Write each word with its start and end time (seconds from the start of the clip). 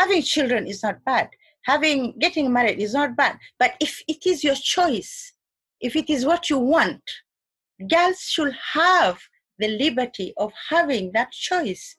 having 0.00 0.22
children 0.22 0.66
is 0.66 0.82
not 0.82 1.04
bad 1.04 1.28
having 1.72 2.18
getting 2.18 2.52
married 2.52 2.78
is 2.86 2.94
not 2.94 3.16
bad 3.16 3.38
but 3.58 3.72
if 3.80 4.02
it 4.08 4.26
is 4.32 4.42
your 4.42 4.58
choice 4.76 5.32
if 5.80 5.96
it 5.96 6.08
is 6.10 6.24
what 6.24 6.50
you 6.50 6.58
want 6.58 7.02
girls 7.94 8.20
should 8.34 8.54
have 8.72 9.18
the 9.58 9.68
liberty 9.84 10.32
of 10.38 10.52
having 10.70 11.10
that 11.12 11.30
choice 11.30 11.96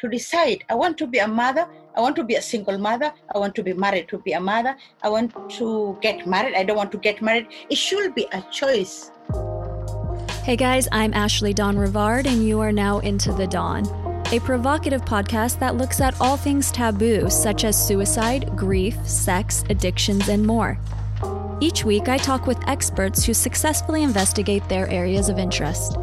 to 0.00 0.08
decide 0.08 0.64
I 0.68 0.74
want 0.74 0.98
to 0.98 1.06
be 1.06 1.18
a 1.18 1.28
mother, 1.28 1.66
I 1.96 2.00
want 2.00 2.16
to 2.16 2.24
be 2.24 2.34
a 2.34 2.42
single 2.42 2.78
mother, 2.78 3.12
I 3.34 3.38
want 3.38 3.54
to 3.54 3.62
be 3.62 3.72
married 3.72 4.08
to 4.08 4.18
be 4.18 4.32
a 4.32 4.40
mother, 4.40 4.76
I 5.02 5.08
want 5.08 5.32
to 5.58 5.98
get 6.00 6.26
married, 6.26 6.54
I 6.54 6.64
don't 6.64 6.76
want 6.76 6.92
to 6.92 6.98
get 6.98 7.22
married. 7.22 7.48
It 7.70 7.76
should 7.76 8.14
be 8.14 8.26
a 8.32 8.42
choice. 8.50 9.10
Hey 10.42 10.56
guys, 10.56 10.88
I'm 10.92 11.12
Ashley 11.14 11.52
Dawn 11.52 11.76
Rivard, 11.76 12.26
and 12.26 12.46
you 12.46 12.60
are 12.60 12.72
now 12.72 13.00
into 13.00 13.32
The 13.32 13.46
Dawn, 13.46 13.84
a 14.32 14.40
provocative 14.40 15.04
podcast 15.04 15.60
that 15.60 15.76
looks 15.76 16.00
at 16.00 16.20
all 16.20 16.36
things 16.36 16.72
taboo, 16.72 17.30
such 17.30 17.62
as 17.62 17.86
suicide, 17.86 18.56
grief, 18.56 18.96
sex, 19.06 19.62
addictions, 19.70 20.28
and 20.28 20.44
more. 20.44 20.78
Each 21.60 21.84
week, 21.84 22.08
I 22.08 22.18
talk 22.18 22.46
with 22.46 22.58
experts 22.66 23.24
who 23.24 23.32
successfully 23.32 24.02
investigate 24.02 24.68
their 24.68 24.88
areas 24.88 25.28
of 25.28 25.38
interest. 25.38 25.96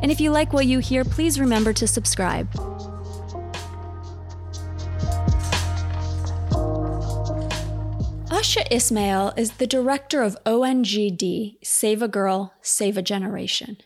And 0.00 0.10
if 0.10 0.18
you 0.18 0.30
like 0.30 0.54
what 0.54 0.64
you 0.64 0.78
hear, 0.78 1.04
please 1.04 1.38
remember 1.38 1.74
to 1.74 1.86
subscribe. 1.86 2.50
Asha 8.30 8.66
Ismail 8.70 9.34
is 9.36 9.52
the 9.52 9.66
director 9.66 10.22
of 10.22 10.38
ONGD, 10.46 11.58
Save 11.62 12.00
a 12.00 12.08
Girl, 12.08 12.54
Save 12.62 12.96
a 12.96 13.02
Generation. 13.02 13.76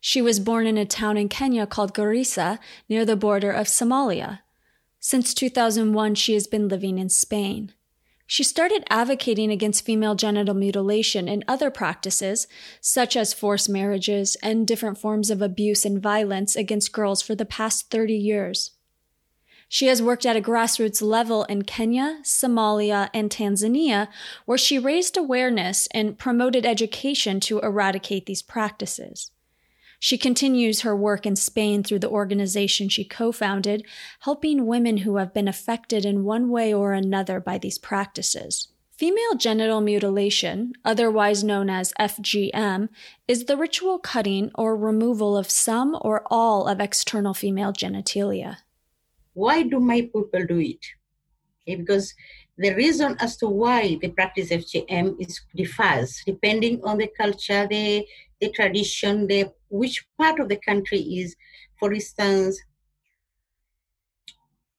She 0.00 0.22
was 0.22 0.40
born 0.40 0.66
in 0.66 0.78
a 0.78 0.86
town 0.86 1.16
in 1.16 1.28
Kenya 1.28 1.66
called 1.66 1.94
Garissa, 1.94 2.58
near 2.88 3.04
the 3.04 3.16
border 3.16 3.50
of 3.50 3.66
Somalia. 3.66 4.40
Since 5.00 5.34
2001, 5.34 6.14
she 6.14 6.34
has 6.34 6.46
been 6.46 6.68
living 6.68 6.98
in 6.98 7.08
Spain. 7.08 7.72
She 8.26 8.42
started 8.42 8.84
advocating 8.90 9.50
against 9.50 9.86
female 9.86 10.14
genital 10.14 10.54
mutilation 10.54 11.28
and 11.28 11.42
other 11.48 11.70
practices, 11.70 12.46
such 12.80 13.16
as 13.16 13.32
forced 13.32 13.70
marriages 13.70 14.36
and 14.42 14.66
different 14.66 14.98
forms 14.98 15.30
of 15.30 15.40
abuse 15.40 15.86
and 15.86 16.02
violence 16.02 16.54
against 16.54 16.92
girls 16.92 17.22
for 17.22 17.34
the 17.34 17.46
past 17.46 17.90
30 17.90 18.14
years. 18.14 18.72
She 19.70 19.86
has 19.86 20.02
worked 20.02 20.26
at 20.26 20.36
a 20.36 20.42
grassroots 20.42 21.00
level 21.00 21.44
in 21.44 21.62
Kenya, 21.62 22.20
Somalia, 22.22 23.08
and 23.14 23.30
Tanzania, 23.30 24.08
where 24.44 24.58
she 24.58 24.78
raised 24.78 25.16
awareness 25.16 25.88
and 25.92 26.18
promoted 26.18 26.66
education 26.66 27.40
to 27.40 27.60
eradicate 27.60 28.26
these 28.26 28.42
practices. 28.42 29.30
She 29.98 30.16
continues 30.16 30.82
her 30.82 30.94
work 30.94 31.26
in 31.26 31.34
Spain 31.34 31.82
through 31.82 31.98
the 31.98 32.10
organization 32.10 32.88
she 32.88 33.04
co 33.04 33.32
founded, 33.32 33.84
helping 34.20 34.66
women 34.66 34.98
who 34.98 35.16
have 35.16 35.34
been 35.34 35.48
affected 35.48 36.04
in 36.04 36.24
one 36.24 36.50
way 36.50 36.72
or 36.72 36.92
another 36.92 37.40
by 37.40 37.58
these 37.58 37.78
practices. 37.78 38.68
Female 38.92 39.36
genital 39.36 39.80
mutilation, 39.80 40.72
otherwise 40.84 41.44
known 41.44 41.70
as 41.70 41.92
FGM, 42.00 42.88
is 43.28 43.44
the 43.44 43.56
ritual 43.56 43.98
cutting 43.98 44.50
or 44.56 44.76
removal 44.76 45.36
of 45.36 45.50
some 45.50 45.96
or 46.00 46.24
all 46.26 46.66
of 46.66 46.80
external 46.80 47.32
female 47.32 47.72
genitalia. 47.72 48.56
Why 49.34 49.62
do 49.62 49.78
my 49.78 50.00
people 50.00 50.28
do 50.48 50.58
it? 50.58 50.84
Okay, 51.62 51.76
because 51.76 52.12
the 52.58 52.74
reason 52.74 53.16
as 53.20 53.36
to 53.36 53.48
why 53.48 53.96
the 54.02 54.08
practice 54.08 54.50
FGM 54.50 55.14
is 55.20 55.40
differs 55.54 56.22
depending 56.26 56.80
on 56.84 56.98
the 56.98 57.08
culture, 57.16 57.66
the 57.68 58.04
the 58.40 58.50
tradition, 58.50 59.26
the 59.26 59.52
which 59.70 60.06
part 60.18 60.40
of 60.40 60.48
the 60.48 60.56
country 60.56 61.00
is. 61.00 61.36
For 61.78 61.92
instance, 61.92 62.60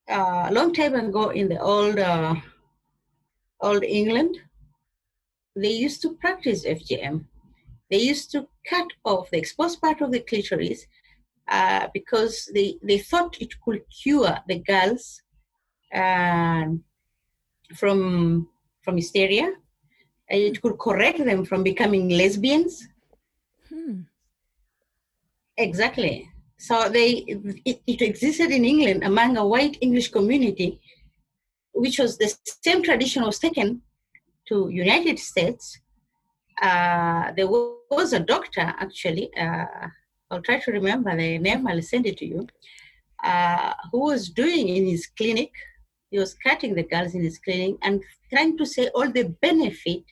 uh, 0.10 0.48
a 0.50 0.52
long 0.52 0.74
time 0.74 0.96
ago 0.96 1.30
in 1.30 1.48
the 1.48 1.60
old 1.62 1.98
uh, 1.98 2.36
old 3.62 3.84
England, 3.84 4.38
they 5.56 5.72
used 5.72 6.02
to 6.02 6.16
practice 6.16 6.66
FGM. 6.66 7.26
They 7.90 8.00
used 8.00 8.32
to 8.32 8.48
cut 8.70 8.88
off 9.06 9.32
the 9.32 9.38
exposed 9.38 9.82
part 9.82 10.02
of 10.02 10.12
the 10.12 10.20
clitoris 10.20 10.86
uh, 11.48 11.88
because 11.94 12.50
they, 12.54 12.76
they 12.84 13.00
thought 13.00 13.42
it 13.42 13.60
could 13.62 13.82
cure 13.90 14.38
the 14.48 14.60
girls 14.60 15.22
from 17.76 18.48
from 18.82 18.96
hysteria. 18.96 19.54
It 20.30 20.62
could 20.62 20.78
correct 20.78 21.24
them 21.24 21.44
from 21.46 21.64
becoming 21.64 22.10
lesbians. 22.10 22.88
Hmm. 23.68 24.02
Exactly. 25.58 26.30
So 26.58 26.90
they 26.90 27.26
it, 27.66 27.82
it, 27.88 28.02
existed 28.02 28.52
in 28.52 28.64
England 28.66 29.04
among 29.04 29.38
a 29.38 29.46
white 29.46 29.78
English 29.82 30.10
community, 30.10 30.80
which 31.74 32.00
was 32.00 32.18
the 32.18 32.34
same 32.64 32.84
tradition 32.84 33.24
was 33.24 33.40
taken 33.40 33.82
to 34.48 34.70
United 34.70 35.20
States. 35.20 35.80
Uh, 36.62 37.32
there 37.38 37.48
was 37.48 38.14
a 38.14 38.20
doctor 38.20 38.62
actually 38.62 39.32
uh, 39.38 39.88
I'll 40.32 40.42
try 40.42 40.60
to 40.60 40.72
remember 40.72 41.16
the 41.16 41.40
name, 41.40 41.68
I'll 41.68 41.82
send 41.82 42.06
it 42.06 42.18
to 42.18 42.26
you, 42.26 42.48
uh, 43.24 43.74
who 43.92 44.02
was 44.02 44.30
doing 44.30 44.70
in 44.70 44.86
his 44.86 45.08
clinic, 45.08 45.52
he 46.10 46.20
was 46.20 46.36
cutting 46.46 46.76
the 46.76 46.84
girls 46.84 47.14
in 47.14 47.24
his 47.24 47.40
clinic 47.40 47.76
and 47.84 48.02
trying 48.32 48.58
to 48.58 48.66
say 48.66 48.88
all 48.90 49.10
the 49.10 49.36
benefit 49.42 50.04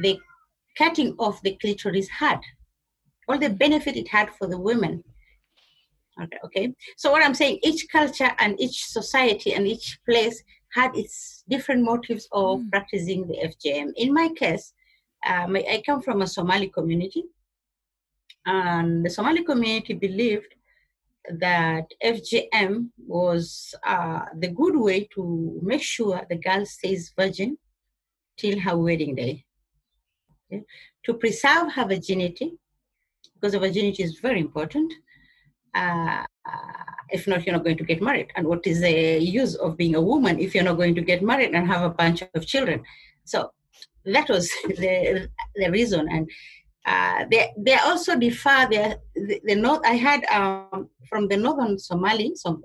the 0.00 0.18
cutting 0.76 1.14
off 1.18 1.40
the 1.42 1.56
clitoris 1.60 2.08
had, 2.08 2.40
all 3.28 3.38
the 3.38 3.50
benefit 3.50 3.96
it 3.96 4.08
had 4.08 4.30
for 4.34 4.46
the 4.46 4.58
women. 4.58 5.02
Okay, 6.22 6.38
okay. 6.44 6.74
So 6.96 7.10
what 7.10 7.24
I'm 7.24 7.34
saying, 7.34 7.58
each 7.62 7.86
culture 7.90 8.30
and 8.38 8.60
each 8.60 8.86
society 8.86 9.54
and 9.54 9.66
each 9.66 9.98
place 10.08 10.42
had 10.72 10.94
its 10.96 11.44
different 11.48 11.82
motives 11.82 12.28
of 12.32 12.60
mm. 12.60 12.70
practicing 12.70 13.26
the 13.26 13.36
FGM. 13.48 13.92
In 13.96 14.12
my 14.12 14.28
case, 14.36 14.72
um, 15.26 15.56
I 15.56 15.82
come 15.84 16.02
from 16.02 16.22
a 16.22 16.26
Somali 16.26 16.68
community, 16.68 17.24
and 18.46 19.04
the 19.04 19.10
Somali 19.10 19.42
community 19.42 19.94
believed 19.94 20.53
that 21.38 21.86
FGM 22.02 22.90
was 23.06 23.74
uh, 23.86 24.26
the 24.38 24.48
good 24.48 24.76
way 24.76 25.08
to 25.14 25.58
make 25.62 25.82
sure 25.82 26.20
the 26.28 26.36
girl 26.36 26.64
stays 26.66 27.12
virgin 27.16 27.56
till 28.36 28.58
her 28.60 28.76
wedding 28.76 29.14
day. 29.14 29.44
Okay? 30.52 30.64
To 31.04 31.14
preserve 31.14 31.72
her 31.72 31.86
virginity, 31.86 32.58
because 33.34 33.54
virginity 33.54 34.02
is 34.02 34.18
very 34.20 34.40
important. 34.40 34.92
Uh, 35.74 36.24
uh, 36.46 36.84
if 37.10 37.26
not, 37.26 37.44
you're 37.44 37.54
not 37.54 37.64
going 37.64 37.78
to 37.78 37.84
get 37.84 38.02
married. 38.02 38.28
And 38.36 38.46
what 38.46 38.66
is 38.66 38.80
the 38.80 39.18
use 39.18 39.54
of 39.56 39.76
being 39.76 39.94
a 39.94 40.00
woman 40.00 40.38
if 40.38 40.54
you're 40.54 40.64
not 40.64 40.76
going 40.76 40.94
to 40.94 41.02
get 41.02 41.22
married 41.22 41.54
and 41.54 41.66
have 41.66 41.82
a 41.82 41.90
bunch 41.90 42.22
of 42.34 42.46
children? 42.46 42.82
So 43.24 43.50
that 44.04 44.28
was 44.28 44.48
the, 44.66 45.28
the 45.54 45.70
reason. 45.70 46.08
And 46.10 46.30
uh, 46.84 47.24
they 47.30 47.52
they 47.56 47.74
also 47.74 48.16
differ. 48.16 48.68
The, 48.70 48.98
the, 49.44 49.54
north 49.54 49.80
I 49.84 49.94
had 49.94 50.24
um, 50.26 50.90
from 51.08 51.28
the 51.28 51.36
northern 51.36 51.78
Somali, 51.78 52.34
some 52.34 52.62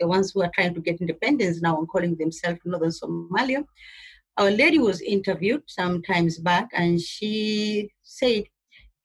the 0.00 0.08
ones 0.08 0.32
who 0.32 0.42
are 0.42 0.50
trying 0.54 0.74
to 0.74 0.80
get 0.80 1.00
independence 1.00 1.60
now 1.60 1.78
and 1.78 1.88
calling 1.88 2.16
themselves 2.16 2.58
Northern 2.64 2.90
Somalia. 2.90 3.64
Our 4.38 4.50
lady 4.50 4.78
was 4.78 5.02
interviewed 5.02 5.62
some 5.66 6.02
times 6.02 6.38
back, 6.38 6.68
and 6.72 7.00
she 7.00 7.90
said 8.02 8.44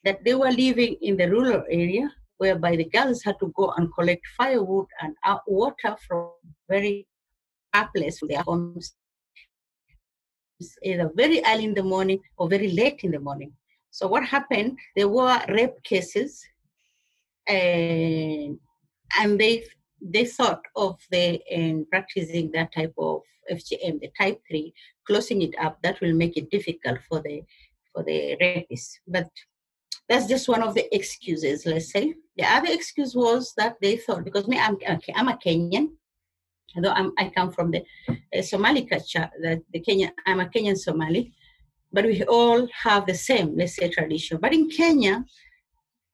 that 0.04 0.24
they 0.24 0.34
were 0.34 0.52
living 0.52 0.96
in 1.02 1.18
the 1.18 1.30
rural 1.30 1.64
area 1.70 2.10
whereby 2.38 2.76
the 2.76 2.86
girls 2.86 3.24
had 3.24 3.36
to 3.40 3.52
go 3.56 3.72
and 3.78 3.94
collect 3.94 4.22
firewood 4.38 4.88
and 5.02 5.16
water 5.48 5.96
from 6.08 6.32
very 6.70 7.08
far 7.74 7.90
place 7.96 8.20
from 8.20 8.30
their 8.30 8.44
homes, 8.44 8.96
either 10.84 11.12
very 11.16 11.42
early 11.46 11.66
in 11.66 11.74
the 11.74 11.84
morning 11.84 12.20
or 12.38 12.50
very 12.50 12.72
late 12.72 13.02
in 13.04 13.12
the 13.12 13.20
morning. 13.20 13.54
So 13.96 14.08
what 14.08 14.26
happened? 14.26 14.78
There 14.98 15.08
were 15.08 15.40
rape 15.48 15.82
cases, 15.84 16.46
and 17.48 18.60
and 19.18 19.40
they 19.40 19.64
they 20.02 20.26
thought 20.26 20.64
of 20.76 21.00
the 21.12 21.40
in 21.50 21.86
practicing 21.86 22.52
that 22.52 22.74
type 22.74 22.94
of 22.98 23.22
FGM, 23.50 24.02
the 24.02 24.12
type 24.20 24.42
three, 24.50 24.74
closing 25.08 25.44
it 25.44 25.56
up. 25.64 25.82
That 25.82 26.02
will 26.02 26.12
make 26.12 26.36
it 26.36 26.52
difficult 26.52 27.00
for 27.08 27.22
the 27.22 27.44
for 27.94 28.04
the 28.04 28.36
rapists. 28.42 29.00
But 29.08 29.30
that's 30.10 30.28
just 30.28 30.50
one 30.50 30.62
of 30.62 30.74
the 30.74 30.94
excuses. 30.94 31.66
Let's 31.66 31.90
say 31.90 32.16
the 32.36 32.44
other 32.44 32.74
excuse 32.74 33.16
was 33.16 33.54
that 33.56 33.78
they 33.82 33.96
thought 33.96 34.26
because 34.26 34.46
me, 34.46 34.60
I'm 34.60 34.76
okay, 34.76 35.14
I'm 35.16 35.30
a 35.30 35.38
Kenyan, 35.38 35.92
although 36.76 36.92
I'm, 36.92 37.14
i 37.18 37.30
come 37.30 37.50
from 37.50 37.72
the 37.72 37.82
uh, 38.10 38.42
Somali 38.42 38.84
culture, 38.84 39.32
that 39.42 39.62
the 39.72 39.80
Kenyan, 39.80 40.12
I'm 40.26 40.42
a 40.42 40.48
Kenyan 40.48 40.78
Somali 40.78 41.34
but 41.96 42.06
we 42.06 42.22
all 42.24 42.68
have 42.84 43.06
the 43.06 43.16
same, 43.16 43.58
let's 43.58 43.78
say, 43.78 43.90
tradition. 43.90 44.38
But 44.38 44.54
in 44.54 44.70
Kenya, 44.70 45.24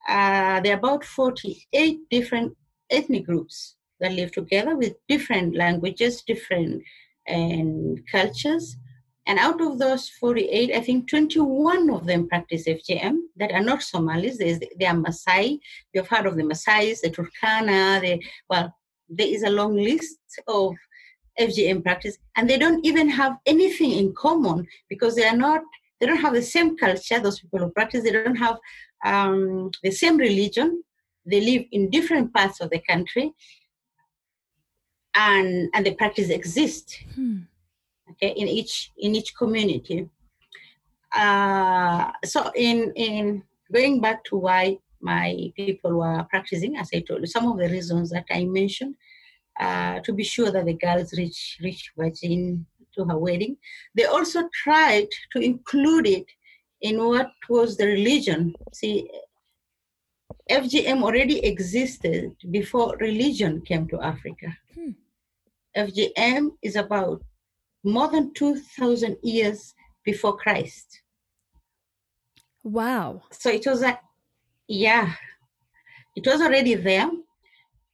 uh, 0.08 0.62
there 0.62 0.76
are 0.76 0.80
about 0.80 1.04
48 1.04 2.10
different 2.10 2.56
ethnic 2.92 3.26
groups 3.26 3.76
that 4.00 4.14
live 4.14 4.32
together 4.32 4.76
with 4.78 4.94
different 5.10 5.56
languages, 5.56 6.22
different 6.22 6.84
and 7.28 8.00
cultures. 8.12 8.78
And 9.26 9.40
out 9.40 9.60
of 9.62 9.80
those 9.80 10.10
48, 10.10 10.76
I 10.76 10.82
think 10.82 11.10
21 11.10 11.90
of 11.90 12.06
them 12.06 12.28
practice 12.28 12.68
FGM 12.68 13.18
that 13.38 13.52
are 13.52 13.64
not 13.64 13.82
Somalis. 13.82 14.38
There's, 14.38 14.60
they 14.80 14.86
are 14.86 14.96
Maasai. 14.96 15.60
You've 15.94 16.08
heard 16.08 16.28
of 16.28 16.38
the 16.38 16.44
Maasais, 16.44 17.02
the 17.02 17.10
Turkana. 17.10 18.02
The, 18.02 18.24
well, 18.50 18.74
there 19.10 19.28
is 19.28 19.44
a 19.44 19.50
long 19.50 19.76
list 19.76 20.18
of 20.48 20.76
FGM 21.40 21.84
practice, 21.84 22.18
and 22.36 22.50
they 22.50 22.58
don't 22.58 22.86
even 22.86 23.10
have 23.10 23.38
anything 23.46 23.92
in 23.92 24.14
common 24.14 24.68
because 24.90 25.16
they 25.16 25.26
are 25.26 25.36
not. 25.36 25.62
They 26.00 26.08
don't 26.08 26.22
have 26.22 26.34
the 26.34 26.42
same 26.42 26.78
culture. 26.78 27.20
Those 27.20 27.40
people 27.40 27.60
who 27.60 27.70
practice, 27.72 28.04
they 28.04 28.12
don't 28.12 28.36
have 28.36 28.58
um, 29.06 29.72
the 29.84 29.92
same 29.92 30.18
religion. 30.18 30.84
They 31.26 31.42
live 31.42 31.66
in 31.72 31.90
different 31.90 32.34
parts 32.34 32.60
of 32.60 32.70
the 32.70 32.80
country, 32.80 33.34
and 35.16 35.70
and 35.74 35.86
the 35.86 35.96
practice 35.96 36.30
exists. 36.30 36.98
Hmm. 37.16 37.40
Okay, 38.12 38.34
in 38.36 38.48
each 38.48 38.92
in 38.98 39.16
each 39.16 39.36
community. 39.36 40.10
Uh, 41.16 42.12
so 42.24 42.52
in 42.56 42.92
in 42.96 43.44
going 43.72 44.02
back 44.02 44.24
to 44.26 44.38
why 44.38 44.78
my 45.02 45.52
people 45.56 46.00
were 46.00 46.26
practicing, 46.30 46.78
as 46.78 46.90
I 46.94 47.00
told 47.00 47.22
you, 47.22 47.28
some 47.28 47.52
of 47.52 47.58
the 47.58 47.70
reasons 47.70 48.10
that 48.12 48.26
I 48.32 48.46
mentioned, 48.46 48.96
uh, 49.62 50.00
to 50.02 50.12
be 50.12 50.24
sure 50.24 50.52
that 50.52 50.66
the 50.66 50.74
girls 50.74 51.14
reach 51.14 51.58
reach 51.62 51.92
virgin 51.98 52.66
to 52.96 53.06
her 53.06 53.18
wedding. 53.18 53.56
They 53.96 54.06
also 54.06 54.50
tried 54.64 55.08
to 55.34 55.40
include 55.40 56.08
it 56.08 56.26
in 56.82 56.98
what 56.98 57.32
was 57.48 57.78
the 57.78 57.86
religion. 57.86 58.54
See, 58.74 59.10
FGM 60.50 61.04
already 61.04 61.46
existed 61.46 62.36
before 62.50 62.98
religion 62.98 63.62
came 63.62 63.88
to 63.90 64.02
Africa. 64.02 64.58
Hmm. 64.74 64.92
FGM 65.78 66.50
is 66.62 66.76
about 66.76 67.22
more 67.84 68.10
than 68.10 68.34
2,000 68.34 69.18
years 69.24 69.74
before 70.04 70.38
Christ. 70.38 71.02
Wow. 72.64 73.24
So 73.32 73.50
it 73.50 73.66
was 73.66 73.82
a, 73.82 74.00
yeah, 74.68 75.14
it 76.16 76.26
was 76.26 76.42
already 76.42 76.76
there. 76.76 77.10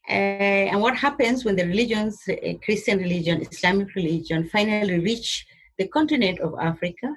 Uh, 0.09 0.71
and 0.71 0.80
what 0.81 0.95
happens 0.95 1.44
when 1.44 1.56
the 1.56 1.65
religions, 1.65 2.24
uh, 2.30 2.54
Christian 2.63 3.00
religion, 3.00 3.42
Islamic 3.42 3.94
religion, 3.94 4.48
finally 4.50 5.00
reach 5.00 5.45
the 5.77 5.88
continent 5.88 6.39
of 6.39 6.56
Africa? 6.59 7.09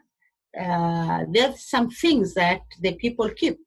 Uh, 0.60 1.25
there's 1.31 1.62
some 1.62 1.88
things 1.88 2.34
that 2.34 2.62
the 2.81 2.94
people 2.94 3.28
keep. 3.31 3.58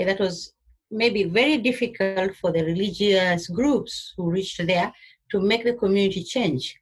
Uh, 0.00 0.04
that 0.04 0.18
was 0.18 0.52
maybe 0.90 1.24
very 1.24 1.58
difficult 1.58 2.34
for 2.40 2.50
the 2.50 2.64
religious 2.64 3.46
groups 3.48 4.12
who 4.16 4.30
reached 4.30 4.64
there 4.66 4.92
to 5.30 5.40
make 5.40 5.62
the 5.62 5.74
community 5.74 6.24
change. 6.24 6.76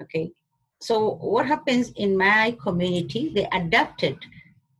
Okay, 0.00 0.32
so 0.80 1.16
what 1.16 1.46
happens 1.46 1.92
in 1.96 2.16
my 2.16 2.56
community? 2.62 3.30
They 3.34 3.46
adapted 3.52 4.16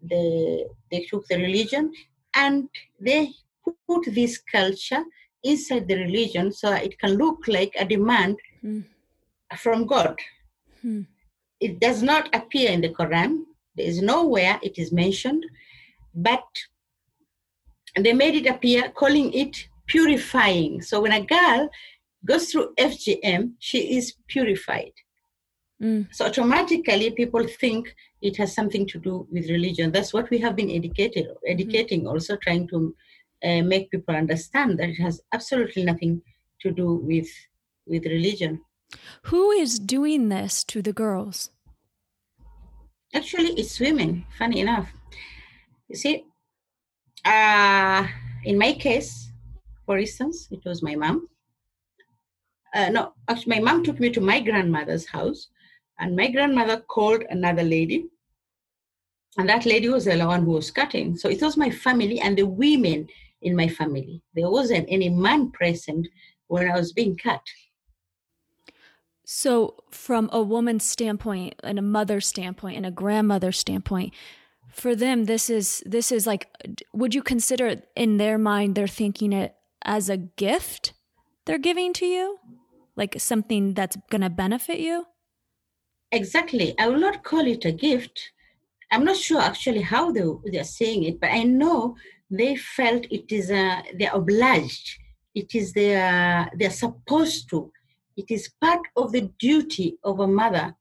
the 0.02 0.66
they 0.90 1.06
took 1.10 1.26
the 1.28 1.36
religion 1.36 1.92
and 2.34 2.68
they 2.98 3.30
put 3.86 4.04
this 4.14 4.38
culture 4.38 5.04
inside 5.44 5.88
the 5.88 5.96
religion 5.96 6.52
so 6.52 6.72
it 6.72 6.98
can 6.98 7.16
look 7.16 7.46
like 7.46 7.72
a 7.78 7.84
demand 7.84 8.36
mm. 8.64 8.84
from 9.56 9.86
God. 9.86 10.16
Mm. 10.84 11.06
It 11.60 11.80
does 11.80 12.02
not 12.02 12.34
appear 12.34 12.70
in 12.70 12.80
the 12.80 12.88
Quran. 12.88 13.42
There 13.76 13.86
is 13.86 14.02
nowhere 14.02 14.58
it 14.62 14.78
is 14.78 14.92
mentioned, 14.92 15.44
but 16.14 16.44
they 17.96 18.12
made 18.12 18.34
it 18.34 18.46
appear, 18.46 18.90
calling 18.90 19.32
it 19.32 19.68
purifying. 19.86 20.82
So 20.82 21.00
when 21.00 21.12
a 21.12 21.24
girl 21.24 21.68
goes 22.24 22.50
through 22.50 22.74
FGM, 22.78 23.52
she 23.58 23.96
is 23.96 24.14
purified. 24.28 24.92
Mm. 25.82 26.08
So 26.14 26.26
automatically 26.26 27.10
people 27.10 27.46
think 27.46 27.94
it 28.20 28.36
has 28.36 28.54
something 28.54 28.86
to 28.86 28.98
do 28.98 29.26
with 29.32 29.50
religion. 29.50 29.90
That's 29.90 30.12
what 30.12 30.30
we 30.30 30.38
have 30.38 30.54
been 30.54 30.70
educated, 30.70 31.26
educating, 31.46 32.04
mm. 32.04 32.10
also 32.10 32.36
trying 32.36 32.68
to 32.68 32.94
uh, 33.44 33.62
make 33.62 33.90
people 33.90 34.14
understand 34.14 34.78
that 34.78 34.88
it 34.90 35.00
has 35.00 35.20
absolutely 35.32 35.84
nothing 35.84 36.22
to 36.60 36.70
do 36.70 36.94
with 36.94 37.28
with 37.86 38.04
religion. 38.06 38.60
Who 39.24 39.50
is 39.50 39.78
doing 39.78 40.28
this 40.28 40.64
to 40.64 40.82
the 40.82 40.92
girls? 40.92 41.50
Actually, 43.14 43.52
it's 43.54 43.78
women. 43.80 44.24
Funny 44.38 44.60
enough, 44.60 44.92
you 45.88 45.96
see, 45.96 46.24
uh, 47.24 48.06
in 48.44 48.58
my 48.58 48.72
case, 48.72 49.30
for 49.84 49.98
instance, 49.98 50.48
it 50.50 50.60
was 50.64 50.82
my 50.82 50.94
mom. 50.94 51.28
Uh, 52.74 52.88
no, 52.88 53.12
actually, 53.28 53.56
my 53.56 53.60
mom 53.60 53.84
took 53.84 54.00
me 54.00 54.10
to 54.10 54.20
my 54.20 54.40
grandmother's 54.40 55.06
house, 55.06 55.48
and 55.98 56.16
my 56.16 56.30
grandmother 56.30 56.80
called 56.80 57.24
another 57.28 57.62
lady, 57.62 58.06
and 59.36 59.48
that 59.48 59.66
lady 59.66 59.88
was 59.88 60.04
the 60.04 60.18
one 60.24 60.44
who 60.44 60.52
was 60.52 60.70
cutting. 60.70 61.16
So 61.16 61.28
it 61.28 61.42
was 61.42 61.56
my 61.56 61.70
family 61.70 62.20
and 62.20 62.36
the 62.36 62.46
women 62.46 63.08
in 63.42 63.56
my 63.56 63.68
family. 63.68 64.22
There 64.34 64.50
wasn't 64.50 64.86
any 64.88 65.08
man 65.08 65.50
present 65.50 66.08
when 66.46 66.70
I 66.70 66.76
was 66.76 66.92
being 66.92 67.16
cut. 67.16 67.42
So, 69.24 69.76
from 69.90 70.28
a 70.32 70.42
woman's 70.42 70.84
standpoint, 70.84 71.54
and 71.62 71.78
a 71.78 71.82
mother's 71.82 72.26
standpoint, 72.26 72.76
and 72.76 72.84
a 72.84 72.90
grandmother's 72.90 73.58
standpoint, 73.58 74.12
for 74.72 74.96
them, 74.96 75.24
this 75.24 75.48
is 75.48 75.82
this 75.86 76.10
is 76.10 76.26
like, 76.26 76.48
would 76.92 77.14
you 77.14 77.22
consider 77.22 77.82
in 77.94 78.16
their 78.16 78.38
mind 78.38 78.74
they're 78.74 78.86
thinking 78.86 79.32
it 79.32 79.54
as 79.84 80.08
a 80.08 80.16
gift 80.16 80.92
they're 81.44 81.58
giving 81.58 81.92
to 81.94 82.06
you, 82.06 82.38
like 82.96 83.20
something 83.20 83.74
that's 83.74 83.96
going 84.10 84.22
to 84.22 84.30
benefit 84.30 84.80
you? 84.80 85.06
Exactly. 86.10 86.74
I 86.78 86.88
will 86.88 87.00
not 87.00 87.24
call 87.24 87.46
it 87.46 87.64
a 87.64 87.72
gift. 87.72 88.32
I'm 88.90 89.04
not 89.04 89.16
sure 89.16 89.40
actually 89.40 89.80
how 89.80 90.12
they, 90.12 90.24
they're 90.44 90.64
saying 90.64 91.04
it, 91.04 91.20
but 91.20 91.30
I 91.30 91.42
know 91.44 91.96
they 92.32 92.56
felt 92.56 93.04
it 93.10 93.30
is 93.30 93.50
uh, 93.50 93.54
a, 93.54 93.82
they're 93.98 94.14
obliged. 94.14 94.98
It 95.34 95.54
is 95.54 95.72
their, 95.72 96.50
they're 96.56 96.70
supposed 96.70 97.50
to. 97.50 97.70
It 98.16 98.30
is 98.30 98.50
part 98.60 98.80
of 98.96 99.12
the 99.12 99.30
duty 99.38 99.98
of 100.02 100.20
a 100.20 100.26
mother 100.26 100.74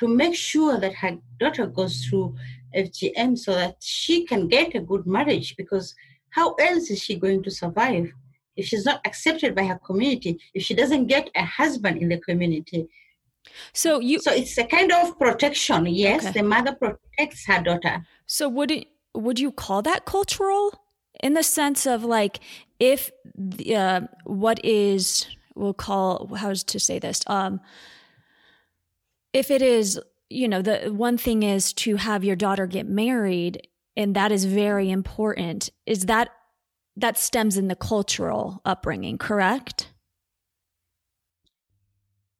to 0.00 0.08
make 0.08 0.34
sure 0.34 0.78
that 0.78 0.94
her 0.94 1.18
daughter 1.38 1.66
goes 1.66 2.04
through 2.04 2.34
FGM 2.74 3.38
so 3.38 3.54
that 3.54 3.76
she 3.80 4.24
can 4.24 4.48
get 4.48 4.74
a 4.74 4.80
good 4.80 5.06
marriage 5.06 5.54
because 5.56 5.94
how 6.30 6.54
else 6.54 6.90
is 6.90 7.02
she 7.02 7.16
going 7.16 7.42
to 7.42 7.50
survive 7.50 8.10
if 8.56 8.66
she's 8.66 8.84
not 8.86 9.00
accepted 9.06 9.54
by 9.54 9.64
her 9.64 9.78
community, 9.84 10.38
if 10.54 10.62
she 10.62 10.74
doesn't 10.74 11.06
get 11.06 11.30
a 11.34 11.44
husband 11.44 11.98
in 11.98 12.08
the 12.08 12.18
community? 12.18 12.88
So 13.72 14.00
you 14.00 14.18
So 14.20 14.32
it's 14.32 14.56
a 14.58 14.64
kind 14.64 14.92
of 14.92 15.18
protection. 15.18 15.86
Yes, 15.86 16.24
okay. 16.24 16.40
the 16.40 16.42
mother 16.42 16.74
protects 16.74 17.46
her 17.46 17.62
daughter. 17.62 18.06
So 18.26 18.48
would 18.48 18.70
it 18.70 18.88
would 19.14 19.38
you 19.38 19.52
call 19.52 19.82
that 19.82 20.04
cultural? 20.04 20.85
In 21.22 21.34
the 21.34 21.42
sense 21.42 21.86
of 21.86 22.04
like 22.04 22.40
if 22.78 23.10
uh, 23.74 24.00
what 24.24 24.64
is 24.64 25.26
we'll 25.54 25.74
call 25.74 26.34
how 26.36 26.52
to 26.52 26.78
say 26.78 26.98
this 26.98 27.22
um 27.26 27.60
if 29.32 29.50
it 29.50 29.62
is 29.62 30.00
you 30.28 30.48
know 30.48 30.62
the 30.62 30.92
one 30.92 31.16
thing 31.16 31.42
is 31.42 31.72
to 31.72 31.96
have 31.96 32.24
your 32.24 32.36
daughter 32.36 32.66
get 32.66 32.86
married 32.86 33.66
and 33.96 34.14
that 34.14 34.32
is 34.32 34.44
very 34.44 34.90
important 34.90 35.70
is 35.86 36.06
that 36.06 36.30
that 36.96 37.18
stems 37.18 37.58
in 37.58 37.68
the 37.68 37.76
cultural 37.76 38.62
upbringing 38.64 39.18
correct? 39.18 39.92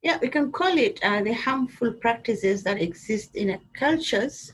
Yeah 0.02 0.18
we 0.20 0.28
can 0.28 0.52
call 0.52 0.76
it 0.78 0.98
uh, 1.02 1.22
the 1.22 1.32
harmful 1.32 1.92
practices 1.92 2.62
that 2.64 2.80
exist 2.80 3.36
in 3.36 3.58
cultures 3.74 4.52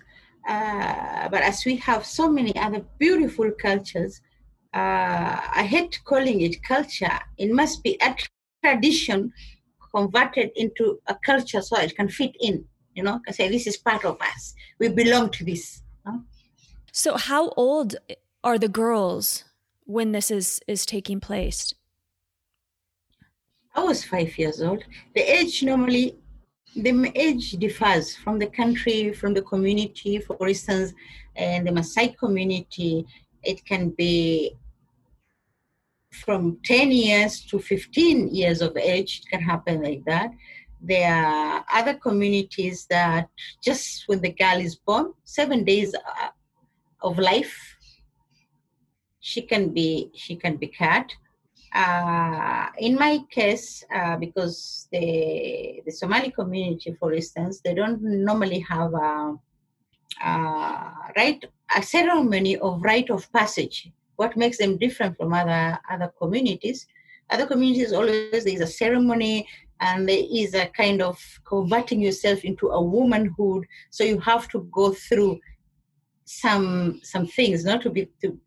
uh, 0.49 1.28
but 1.28 1.42
as 1.42 1.64
we 1.64 1.76
have 1.76 2.04
so 2.04 2.30
many 2.30 2.56
other 2.56 2.84
beautiful 2.99 3.50
cultures, 3.52 4.20
uh, 4.75 5.40
I 5.54 5.66
hate 5.68 6.00
calling 6.04 6.40
it 6.40 6.62
culture. 6.62 7.18
It 7.38 7.52
must 7.52 7.82
be 7.82 7.99
a 8.00 8.16
tradition 8.64 9.32
converted 9.94 10.50
into 10.56 10.99
a 11.06 11.14
culture 11.25 11.61
so 11.61 11.78
it 11.78 11.94
can 11.94 12.08
fit 12.08 12.34
in. 12.40 12.64
You 12.94 13.02
know, 13.02 13.20
I 13.28 13.32
say 13.32 13.49
this 13.49 13.66
is 13.66 13.76
part 13.76 14.04
of 14.04 14.20
us. 14.20 14.54
We 14.78 14.88
belong 14.88 15.30
to 15.30 15.44
this. 15.44 15.82
So, 16.92 17.16
how 17.16 17.50
old 17.50 17.96
are 18.44 18.58
the 18.58 18.68
girls 18.68 19.44
when 19.84 20.12
this 20.12 20.30
is 20.30 20.61
is 20.66 20.84
taking 20.84 21.20
place? 21.20 21.72
I 23.75 23.82
was 23.82 24.04
five 24.04 24.37
years 24.38 24.61
old. 24.61 24.84
The 25.14 25.22
age 25.22 25.62
normally 25.62 26.18
the 26.76 27.12
age 27.14 27.52
differs 27.52 28.16
from 28.16 28.38
the 28.38 28.46
country, 28.46 29.12
from 29.12 29.34
the 29.34 29.42
community. 29.42 30.18
For 30.18 30.48
instance, 30.48 30.92
in 31.36 31.64
the 31.64 31.70
Maasai 31.70 32.16
community, 32.16 33.06
it 33.42 33.64
can 33.64 33.90
be 33.90 34.56
from 36.12 36.58
10 36.64 36.90
years 36.90 37.40
to 37.46 37.58
15 37.58 38.34
years 38.34 38.60
of 38.60 38.76
age. 38.76 39.22
It 39.24 39.30
can 39.30 39.42
happen 39.42 39.82
like 39.82 40.04
that. 40.06 40.30
There 40.80 41.14
are 41.14 41.64
other 41.72 41.94
communities 41.94 42.86
that 42.90 43.28
just 43.62 44.04
when 44.08 44.20
the 44.20 44.32
girl 44.32 44.58
is 44.58 44.76
born, 44.76 45.12
seven 45.24 45.64
days 45.64 45.94
uh, 45.94 46.28
of 47.02 47.18
life, 47.18 47.76
she 49.20 49.42
can 49.42 49.72
be 49.72 50.10
she 50.14 50.34
can 50.34 50.56
be 50.56 50.66
cut. 50.66 51.14
Uh, 51.74 52.66
in 52.78 52.96
my 52.96 53.18
case, 53.30 53.84
uh, 53.94 54.16
because 54.16 54.88
the 54.92 55.80
the 55.86 55.92
Somali 55.92 56.30
community, 56.30 56.94
for 56.98 57.12
instance, 57.12 57.60
they 57.64 57.74
don't 57.74 58.02
normally 58.02 58.60
have 58.60 58.92
a, 58.92 59.34
a 60.24 60.32
rite 61.16 61.44
a 61.76 61.82
ceremony 61.82 62.58
of 62.58 62.82
rite 62.82 63.10
of 63.10 63.30
passage. 63.32 63.90
What 64.16 64.36
makes 64.36 64.58
them 64.58 64.76
different 64.76 65.16
from 65.16 65.32
other 65.32 65.78
other 65.90 66.12
communities? 66.20 66.86
Other 67.30 67.46
communities 67.46 67.92
always 67.92 68.44
there 68.44 68.54
is 68.54 68.60
a 68.60 68.66
ceremony. 68.66 69.46
and 69.82 70.08
there 70.08 70.24
is 70.30 70.54
a 70.54 70.66
kind 70.68 71.02
of 71.02 71.18
converting 71.44 72.00
yourself 72.00 72.44
into 72.44 72.68
a 72.68 72.80
womanhood 72.80 73.66
so 73.90 74.04
you 74.04 74.18
have 74.20 74.48
to 74.48 74.60
go 74.72 74.92
through 74.92 75.38
some 76.24 77.00
some 77.02 77.26
things 77.26 77.64
not 77.64 77.82
to 77.82 77.90
be 77.90 78.08
to 78.22 78.38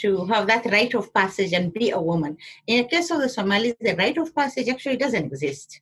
to 0.00 0.24
have 0.26 0.46
that 0.46 0.66
rite 0.66 0.94
of 0.94 1.12
passage 1.12 1.52
and 1.52 1.72
be 1.72 1.90
a 1.90 2.00
woman. 2.00 2.36
In 2.66 2.82
the 2.82 2.88
case 2.88 3.10
of 3.10 3.20
the 3.20 3.28
somalis 3.28 3.74
the 3.80 3.94
rite 3.94 4.18
of 4.18 4.34
passage 4.34 4.68
actually 4.68 4.96
doesn't 4.96 5.26
exist. 5.26 5.80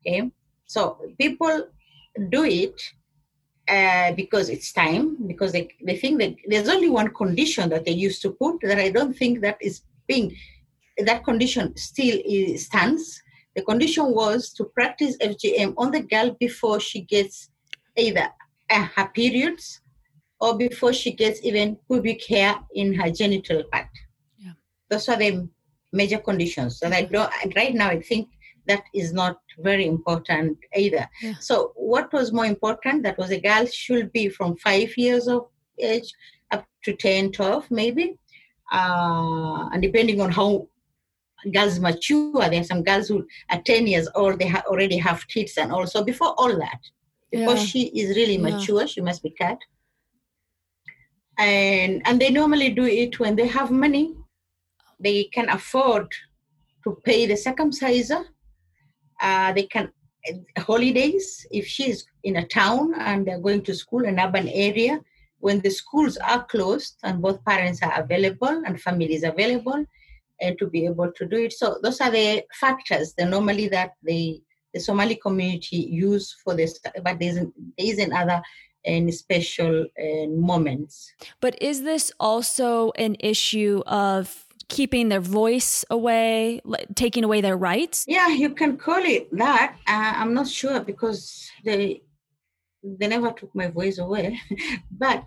Okay? 0.00 0.30
So 0.66 0.98
people 1.18 1.68
do 2.28 2.44
it 2.44 2.80
uh, 3.68 4.12
because 4.12 4.48
it's 4.48 4.72
time 4.72 5.16
because 5.26 5.52
they, 5.52 5.68
they 5.84 5.96
think 5.96 6.18
that 6.20 6.34
there's 6.46 6.68
only 6.68 6.90
one 6.90 7.08
condition 7.14 7.68
that 7.70 7.84
they 7.84 7.92
used 7.92 8.20
to 8.20 8.32
put 8.32 8.60
that 8.62 8.78
i 8.78 8.90
don't 8.90 9.16
think 9.16 9.40
that 9.40 9.56
is 9.60 9.82
being 10.08 10.34
that 11.04 11.24
condition 11.24 11.76
still 11.76 12.18
is, 12.24 12.66
stands. 12.66 13.22
The 13.56 13.62
condition 13.62 14.12
was 14.14 14.52
to 14.54 14.64
practice 14.64 15.16
FGM 15.18 15.74
on 15.76 15.90
the 15.90 16.00
girl 16.00 16.36
before 16.38 16.80
she 16.80 17.02
gets 17.02 17.50
either 17.96 18.28
uh, 18.70 18.86
her 18.94 19.08
periods 19.08 19.80
or 20.40 20.56
before 20.56 20.92
she 20.92 21.12
gets 21.12 21.42
even 21.44 21.76
pubic 21.86 22.24
hair 22.26 22.56
in 22.74 22.94
her 22.94 23.10
genital 23.10 23.62
part. 23.70 23.88
Yeah. 24.38 24.52
Those 24.88 25.08
are 25.08 25.16
the 25.16 25.48
major 25.92 26.18
conditions. 26.18 26.78
So 26.78 26.88
I 26.88 27.02
don't, 27.02 27.32
right 27.56 27.74
now, 27.74 27.88
I 27.88 28.00
think 28.00 28.28
that 28.66 28.84
is 28.94 29.12
not 29.12 29.38
very 29.58 29.86
important 29.86 30.58
either. 30.74 31.08
Yeah. 31.22 31.34
So 31.40 31.72
what 31.74 32.12
was 32.12 32.32
more 32.32 32.46
important? 32.46 33.02
That 33.02 33.18
was 33.18 33.30
a 33.30 33.40
girl 33.40 33.66
should 33.66 34.12
be 34.12 34.28
from 34.28 34.56
five 34.56 34.96
years 34.96 35.28
of 35.28 35.48
age 35.78 36.12
up 36.50 36.64
to 36.84 36.94
10, 36.94 37.32
12 37.32 37.70
maybe. 37.70 38.16
Uh, 38.72 39.68
and 39.72 39.82
depending 39.82 40.20
on 40.20 40.30
how 40.30 40.68
girls 41.52 41.78
mature. 41.78 42.48
There 42.48 42.60
are 42.60 42.64
some 42.64 42.82
girls 42.82 43.08
who 43.08 43.26
are 43.50 43.60
10 43.60 43.86
years 43.86 44.08
old, 44.14 44.38
they 44.38 44.48
ha- 44.48 44.62
already 44.66 44.96
have 44.98 45.26
kids 45.28 45.56
and 45.56 45.72
also 45.72 46.04
before 46.04 46.34
all 46.38 46.56
that, 46.58 46.80
before 47.30 47.54
yeah. 47.54 47.64
she 47.64 47.86
is 47.88 48.16
really 48.16 48.38
mature, 48.38 48.80
yeah. 48.80 48.86
she 48.86 49.00
must 49.00 49.22
be 49.22 49.30
cut. 49.30 49.58
And, 51.40 52.02
and 52.06 52.20
they 52.20 52.30
normally 52.30 52.70
do 52.70 52.84
it 52.84 53.18
when 53.18 53.34
they 53.34 53.48
have 53.48 53.70
money. 53.70 54.14
They 55.00 55.24
can 55.24 55.48
afford 55.48 56.12
to 56.84 56.98
pay 57.04 57.26
the 57.26 57.34
circumciser. 57.34 58.24
Uh, 59.20 59.52
they 59.52 59.64
can 59.64 59.90
holidays 60.58 61.46
if 61.50 61.66
she's 61.66 62.04
in 62.24 62.36
a 62.36 62.46
town 62.46 62.94
and 62.98 63.26
they're 63.26 63.40
going 63.40 63.62
to 63.62 63.74
school 63.74 64.04
an 64.04 64.20
urban 64.20 64.48
area 64.48 65.00
when 65.38 65.60
the 65.60 65.70
schools 65.70 66.16
are 66.18 66.44
closed 66.44 66.96
and 67.02 67.22
both 67.22 67.44
parents 67.44 67.82
are 67.82 67.98
available 68.00 68.62
and 68.66 68.80
families 68.80 69.24
available 69.24 69.84
and 70.40 70.58
to 70.58 70.66
be 70.66 70.84
able 70.86 71.10
to 71.12 71.26
do 71.26 71.36
it. 71.36 71.52
So 71.52 71.78
those 71.82 72.00
are 72.00 72.10
the 72.10 72.44
factors 72.52 73.14
the 73.16 73.24
normally 73.24 73.68
that 73.68 73.92
the 74.02 74.40
the 74.72 74.78
Somali 74.78 75.16
community 75.16 75.78
use 75.78 76.36
for 76.44 76.54
this, 76.54 76.78
but 77.02 77.18
there 77.18 77.30
isn't 77.30 77.52
there 77.76 77.86
isn't 77.88 78.12
other 78.12 78.40
any 78.84 79.12
special 79.12 79.86
uh, 79.98 80.26
moments. 80.28 81.12
But 81.40 81.60
is 81.62 81.82
this 81.82 82.12
also 82.18 82.92
an 82.92 83.16
issue 83.20 83.82
of 83.86 84.46
keeping 84.68 85.08
their 85.08 85.20
voice 85.20 85.84
away, 85.90 86.60
taking 86.94 87.24
away 87.24 87.40
their 87.40 87.56
rights? 87.56 88.04
Yeah, 88.08 88.28
you 88.28 88.50
can 88.50 88.76
call 88.76 89.02
it 89.04 89.28
that. 89.36 89.76
Uh, 89.86 90.12
I'm 90.16 90.34
not 90.34 90.48
sure 90.48 90.80
because 90.80 91.50
they 91.64 92.02
they 92.82 93.08
never 93.08 93.30
took 93.32 93.54
my 93.54 93.66
voice 93.66 93.98
away, 93.98 94.40
but 94.90 95.24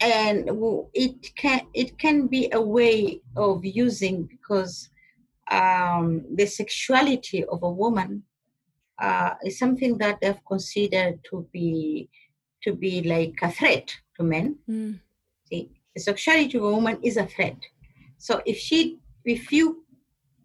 and 0.00 0.50
it 0.94 1.34
can 1.36 1.60
it 1.74 1.98
can 1.98 2.26
be 2.26 2.48
a 2.52 2.60
way 2.60 3.20
of 3.36 3.64
using 3.64 4.24
because 4.24 4.90
um, 5.50 6.24
the 6.34 6.46
sexuality 6.46 7.44
of 7.44 7.62
a 7.62 7.70
woman 7.70 8.22
uh, 9.00 9.34
is 9.44 9.58
something 9.58 9.98
that 9.98 10.20
they've 10.20 10.44
considered 10.46 11.20
to 11.30 11.46
be 11.52 12.08
to 12.62 12.74
be 12.74 13.02
like 13.02 13.38
a 13.42 13.50
threat 13.50 13.96
to 14.16 14.22
men. 14.22 14.58
Mm. 14.68 15.00
See, 15.44 15.70
the 15.94 16.00
sexuality 16.00 16.58
of 16.58 16.64
a 16.64 16.70
woman 16.70 16.98
is 17.02 17.16
a 17.16 17.26
threat. 17.26 17.56
So 18.18 18.42
if 18.44 18.58
she, 18.58 18.98
if 19.24 19.50
you, 19.50 19.84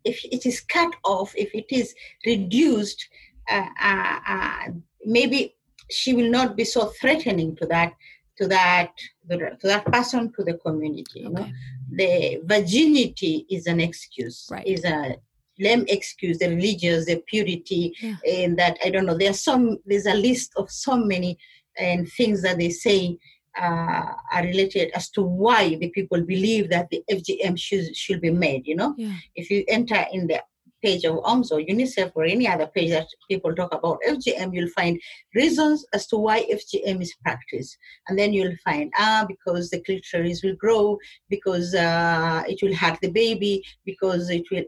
if 0.05 0.23
it 0.23 0.45
is 0.45 0.61
cut 0.61 0.95
off, 1.03 1.33
if 1.35 1.53
it 1.53 1.65
is 1.69 1.93
reduced, 2.25 3.05
uh, 3.49 3.65
uh, 3.81 4.19
uh 4.25 4.59
maybe 5.05 5.55
she 5.91 6.13
will 6.13 6.29
not 6.29 6.55
be 6.55 6.63
so 6.63 6.85
threatening 6.99 7.55
to 7.57 7.65
that 7.67 7.93
to 8.37 8.47
that 8.47 8.91
to 9.29 9.55
that 9.63 9.85
person 9.85 10.31
to 10.33 10.43
the 10.43 10.55
community 10.55 11.21
you 11.21 11.27
okay. 11.27 11.33
know 11.33 11.47
the 11.91 12.41
virginity 12.45 13.45
is 13.49 13.67
an 13.67 13.79
excuse 13.79 14.47
right. 14.51 14.65
is 14.65 14.83
a 14.83 15.15
lame 15.59 15.85
excuse 15.87 16.37
the 16.39 16.49
religious 16.49 17.05
the 17.05 17.21
purity 17.27 17.93
yeah. 18.01 18.15
and 18.27 18.57
that 18.57 18.77
i 18.83 18.89
don't 18.89 19.05
know 19.05 19.17
there's 19.17 19.41
some 19.41 19.77
there's 19.85 20.05
a 20.05 20.13
list 20.13 20.51
of 20.57 20.69
so 20.69 20.97
many 20.97 21.37
and 21.77 22.09
things 22.11 22.41
that 22.41 22.57
they 22.57 22.69
say 22.69 23.17
uh, 23.57 24.13
are 24.33 24.43
related 24.43 24.91
as 24.95 25.09
to 25.09 25.21
why 25.21 25.75
the 25.75 25.89
people 25.89 26.21
believe 26.21 26.69
that 26.69 26.89
the 26.89 27.01
FGM 27.09 27.57
should 27.57 27.95
should 27.95 28.21
be 28.21 28.31
made. 28.31 28.67
You 28.67 28.75
know, 28.75 28.93
yeah. 28.97 29.15
if 29.35 29.49
you 29.49 29.63
enter 29.67 30.05
in 30.11 30.27
the 30.27 30.41
page 30.83 31.05
of 31.05 31.15
OMS 31.23 31.51
or 31.51 31.59
UNICEF 31.59 32.11
or 32.15 32.25
any 32.25 32.47
other 32.47 32.67
page 32.67 32.91
that 32.91 33.07
people 33.29 33.53
talk 33.55 33.73
about 33.73 33.97
FGM, 34.07 34.53
you'll 34.53 34.69
find 34.69 34.99
reasons 35.33 35.85
as 35.93 36.05
to 36.07 36.17
why 36.17 36.43
FGM 36.43 37.01
is 37.01 37.13
practiced. 37.23 37.77
And 38.07 38.19
then 38.19 38.33
you'll 38.33 38.57
find, 38.63 38.91
ah, 38.97 39.25
because 39.27 39.69
the 39.69 39.81
clitoris 39.81 40.43
will 40.43 40.55
grow, 40.55 40.97
because 41.29 41.73
uh, 41.73 42.43
it 42.47 42.59
will 42.61 42.75
hurt 42.75 42.99
the 43.01 43.11
baby, 43.11 43.63
because 43.85 44.29
it 44.29 44.43
will. 44.51 44.65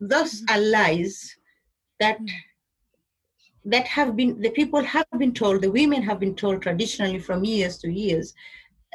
Those 0.00 0.42
mm-hmm. 0.42 0.54
are 0.54 0.62
lies 0.62 1.36
that. 2.00 2.18
Mm-hmm. 2.18 2.44
That 3.64 3.86
have 3.88 4.16
been 4.16 4.40
the 4.40 4.50
people 4.50 4.82
have 4.82 5.04
been 5.18 5.34
told, 5.34 5.60
the 5.60 5.70
women 5.70 6.00
have 6.02 6.18
been 6.20 6.34
told 6.34 6.62
traditionally 6.62 7.18
from 7.18 7.44
years 7.44 7.76
to 7.78 7.90
years, 7.90 8.32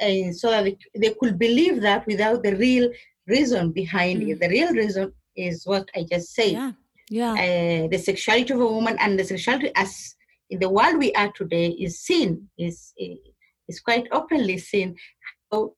and 0.00 0.34
so 0.34 0.50
that 0.50 0.64
they, 0.64 0.76
they 0.96 1.14
could 1.20 1.38
believe 1.38 1.80
that 1.82 2.04
without 2.08 2.42
the 2.42 2.56
real 2.56 2.90
reason 3.26 3.72
behind 3.72 4.22
mm. 4.22 4.30
it. 4.30 4.40
The 4.40 4.48
real 4.48 4.72
reason 4.72 5.12
is 5.36 5.64
what 5.64 5.88
I 5.94 6.04
just 6.10 6.34
said. 6.34 6.52
Yeah. 6.52 6.72
Yeah. 7.10 7.32
Uh, 7.32 7.88
the 7.88 7.98
sexuality 7.98 8.52
of 8.54 8.60
a 8.60 8.66
woman 8.66 8.96
and 8.98 9.18
the 9.18 9.24
sexuality 9.24 9.70
as 9.76 10.14
in 10.50 10.58
the 10.58 10.70
world 10.70 10.98
we 10.98 11.12
are 11.12 11.30
today 11.32 11.68
is 11.68 12.00
seen, 12.00 12.48
is 12.58 12.92
is 13.68 13.80
quite 13.80 14.06
openly 14.12 14.58
seen. 14.58 14.96
How 15.52 15.74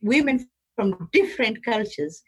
women 0.00 0.48
from 0.76 1.08
different 1.12 1.64
cultures 1.64 2.22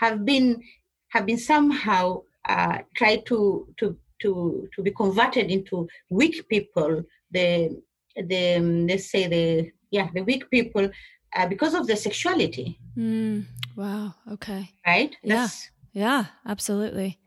have 0.00 0.24
been 0.24 0.62
have 1.08 1.26
been 1.26 1.38
somehow 1.38 2.22
uh, 2.48 2.78
tried 2.96 3.26
to 3.26 3.68
to 3.78 3.96
to 4.22 4.68
to 4.74 4.82
be 4.82 4.90
converted 4.90 5.50
into 5.50 5.88
weak 6.10 6.48
people. 6.48 7.02
The 7.30 7.80
the 8.16 8.58
let's 8.88 9.10
say 9.10 9.26
the 9.28 9.70
yeah 9.90 10.08
the 10.14 10.22
weak 10.22 10.50
people 10.50 10.90
uh, 11.34 11.46
because 11.46 11.74
of 11.74 11.86
the 11.86 11.96
sexuality. 11.96 12.78
Mm. 12.96 13.44
Wow. 13.76 14.14
Okay. 14.30 14.70
Right? 14.86 15.16
Yeah. 15.22 15.48
yeah, 15.92 16.26
absolutely. 16.46 17.18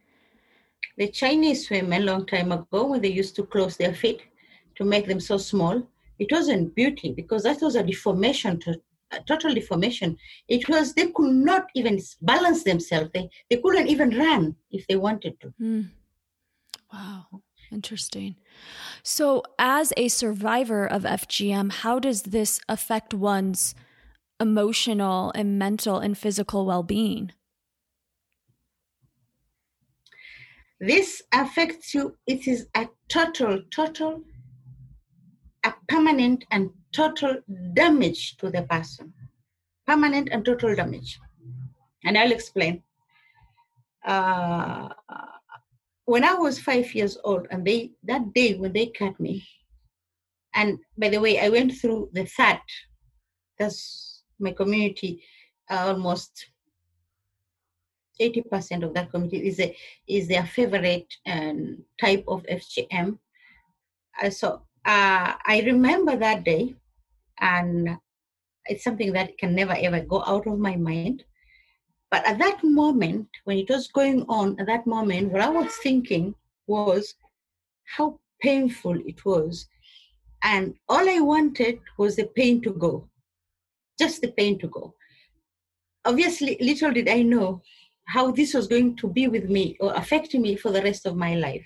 The 0.98 1.10
Chinese 1.10 1.70
women, 1.70 2.06
long 2.06 2.26
time 2.26 2.52
ago, 2.52 2.88
when 2.88 3.02
they 3.02 3.12
used 3.12 3.36
to 3.36 3.44
close 3.44 3.78
their 3.78 3.94
feet 3.94 4.22
to 4.76 4.84
make 4.84 5.08
them 5.08 5.20
so 5.20 5.38
small, 5.38 5.84
it 6.18 6.32
wasn't 6.32 6.74
beauty 6.74 7.12
because 7.12 7.44
that 7.44 7.62
was 7.62 7.76
a 7.76 7.84
deformation, 7.84 8.60
to, 8.62 8.82
total 9.28 9.54
deformation. 9.54 10.18
It 10.48 10.68
was 10.70 10.94
they 10.94 11.08
could 11.08 11.34
not 11.34 11.68
even 11.76 12.00
balance 12.22 12.64
themselves. 12.64 13.10
They 13.14 13.30
they 13.50 13.58
couldn't 13.58 13.88
even 13.88 14.18
run 14.18 14.56
if 14.72 14.88
they 14.88 14.96
wanted 14.96 15.40
to. 15.42 15.54
Mm. 15.62 15.90
Wow. 16.92 17.42
Interesting. 17.72 18.38
So, 19.04 19.44
as 19.60 19.92
a 19.98 20.08
survivor 20.08 20.86
of 20.86 21.04
FGM, 21.04 21.72
how 21.72 22.00
does 22.00 22.24
this 22.24 22.62
affect 22.70 23.14
one's 23.14 23.76
emotional 24.40 25.32
and 25.36 25.60
mental 25.60 26.00
and 26.00 26.18
physical 26.18 26.66
well 26.66 26.84
being? 26.84 27.34
This 30.80 31.24
affects 31.34 31.94
you, 31.94 32.16
it 32.28 32.48
is 32.48 32.68
a 32.76 32.88
total, 33.10 33.64
total, 33.72 34.24
a 35.64 35.74
permanent 35.90 36.46
and 36.52 36.70
total 36.92 37.38
damage 37.74 38.38
to 38.38 38.50
the 38.50 38.64
person. 38.64 39.14
Permanent 39.86 40.30
and 40.32 40.44
total 40.44 40.76
damage. 40.76 41.20
And 42.04 42.18
I'll 42.18 42.32
explain. 42.32 42.84
Uh, 44.06 44.90
when 46.06 46.24
I 46.24 46.34
was 46.34 46.60
five 46.60 46.94
years 46.96 47.18
old, 47.24 47.48
and 47.52 47.66
they 47.66 47.92
that 48.04 48.34
day 48.34 48.56
when 48.56 48.74
they 48.74 48.88
cut 48.88 49.20
me, 49.20 49.46
and 50.54 50.80
by 50.98 51.10
the 51.10 51.20
way, 51.20 51.40
I 51.40 51.50
went 51.50 51.74
through 51.74 52.10
the 52.14 52.26
third. 52.26 52.62
That's 53.60 54.24
my 54.40 54.52
community, 54.52 55.24
uh, 55.70 55.88
almost 55.88 56.48
80% 58.20 58.84
of 58.84 58.94
that 58.94 59.12
community 59.12 59.48
is 59.48 59.60
a, 59.60 59.76
is 60.08 60.28
their 60.28 60.46
favorite 60.46 61.08
um, 61.26 61.84
type 62.00 62.24
of 62.28 62.44
FGM. 62.44 63.18
Uh, 64.22 64.30
so 64.30 64.64
uh, 64.86 65.34
I 65.46 65.64
remember 65.66 66.16
that 66.16 66.44
day, 66.44 66.76
and 67.40 67.98
it's 68.66 68.84
something 68.84 69.14
that 69.14 69.38
can 69.38 69.56
never 69.56 69.76
ever 69.78 70.02
go 70.02 70.24
out 70.26 70.48
of 70.48 70.60
my 70.60 70.76
mind. 70.76 71.24
But 72.10 72.26
at 72.26 72.40
that 72.40 72.64
moment, 72.64 73.28
when 73.44 73.58
it 73.58 73.70
was 73.70 73.88
going 73.90 74.26
on, 74.30 74.60
at 74.60 74.68
that 74.68 74.88
moment, 74.88 75.32
what 75.32 75.42
I 75.42 75.50
was 75.50 75.76
thinking 75.84 76.36
was 76.68 77.16
how 77.84 78.20
painful 78.42 78.98
it 79.06 79.26
was. 79.26 79.68
And 80.44 80.76
all 80.88 81.10
I 81.10 81.20
wanted 81.20 81.80
was 81.98 82.16
the 82.16 82.28
pain 82.36 82.62
to 82.62 82.72
go, 82.72 83.10
just 84.00 84.22
the 84.22 84.32
pain 84.32 84.60
to 84.60 84.68
go. 84.68 84.94
Obviously, 86.06 86.58
little 86.62 86.92
did 86.92 87.10
I 87.10 87.24
know 87.24 87.62
how 88.08 88.32
this 88.32 88.54
was 88.54 88.68
going 88.68 88.96
to 88.98 89.08
be 89.08 89.28
with 89.28 89.50
me 89.50 89.76
or 89.82 89.94
affect 89.94 90.34
me 90.34 90.56
for 90.56 90.72
the 90.72 90.82
rest 90.82 91.06
of 91.06 91.18
my 91.18 91.36
life. 91.36 91.66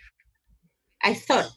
I 1.03 1.13
thought 1.13 1.51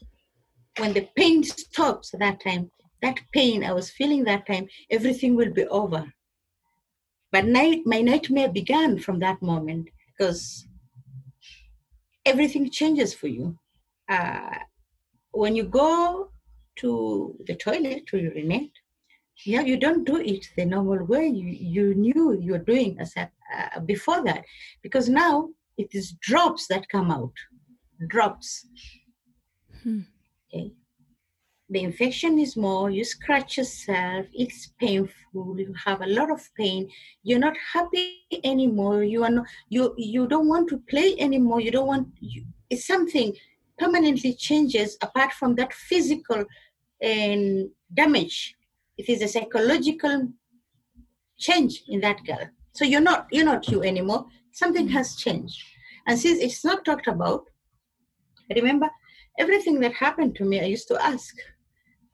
when 0.77 0.93
the 0.93 1.07
pain 1.15 1.43
stops 1.43 2.11
that 2.11 2.41
time, 2.41 2.71
that 3.01 3.19
pain 3.33 3.63
I 3.63 3.71
was 3.71 3.89
feeling 3.89 4.23
that 4.25 4.45
time, 4.47 4.67
everything 4.89 5.35
will 5.35 5.51
be 5.51 5.65
over. 5.67 6.11
But 7.31 7.45
night, 7.45 7.81
my 7.85 8.01
nightmare 8.01 8.49
began 8.49 8.97
from 8.99 9.19
that 9.19 9.41
moment 9.41 9.89
because 10.07 10.67
everything 12.25 12.69
changes 12.69 13.13
for 13.13 13.27
you. 13.27 13.57
Uh, 14.09 14.57
when 15.31 15.55
you 15.55 15.63
go 15.63 16.31
to 16.77 17.35
the 17.47 17.55
toilet 17.55 18.07
to 18.07 18.17
urinate, 18.17 18.71
yeah, 19.45 19.61
you 19.61 19.77
don't 19.77 20.05
do 20.05 20.17
it 20.17 20.47
the 20.55 20.65
normal 20.65 21.03
way 21.03 21.27
you, 21.27 21.47
you 21.47 21.93
knew 21.95 22.39
you 22.39 22.53
were 22.53 22.57
doing 22.57 22.97
as 22.99 23.15
a, 23.17 23.29
uh, 23.53 23.79
before 23.81 24.23
that, 24.23 24.45
because 24.81 25.09
now 25.09 25.49
it 25.77 25.89
is 25.91 26.13
drops 26.21 26.67
that 26.67 26.87
come 26.89 27.11
out, 27.11 27.33
drops. 28.07 28.65
Hmm. 29.83 30.01
Okay. 30.55 30.71
The 31.69 31.81
infection 31.81 32.37
is 32.37 32.55
more, 32.55 32.91
you 32.91 33.03
scratch 33.03 33.57
yourself, 33.57 34.27
it's 34.33 34.71
painful, 34.79 35.59
you 35.59 35.73
have 35.83 36.01
a 36.01 36.05
lot 36.05 36.31
of 36.31 36.47
pain, 36.55 36.87
you're 37.23 37.39
not 37.39 37.57
happy 37.73 38.19
anymore, 38.43 39.03
you 39.03 39.23
are 39.23 39.31
not, 39.31 39.47
you 39.69 39.95
you 39.97 40.27
don't 40.27 40.47
want 40.47 40.69
to 40.69 40.77
play 40.87 41.15
anymore, 41.17 41.59
you 41.59 41.71
don't 41.71 41.87
want 41.87 42.07
you, 42.19 42.45
it's 42.69 42.85
something 42.85 43.35
permanently 43.79 44.35
changes 44.35 44.95
apart 45.01 45.33
from 45.33 45.55
that 45.55 45.73
physical 45.73 46.45
and 47.01 47.63
um, 47.63 47.71
damage. 47.95 48.55
It 48.99 49.09
is 49.09 49.23
a 49.23 49.27
psychological 49.27 50.29
change 51.39 51.83
in 51.87 51.99
that 52.01 52.23
girl. 52.25 52.47
So 52.73 52.85
you're 52.85 53.01
not 53.01 53.25
you're 53.31 53.43
not 53.43 53.67
you 53.69 53.81
anymore. 53.81 54.27
Something 54.51 54.87
has 54.89 55.15
changed. 55.15 55.61
And 56.05 56.19
since 56.19 56.39
it's 56.39 56.63
not 56.63 56.85
talked 56.85 57.07
about, 57.07 57.45
remember 58.55 58.89
everything 59.37 59.79
that 59.81 59.93
happened 59.93 60.35
to 60.35 60.45
me, 60.45 60.61
I 60.61 60.65
used 60.65 60.87
to 60.89 61.03
ask. 61.03 61.35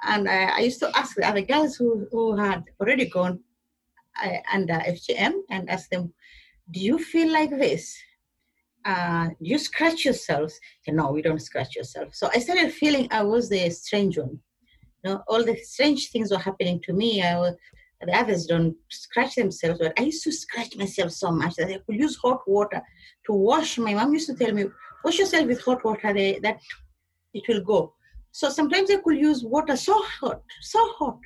And 0.03 0.27
I, 0.27 0.57
I 0.57 0.59
used 0.59 0.79
to 0.79 0.91
ask 0.97 1.15
the 1.15 1.27
other 1.27 1.41
girls 1.41 1.75
who, 1.75 2.07
who 2.11 2.35
had 2.35 2.63
already 2.79 3.09
gone 3.09 3.39
uh, 4.23 4.37
under 4.51 4.73
FGM 4.73 5.33
and 5.49 5.69
ask 5.69 5.89
them, 5.89 6.13
Do 6.71 6.79
you 6.79 6.97
feel 6.97 7.31
like 7.31 7.51
this? 7.51 7.95
Uh, 8.83 9.29
you 9.39 9.59
scratch 9.59 10.05
yourselves? 10.05 10.59
Say, 10.83 10.91
no, 10.91 11.11
we 11.11 11.21
don't 11.21 11.41
scratch 11.41 11.75
yourself. 11.75 12.15
So 12.15 12.29
I 12.33 12.39
started 12.39 12.73
feeling 12.73 13.07
I 13.11 13.23
was 13.23 13.47
the 13.47 13.69
strange 13.69 14.17
one. 14.17 14.39
You 15.03 15.11
know, 15.11 15.23
all 15.27 15.43
the 15.43 15.55
strange 15.57 16.09
things 16.09 16.31
were 16.31 16.39
happening 16.39 16.81
to 16.85 16.93
me. 16.93 17.21
I 17.21 17.37
was, 17.37 17.55
the 18.01 18.17
others 18.17 18.47
don't 18.47 18.75
scratch 18.89 19.35
themselves, 19.35 19.79
but 19.79 19.93
I 19.99 20.03
used 20.03 20.23
to 20.23 20.31
scratch 20.31 20.75
myself 20.75 21.11
so 21.11 21.31
much 21.31 21.55
that 21.55 21.67
I 21.67 21.77
could 21.85 21.95
use 21.95 22.15
hot 22.15 22.41
water 22.47 22.81
to 23.27 23.33
wash. 23.33 23.77
My 23.77 23.93
mom 23.93 24.13
used 24.13 24.27
to 24.27 24.35
tell 24.35 24.51
me, 24.51 24.65
wash 25.03 25.19
yourself 25.19 25.47
with 25.47 25.61
hot 25.61 25.83
water, 25.85 26.11
they, 26.11 26.39
that 26.39 26.59
it 27.33 27.47
will 27.47 27.61
go. 27.61 27.93
So 28.31 28.50
sometimes 28.50 28.89
I 28.89 28.97
could 28.97 29.17
use 29.17 29.43
water 29.43 29.75
so 29.75 30.01
hot, 30.03 30.41
so 30.61 30.79
hot, 30.93 31.19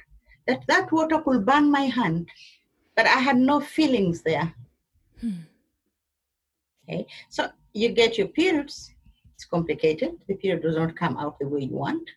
that 0.48 0.66
that 0.68 0.92
water 0.92 1.22
could 1.22 1.46
burn 1.46 1.72
my 1.72 1.86
hand, 1.86 2.30
but 2.96 3.06
I 3.06 3.20
had 3.20 3.38
no 3.38 3.60
feelings 3.60 4.22
there. 4.22 4.54
Hmm. 5.22 5.42
Okay, 6.88 7.06
so 7.30 7.50
you 7.74 7.90
get 7.90 8.18
your 8.18 8.28
periods. 8.28 8.94
It's 9.34 9.46
complicated. 9.46 10.14
The 10.28 10.36
period 10.36 10.64
does 10.64 10.76
not 10.76 10.96
come 10.96 11.18
out 11.18 11.40
the 11.40 11.48
way 11.48 11.62
you 11.62 11.76
want. 11.76 12.10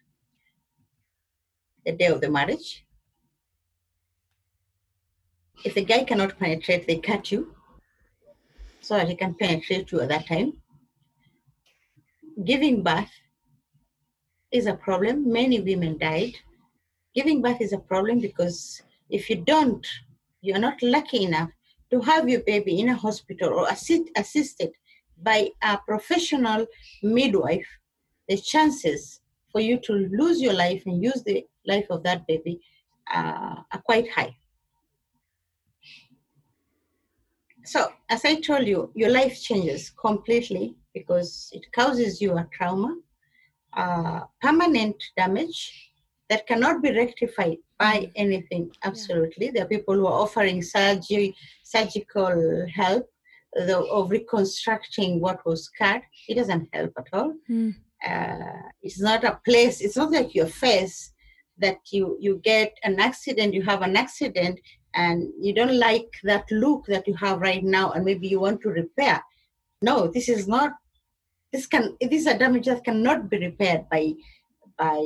The 1.85 1.92
day 1.92 2.07
of 2.07 2.21
the 2.21 2.30
marriage. 2.30 2.85
If 5.64 5.74
the 5.74 5.85
guy 5.85 6.05
cannot 6.05 6.38
penetrate, 6.38 6.87
they 6.87 6.98
cut 6.98 7.33
you 7.33 7.55
so 8.81 8.96
that 8.96 9.09
he 9.09 9.16
can 9.16 9.35
penetrate 9.35 9.90
you 9.90 10.01
at 10.01 10.09
that 10.11 10.27
time. 10.27 10.53
Giving 12.44 12.83
birth 12.85 13.11
is 14.52 14.66
a 14.66 14.74
problem. 14.74 15.30
Many 15.30 15.61
women 15.61 15.98
died. 15.98 16.34
Giving 17.14 17.42
birth 17.42 17.61
is 17.61 17.72
a 17.72 17.78
problem 17.78 18.20
because 18.20 18.82
if 19.11 19.28
you 19.28 19.37
don't, 19.37 19.87
you're 20.40 20.58
not 20.58 20.82
lucky 20.82 21.24
enough 21.24 21.50
to 21.90 22.00
have 22.00 22.28
your 22.28 22.40
baby 22.40 22.80
in 22.80 22.90
a 22.90 22.94
hospital 22.96 23.50
or 23.50 23.68
assist, 23.68 24.11
assisted 24.16 24.70
by 25.22 25.48
a 25.62 25.78
professional 25.78 26.66
midwife, 27.02 27.66
the 28.28 28.37
chances 28.37 29.20
for 29.50 29.61
you 29.61 29.78
to 29.80 29.92
lose 29.92 30.40
your 30.40 30.52
life 30.52 30.82
and 30.87 31.02
use 31.02 31.22
the 31.24 31.44
life 31.66 31.87
of 31.90 32.02
that 32.02 32.26
baby 32.26 32.61
uh, 33.12 33.56
are 33.72 33.82
quite 33.84 34.11
high. 34.11 34.37
So, 37.64 37.92
as 38.08 38.24
I 38.24 38.37
told 38.37 38.66
you, 38.66 38.90
your 38.94 39.11
life 39.11 39.42
changes 39.42 39.90
completely 39.90 40.74
because 40.94 41.50
it 41.52 41.70
causes 41.72 42.20
you 42.20 42.37
a 42.37 42.48
trauma, 42.52 42.96
uh, 43.74 44.20
permanent 44.40 44.96
damage 45.16 45.90
that 46.28 46.46
cannot 46.46 46.83
be 46.83 46.92
rectified 46.92 47.59
by 47.78 47.94
mm-hmm. 47.94 48.11
anything. 48.16 48.70
Absolutely, 48.85 49.46
yeah. 49.46 49.52
there 49.54 49.64
are 49.64 49.68
people 49.68 49.94
who 49.94 50.07
are 50.07 50.22
offering 50.22 50.62
surgery, 50.62 51.35
surgical 51.62 52.66
help 52.74 53.09
the, 53.54 53.78
of 53.78 54.11
reconstructing 54.11 55.20
what 55.20 55.44
was 55.44 55.68
cut. 55.68 56.02
It 56.28 56.35
doesn't 56.35 56.68
help 56.72 56.92
at 56.98 57.09
all. 57.12 57.35
Mm. 57.50 57.74
Uh, 58.07 58.68
it's 58.83 59.00
not 59.00 59.24
a 59.24 59.40
place. 59.44 59.81
It's 59.81 59.96
not 59.96 60.12
like 60.12 60.35
your 60.35 60.46
face 60.46 61.12
that 61.59 61.78
you 61.90 62.16
you 62.20 62.40
get 62.44 62.72
an 62.85 63.00
accident. 63.00 63.54
You 63.54 63.62
have 63.62 63.83
an 63.83 63.96
accident 63.96 64.61
and 64.94 65.28
you 65.40 65.52
don't 65.52 65.78
like 65.78 66.09
that 66.22 66.50
look 66.50 66.87
that 66.87 67.07
you 67.07 67.14
have 67.14 67.40
right 67.40 67.64
now, 67.64 67.92
and 67.92 68.04
maybe 68.04 68.28
you 68.28 68.40
want 68.40 68.61
to 68.62 68.68
repair. 68.68 69.22
No, 69.83 70.09
this 70.09 70.28
is 70.28 70.46
not. 70.48 70.72
This 71.52 71.66
can. 71.66 71.96
This 72.00 72.22
is 72.22 72.26
a 72.26 72.38
damage 72.38 72.66
that 72.66 72.84
cannot 72.84 73.30
be 73.30 73.38
repaired 73.38 73.88
by 73.88 74.12
by 74.76 75.00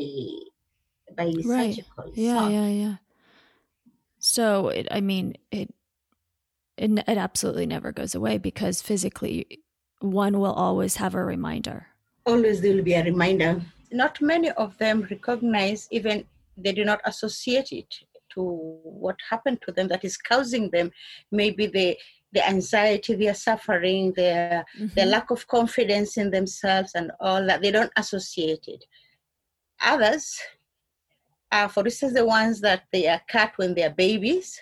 by 1.16 1.33
right. 1.44 1.74
surgical. 1.74 2.12
Yeah, 2.14 2.48
yeah, 2.48 2.68
yeah. 2.68 2.96
So 4.18 4.68
it, 4.68 4.88
I 4.90 5.00
mean, 5.00 5.37
it, 5.50 5.72
it 6.76 6.90
it 7.07 7.18
absolutely 7.18 7.66
never 7.66 7.92
goes 7.92 8.14
away 8.14 8.38
because 8.38 8.83
physically, 8.83 9.61
one 10.00 10.38
will 10.38 10.52
always 10.52 10.96
have 10.96 11.14
a 11.14 11.24
reminder. 11.24 11.87
Always 12.26 12.61
there 12.61 12.74
will 12.74 12.83
be 12.83 12.94
a 12.94 13.05
reminder. 13.05 13.62
Not 13.90 14.20
many 14.20 14.50
of 14.52 14.78
them 14.78 15.07
recognize, 15.11 15.87
even 15.90 16.24
they 16.57 16.72
do 16.72 16.85
not 16.85 17.00
associate 17.05 17.72
it 17.72 17.92
to 18.35 18.42
what 18.42 19.16
happened 19.28 19.61
to 19.66 19.72
them 19.72 19.88
that 19.88 20.05
is 20.05 20.16
causing 20.16 20.70
them 20.70 20.90
maybe 21.31 21.66
the 21.66 21.96
the 22.33 22.47
anxiety 22.49 23.14
they 23.14 23.29
are 23.29 23.35
suffering, 23.35 24.12
their 24.16 24.64
mm-hmm. 24.79 24.95
their 24.95 25.07
lack 25.07 25.31
of 25.31 25.47
confidence 25.49 26.16
in 26.16 26.31
themselves, 26.31 26.92
and 26.95 27.12
all 27.21 27.45
that. 27.47 27.62
They 27.62 27.71
don't 27.71 27.92
associate 27.97 28.64
it. 28.68 28.85
Others 29.83 30.40
uh, 31.53 31.68
for 31.68 31.85
instance, 31.85 32.14
the 32.14 32.25
ones 32.25 32.61
that 32.62 32.85
they 32.92 33.07
are 33.07 33.21
cut 33.29 33.53
when 33.57 33.75
they 33.75 33.83
are 33.85 33.90
babies, 33.90 34.59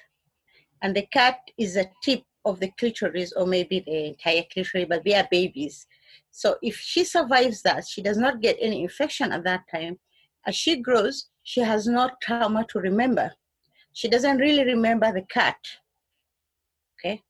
and 0.83 0.95
the 0.95 1.07
cut 1.13 1.39
is 1.57 1.77
a 1.77 1.89
tip 2.03 2.25
of 2.45 2.59
the 2.59 2.71
clitoris 2.79 3.33
or 3.37 3.47
maybe 3.47 3.81
the 3.81 4.07
entire 4.09 4.43
clitoris, 4.53 4.87
but 4.89 5.05
they 5.05 5.15
are 5.15 5.29
babies. 5.31 5.87
So 6.33 6.57
if 6.63 6.77
she 6.77 7.05
survives 7.05 7.63
that, 7.63 7.87
she 7.87 8.03
does 8.03 8.17
not 8.17 8.41
get 8.41 8.57
any 8.61 8.83
infection 8.83 9.31
at 9.31 9.45
that 9.45 9.65
time. 9.71 10.01
As 10.47 10.57
she 10.57 10.81
grows, 10.81 11.29
she 11.45 11.61
has 11.61 11.87
no 11.87 12.11
trauma 12.21 12.67
to 12.71 12.81
remember. 12.81 13.33
She 13.93 14.09
doesn't 14.09 14.39
really 14.39 14.65
remember 14.65 15.13
the 15.13 15.23
cut. 15.33 15.59
Okay? 16.99 17.23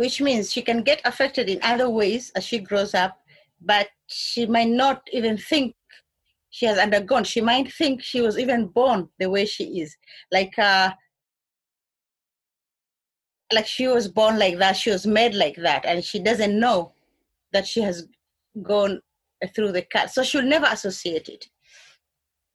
Which 0.00 0.18
means 0.22 0.50
she 0.50 0.62
can 0.62 0.82
get 0.82 1.02
affected 1.04 1.50
in 1.50 1.58
other 1.62 1.90
ways 1.90 2.32
as 2.34 2.42
she 2.42 2.58
grows 2.58 2.94
up, 2.94 3.20
but 3.60 3.88
she 4.06 4.46
might 4.46 4.70
not 4.70 5.02
even 5.12 5.36
think 5.36 5.74
she 6.48 6.64
has 6.64 6.78
undergone. 6.78 7.24
She 7.24 7.42
might 7.42 7.70
think 7.70 8.02
she 8.02 8.22
was 8.22 8.38
even 8.38 8.68
born 8.68 9.10
the 9.18 9.28
way 9.28 9.44
she 9.44 9.64
is, 9.82 9.94
like 10.32 10.58
uh, 10.58 10.92
like 13.52 13.66
she 13.66 13.88
was 13.88 14.08
born 14.08 14.38
like 14.38 14.56
that. 14.56 14.78
She 14.78 14.90
was 14.90 15.06
made 15.06 15.34
like 15.34 15.56
that, 15.56 15.84
and 15.84 16.02
she 16.02 16.18
doesn't 16.18 16.58
know 16.58 16.94
that 17.52 17.66
she 17.66 17.82
has 17.82 18.08
gone 18.62 19.02
through 19.54 19.72
the 19.72 19.82
cut. 19.82 20.08
So 20.08 20.22
she'll 20.22 20.40
never 20.56 20.68
associate 20.70 21.28
it 21.28 21.44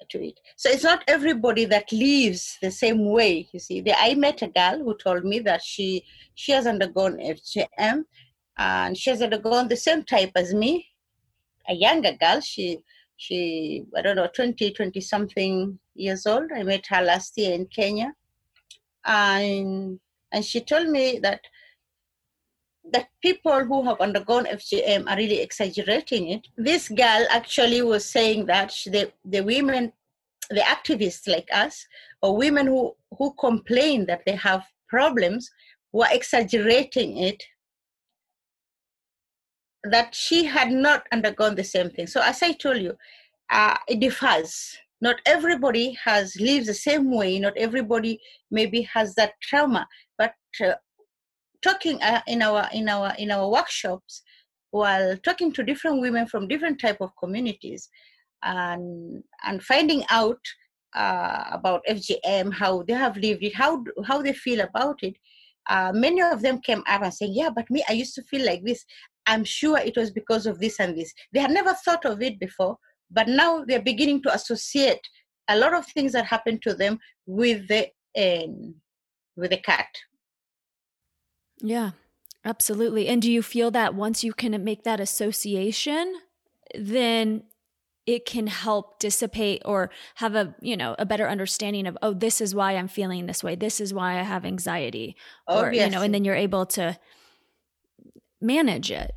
to 0.10 0.26
it. 0.26 0.40
So 0.56 0.70
it's 0.70 0.84
not 0.84 1.04
everybody 1.08 1.66
that 1.66 1.92
lives 1.92 2.58
the 2.62 2.72
same 2.72 3.06
way. 3.10 3.48
You 3.52 3.60
see, 3.60 3.84
I 3.96 4.16
met 4.16 4.42
a 4.42 4.48
girl 4.48 4.80
who 4.84 4.96
told 4.98 5.24
me 5.26 5.40
that 5.40 5.62
she 5.62 6.04
she 6.36 6.52
has 6.52 6.68
undergone 6.68 7.18
FGM, 7.18 8.04
and 8.58 8.98
she 8.98 9.10
has 9.10 9.22
undergone 9.22 9.68
the 9.68 9.78
same 9.78 10.04
type 10.04 10.32
as 10.36 10.54
me, 10.54 10.88
a 11.68 11.74
younger 11.74 12.14
girl. 12.14 12.42
She 12.42 12.80
she, 13.18 13.86
I 13.96 14.02
don't 14.02 14.18
know, 14.18 14.28
20, 14.28 14.72
20 14.72 15.00
something 15.02 15.80
years 15.96 16.26
old. 16.26 16.52
I 16.54 16.64
met 16.64 16.86
her 16.88 17.02
last 17.02 17.38
year 17.38 17.54
in 17.54 17.66
Kenya. 17.68 18.14
And 19.06 20.00
and 20.32 20.44
she 20.44 20.60
told 20.60 20.90
me 20.90 21.20
that 21.20 21.42
that 22.92 23.10
people 23.22 23.66
who 23.66 23.84
have 23.84 24.00
undergone 24.00 24.46
FGM 24.46 25.10
are 25.10 25.18
really 25.18 25.42
exaggerating 25.42 26.30
it. 26.30 26.48
This 26.58 26.90
girl 26.90 27.26
actually 27.30 27.82
was 27.82 28.06
saying 28.06 28.46
that 28.46 28.74
the, 28.86 29.12
the 29.24 29.42
women, 29.42 29.92
the 30.50 30.62
activists 30.62 31.28
like 31.28 31.48
us, 31.52 31.86
or 32.22 32.38
women 32.38 32.68
who, 32.68 32.96
who 33.18 33.34
complain 33.40 34.06
that 34.06 34.22
they 34.26 34.36
have 34.36 34.64
problems, 34.88 35.50
were 35.92 36.08
exaggerating 36.12 37.18
it, 37.18 37.44
that 39.84 40.14
she 40.14 40.44
had 40.46 40.72
not 40.72 41.08
undergone 41.12 41.56
the 41.56 41.64
same 41.64 41.90
thing. 41.90 42.08
So, 42.08 42.22
as 42.22 42.42
I 42.44 42.52
told 42.54 42.78
you, 42.78 42.96
uh, 43.52 43.78
it 43.88 44.00
differs. 44.00 44.78
Not 45.02 45.18
everybody 45.26 45.98
has 46.04 46.36
lived 46.40 46.68
the 46.68 46.74
same 46.74 47.12
way. 47.12 47.38
Not 47.40 47.56
everybody 47.58 48.20
maybe 48.50 48.82
has 48.94 49.14
that 49.16 49.34
trauma. 49.42 49.88
But 50.18 50.34
uh, 50.64 50.74
talking 51.66 52.02
uh, 52.02 52.22
in 52.28 52.42
our 52.42 52.70
in 52.80 52.88
our 52.96 53.14
in 53.18 53.32
our 53.32 53.48
workshops 53.58 54.22
while 54.72 55.18
talking 55.28 55.52
to 55.54 55.64
different 55.64 56.02
women 56.02 56.26
from 56.28 56.48
different 56.48 56.80
type 56.80 57.00
of 57.02 57.10
communities 57.22 57.90
and 58.44 59.24
and 59.48 59.64
finding 59.64 60.04
out 60.10 60.44
uh, 60.96 61.44
about 61.52 61.82
FGM, 61.90 62.54
how 62.54 62.84
they 62.84 62.94
have 62.94 63.18
lived 63.18 63.44
it, 63.44 63.56
how 63.56 63.84
how 64.10 64.22
they 64.22 64.34
feel 64.34 64.62
about 64.62 65.00
it. 65.02 65.16
Uh, 65.68 65.92
many 65.94 66.22
of 66.22 66.42
them 66.42 66.60
came 66.60 66.84
up 66.88 67.02
and 67.02 67.14
saying, 67.14 67.34
"Yeah, 67.34 67.50
but 67.58 67.70
me, 67.70 67.84
I 67.90 67.94
used 67.94 68.16
to 68.16 68.24
feel 68.24 68.46
like 68.46 68.64
this. 68.64 68.86
I'm 69.26 69.44
sure 69.44 69.78
it 69.80 69.98
was 69.98 70.12
because 70.12 70.46
of 70.46 70.60
this 70.60 70.80
and 70.80 70.96
this." 70.98 71.12
They 71.34 71.42
had 71.46 71.52
never 71.60 71.74
thought 71.74 72.06
of 72.06 72.22
it 72.22 72.40
before, 72.40 72.78
but 73.10 73.28
now 73.28 73.66
they're 73.68 73.92
beginning 73.92 74.22
to 74.24 74.34
associate 74.34 75.06
a 75.48 75.58
lot 75.58 75.74
of 75.74 75.86
things 75.88 76.12
that 76.14 76.26
happened 76.26 76.62
to 76.64 76.74
them 76.74 77.00
with 77.26 77.68
the 77.68 77.82
um, 78.26 78.76
with 79.36 79.52
the 79.52 79.62
cat 79.72 79.90
yeah, 81.66 81.92
absolutely. 82.44 83.08
And 83.08 83.22
do 83.22 83.32
you 83.32 83.42
feel 83.42 83.72
that 83.72 83.96
once 83.96 84.24
you 84.24 84.34
can 84.34 84.64
make 84.64 84.84
that 84.84 85.00
association, 85.00 86.14
then 86.76 87.44
it 88.06 88.26
can 88.26 88.46
help 88.46 89.00
dissipate 89.00 89.64
or 89.66 89.90
have 90.16 90.36
a 90.36 90.54
you 90.62 90.78
know 90.78 90.96
a 91.00 91.06
better 91.06 91.28
understanding 91.28 91.88
of 91.88 91.98
oh 92.04 92.14
this 92.14 92.40
is 92.40 92.54
why 92.54 92.74
i'm 92.74 92.88
feeling 92.88 93.26
this 93.26 93.44
way. 93.44 93.56
This 93.56 93.82
is 93.82 93.94
why 93.94 94.20
i 94.20 94.22
have 94.22 94.46
anxiety. 94.46 95.16
Oh, 95.48 95.64
or 95.64 95.74
you 95.74 95.90
know 95.90 96.02
and 96.02 96.14
then 96.14 96.24
you're 96.24 96.36
able 96.36 96.66
to 96.78 97.00
manage 98.40 98.92
it. 98.92 99.12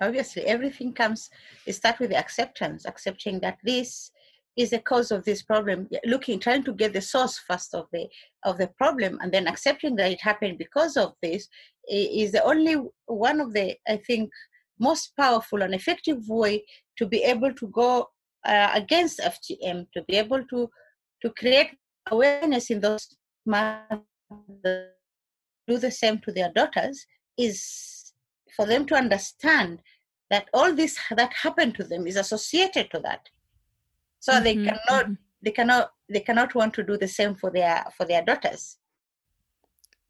Obviously 0.00 0.46
everything 0.46 0.94
comes 0.94 1.28
it 1.66 1.74
starts 1.74 1.98
with 1.98 2.10
the 2.10 2.16
acceptance 2.16 2.86
accepting 2.86 3.40
that 3.40 3.58
this 3.62 4.12
is 4.56 4.70
the 4.70 4.78
cause 4.80 5.10
of 5.10 5.24
this 5.24 5.42
problem. 5.42 5.88
Looking 6.04 6.38
trying 6.40 6.64
to 6.64 6.72
get 6.72 6.92
the 6.92 7.00
source 7.00 7.38
first 7.38 7.74
of 7.74 7.86
the 7.92 8.08
of 8.44 8.58
the 8.58 8.68
problem 8.78 9.18
and 9.20 9.32
then 9.32 9.46
accepting 9.46 9.96
that 9.96 10.10
it 10.10 10.20
happened 10.20 10.58
because 10.58 10.96
of 10.96 11.14
this 11.22 11.48
is 11.88 12.32
the 12.32 12.42
only 12.44 12.76
one 13.06 13.40
of 13.40 13.52
the 13.52 13.76
i 13.88 13.96
think 13.96 14.30
most 14.78 15.12
powerful 15.16 15.62
and 15.62 15.74
effective 15.74 16.28
way 16.28 16.64
to 16.96 17.06
be 17.06 17.22
able 17.22 17.52
to 17.52 17.66
go 17.68 18.06
uh, 18.46 18.70
against 18.74 19.20
fgm 19.20 19.86
to 19.92 20.02
be 20.04 20.16
able 20.16 20.42
to 20.44 20.68
to 21.22 21.30
create 21.30 21.70
awareness 22.10 22.70
in 22.70 22.80
those 22.80 23.08
mothers 23.46 24.00
do 25.68 25.78
the 25.78 25.90
same 25.90 26.18
to 26.18 26.32
their 26.32 26.50
daughters 26.52 27.06
is 27.38 28.12
for 28.56 28.66
them 28.66 28.86
to 28.86 28.94
understand 28.94 29.80
that 30.30 30.48
all 30.54 30.74
this 30.74 30.98
that 31.10 31.32
happened 31.32 31.74
to 31.74 31.84
them 31.84 32.06
is 32.06 32.16
associated 32.16 32.90
to 32.90 33.00
that 33.00 33.28
so 34.20 34.32
mm-hmm, 34.32 34.44
they 34.44 34.54
cannot 34.54 35.04
mm-hmm. 35.04 35.14
they 35.42 35.50
cannot 35.50 35.92
they 36.08 36.20
cannot 36.20 36.54
want 36.54 36.72
to 36.74 36.82
do 36.82 36.96
the 36.96 37.08
same 37.08 37.34
for 37.34 37.50
their 37.50 37.84
for 37.96 38.04
their 38.06 38.22
daughters 38.22 38.78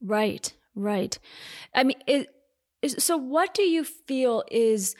right 0.03 0.53
right 0.75 1.19
i 1.75 1.83
mean 1.83 1.97
it, 2.07 2.29
so 2.99 3.17
what 3.17 3.55
do 3.55 3.63
you 3.63 3.85
feel 3.85 4.45
is 4.51 4.95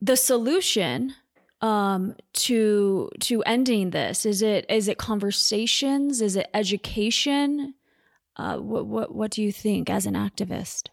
the 0.00 0.16
solution 0.16 1.14
um, 1.62 2.16
to 2.34 3.10
to 3.20 3.42
ending 3.44 3.90
this? 3.90 4.26
Is 4.26 4.42
it 4.42 4.66
is 4.68 4.88
it 4.88 4.98
conversations? 4.98 6.20
Is 6.20 6.36
it 6.36 6.50
education? 6.52 7.74
Uh, 8.36 8.58
what 8.58 8.86
what 8.86 9.14
what 9.14 9.30
do 9.30 9.42
you 9.42 9.52
think 9.52 9.88
as 9.88 10.04
an 10.04 10.14
activist? 10.14 10.88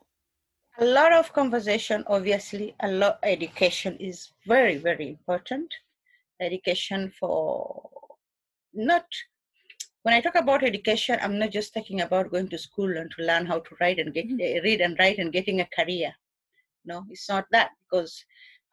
A 0.77 0.85
lot 0.85 1.11
of 1.11 1.33
conversation, 1.33 2.03
obviously. 2.07 2.75
A 2.81 2.87
lot 2.87 3.19
education 3.23 3.97
is 3.99 4.31
very 4.45 4.77
very 4.77 5.09
important 5.09 5.73
education 6.41 7.11
for 7.19 7.89
not 8.73 9.05
when 10.03 10.13
I 10.13 10.21
talk 10.21 10.35
about 10.35 10.63
education, 10.63 11.19
I'm 11.21 11.37
not 11.37 11.51
just 11.51 11.73
talking 11.73 12.01
about 12.01 12.31
going 12.31 12.47
to 12.49 12.57
school 12.57 12.97
and 12.97 13.11
to 13.11 13.23
learn 13.23 13.45
how 13.45 13.59
to 13.59 13.75
write 13.81 13.99
and 13.99 14.13
get 14.13 14.27
mm-hmm. 14.27 14.63
read 14.63 14.81
and 14.81 14.97
write 14.97 15.19
and 15.19 15.33
getting 15.33 15.59
a 15.59 15.67
career. 15.77 16.13
No, 16.85 17.03
it's 17.09 17.27
not 17.27 17.45
that 17.51 17.71
because 17.83 18.23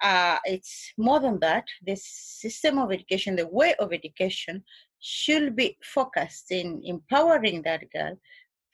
uh, 0.03 0.39
it's 0.45 0.93
more 0.97 1.19
than 1.19 1.41
that. 1.41 1.65
The 1.85 1.97
system 1.97 2.79
of 2.79 2.93
education, 2.93 3.35
the 3.35 3.49
way 3.49 3.75
of 3.75 3.93
education, 3.93 4.63
should 5.01 5.57
be 5.57 5.77
focused 5.83 6.53
in 6.53 6.81
empowering 6.85 7.63
that 7.63 7.91
girl 7.93 8.17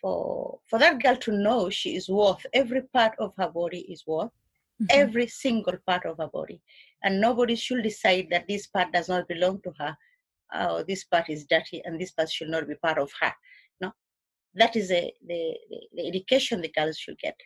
for 0.01 0.59
for 0.69 0.79
that 0.79 1.03
girl 1.03 1.17
to 1.17 1.33
know 1.33 1.71
she 1.71 1.97
is 1.97 2.09
worth 2.09 2.45
every 2.53 2.83
part 2.95 3.13
of 3.19 3.33
her 3.39 3.49
body 3.49 3.81
is 3.81 4.05
worth 4.07 4.31
mm-hmm. 4.31 4.87
every 4.91 5.27
single 5.27 5.77
part 5.87 6.05
of 6.05 6.17
her 6.19 6.29
body 6.29 6.61
and 7.05 7.21
nobody 7.21 7.55
should 7.55 7.83
decide 7.83 8.29
that 8.31 8.47
this 8.49 8.67
part 8.67 8.93
does 8.93 9.09
not 9.09 9.29
belong 9.29 9.61
to 9.63 9.73
her 9.79 9.97
or 10.61 10.85
this 10.85 11.05
part 11.05 11.29
is 11.29 11.47
dirty 11.47 11.83
and 11.85 12.01
this 12.01 12.13
part 12.13 12.31
should 12.31 12.49
not 12.49 12.69
be 12.69 12.75
part 12.75 12.99
of 12.99 13.11
her 13.21 13.33
no 13.81 13.93
that 14.55 14.77
is 14.77 14.91
a, 14.91 15.13
the, 15.27 15.55
the 15.95 16.07
education 16.07 16.61
the 16.61 16.73
girls 16.77 16.99
should 16.99 17.19
get. 17.19 17.37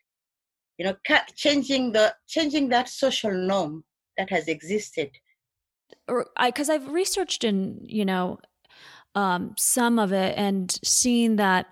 You 0.78 0.86
know 0.86 0.96
changing 1.34 1.92
the 1.92 2.14
changing 2.28 2.68
that 2.68 2.88
social 2.88 3.32
norm 3.32 3.84
that 4.18 4.28
has 4.30 4.46
existed. 4.48 5.10
Because 6.42 6.68
i've 6.68 6.88
researched 6.88 7.44
in 7.44 7.80
you 7.82 8.04
know 8.04 8.38
um, 9.14 9.54
some 9.56 9.98
of 9.98 10.12
it 10.12 10.36
and 10.36 10.78
seen 10.84 11.36
that 11.36 11.66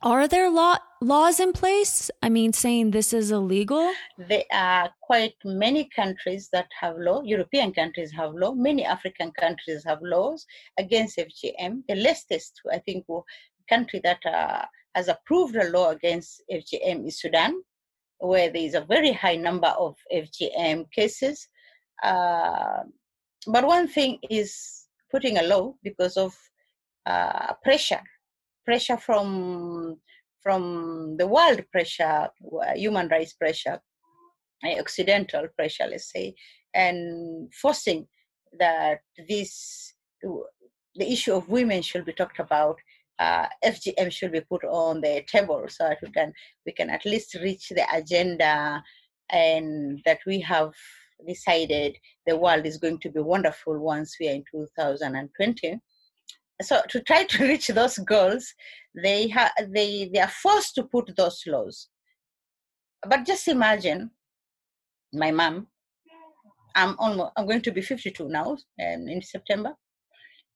are 0.00 0.26
there 0.26 0.50
law, 0.50 0.76
laws 1.00 1.40
in 1.40 1.52
place? 1.52 2.10
I 2.22 2.28
mean, 2.28 2.52
saying 2.52 2.90
this 2.90 3.12
is 3.12 3.30
illegal? 3.30 3.92
There 4.16 4.44
are 4.52 4.90
quite 5.00 5.34
many 5.44 5.88
countries 5.94 6.48
that 6.52 6.68
have 6.80 6.96
law. 6.98 7.22
European 7.22 7.72
countries 7.72 8.12
have 8.12 8.34
law. 8.34 8.52
Many 8.52 8.84
African 8.84 9.32
countries 9.32 9.84
have 9.84 9.98
laws 10.02 10.46
against 10.78 11.18
FGM. 11.18 11.82
The 11.88 11.94
latest, 11.94 12.60
I 12.72 12.78
think, 12.78 13.06
country 13.68 14.00
that 14.04 14.24
uh, 14.24 14.64
has 14.94 15.08
approved 15.08 15.56
a 15.56 15.68
law 15.70 15.90
against 15.90 16.42
FGM 16.50 17.06
is 17.06 17.20
Sudan, 17.20 17.62
where 18.18 18.50
there 18.50 18.62
is 18.62 18.74
a 18.74 18.80
very 18.80 19.12
high 19.12 19.36
number 19.36 19.68
of 19.68 19.96
FGM 20.12 20.90
cases. 20.92 21.48
Uh, 22.02 22.82
but 23.46 23.66
one 23.66 23.88
thing 23.88 24.18
is 24.30 24.86
putting 25.10 25.38
a 25.38 25.42
law 25.42 25.74
because 25.82 26.16
of 26.16 26.36
uh, 27.06 27.54
pressure 27.62 28.02
pressure 28.68 28.98
from 28.98 29.96
from 30.42 31.16
the 31.16 31.26
world 31.26 31.62
pressure, 31.72 32.28
human 32.74 33.08
rights 33.08 33.34
pressure, 33.34 33.80
occidental 34.64 35.46
pressure, 35.56 35.86
let's 35.88 36.12
say, 36.12 36.34
and 36.74 37.52
forcing 37.54 38.06
that 38.58 39.00
this 39.28 39.94
the 40.94 41.12
issue 41.12 41.34
of 41.34 41.48
women 41.48 41.82
should 41.82 42.04
be 42.04 42.12
talked 42.12 42.40
about. 42.40 42.76
Uh, 43.18 43.46
FGM 43.64 44.12
should 44.12 44.30
be 44.30 44.40
put 44.40 44.62
on 44.64 45.00
the 45.00 45.24
table 45.26 45.64
so 45.68 45.88
that 45.88 45.98
we 46.02 46.10
can 46.10 46.32
we 46.64 46.72
can 46.72 46.88
at 46.88 47.04
least 47.04 47.34
reach 47.42 47.68
the 47.70 47.84
agenda 47.92 48.82
and 49.30 50.00
that 50.04 50.20
we 50.24 50.40
have 50.40 50.72
decided 51.26 51.96
the 52.26 52.36
world 52.36 52.64
is 52.64 52.78
going 52.78 52.98
to 53.00 53.10
be 53.10 53.20
wonderful 53.20 53.76
once 53.78 54.16
we 54.20 54.28
are 54.28 54.34
in 54.34 54.44
2020 54.52 55.80
so 56.62 56.80
to 56.88 57.00
try 57.02 57.24
to 57.24 57.44
reach 57.48 57.68
those 57.68 57.98
goals 57.98 58.54
they 58.94 59.28
have 59.28 59.52
they 59.68 60.10
they 60.12 60.20
are 60.20 60.28
forced 60.28 60.74
to 60.74 60.82
put 60.84 61.14
those 61.16 61.42
laws. 61.46 61.88
But 63.08 63.24
just 63.24 63.48
imagine 63.48 64.10
my 65.12 65.30
mom 65.30 65.66
i'm 66.74 66.94
almost 66.98 67.32
i'm 67.36 67.46
going 67.46 67.62
to 67.62 67.72
be 67.72 67.80
52 67.80 68.28
now 68.28 68.56
and 68.78 69.08
in 69.08 69.22
september. 69.22 69.74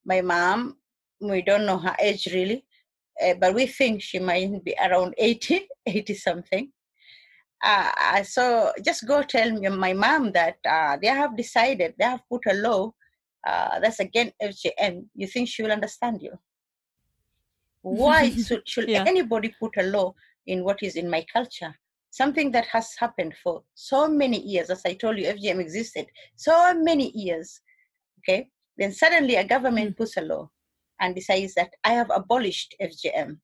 My 0.05 0.21
mom 0.21 0.77
we 1.21 1.43
don't 1.43 1.65
know 1.65 1.79
her 1.79 1.97
age 2.01 2.27
really 2.33 2.65
uh, 3.23 3.35
but 3.41 3.55
we 3.55 3.67
think 3.67 4.03
she 4.03 4.19
might 4.19 4.65
be 4.65 4.75
around 4.85 5.15
80 5.17 5.69
80 5.87 6.15
something. 6.15 6.73
Uh, 7.65 8.23
so 8.25 8.73
just 8.85 9.07
go 9.07 9.23
tell 9.23 9.53
my 9.71 9.93
mom 9.93 10.33
that 10.33 10.57
uh, 10.69 10.97
they 11.01 11.07
have 11.09 11.37
decided 11.37 11.95
they 11.97 12.05
have 12.05 12.23
put 12.29 12.43
a 12.51 12.55
law 12.55 12.93
uh, 13.47 13.81
that's 13.81 14.01
again 14.01 14.33
FGM, 14.43 15.07
you 15.15 15.27
think 15.27 15.49
she 15.49 15.63
will 15.63 15.73
understand 15.73 16.23
you? 16.23 16.33
Why 17.83 18.31
should, 18.31 18.69
should 18.69 18.89
yeah. 18.89 19.05
anybody 19.07 19.55
put 19.59 19.77
a 19.77 19.83
law 19.83 20.15
in 20.47 20.65
what 20.65 20.83
is 20.83 20.97
in 20.97 21.11
my 21.11 21.25
culture? 21.33 21.75
Something 22.11 22.53
that 22.53 22.67
has 22.67 22.95
happened 22.99 23.35
for 23.43 23.63
so 23.75 24.07
many 24.07 24.41
years, 24.41 24.71
as 24.71 24.83
I 24.85 24.95
told 24.95 25.19
you, 25.19 25.27
FGM 25.27 25.61
existed 25.61 26.07
so 26.37 26.75
many 26.75 27.11
years. 27.17 27.61
Okay, 28.19 28.49
then 28.77 28.93
suddenly 28.93 29.37
a 29.37 29.45
government 29.45 29.95
mm. 29.95 29.97
puts 29.97 30.17
a 30.17 30.21
law 30.21 30.49
and 31.01 31.15
decides 31.15 31.55
that 31.55 31.73
I 31.85 31.93
have 31.95 32.11
abolished 32.15 32.77
FGM. 32.81 33.39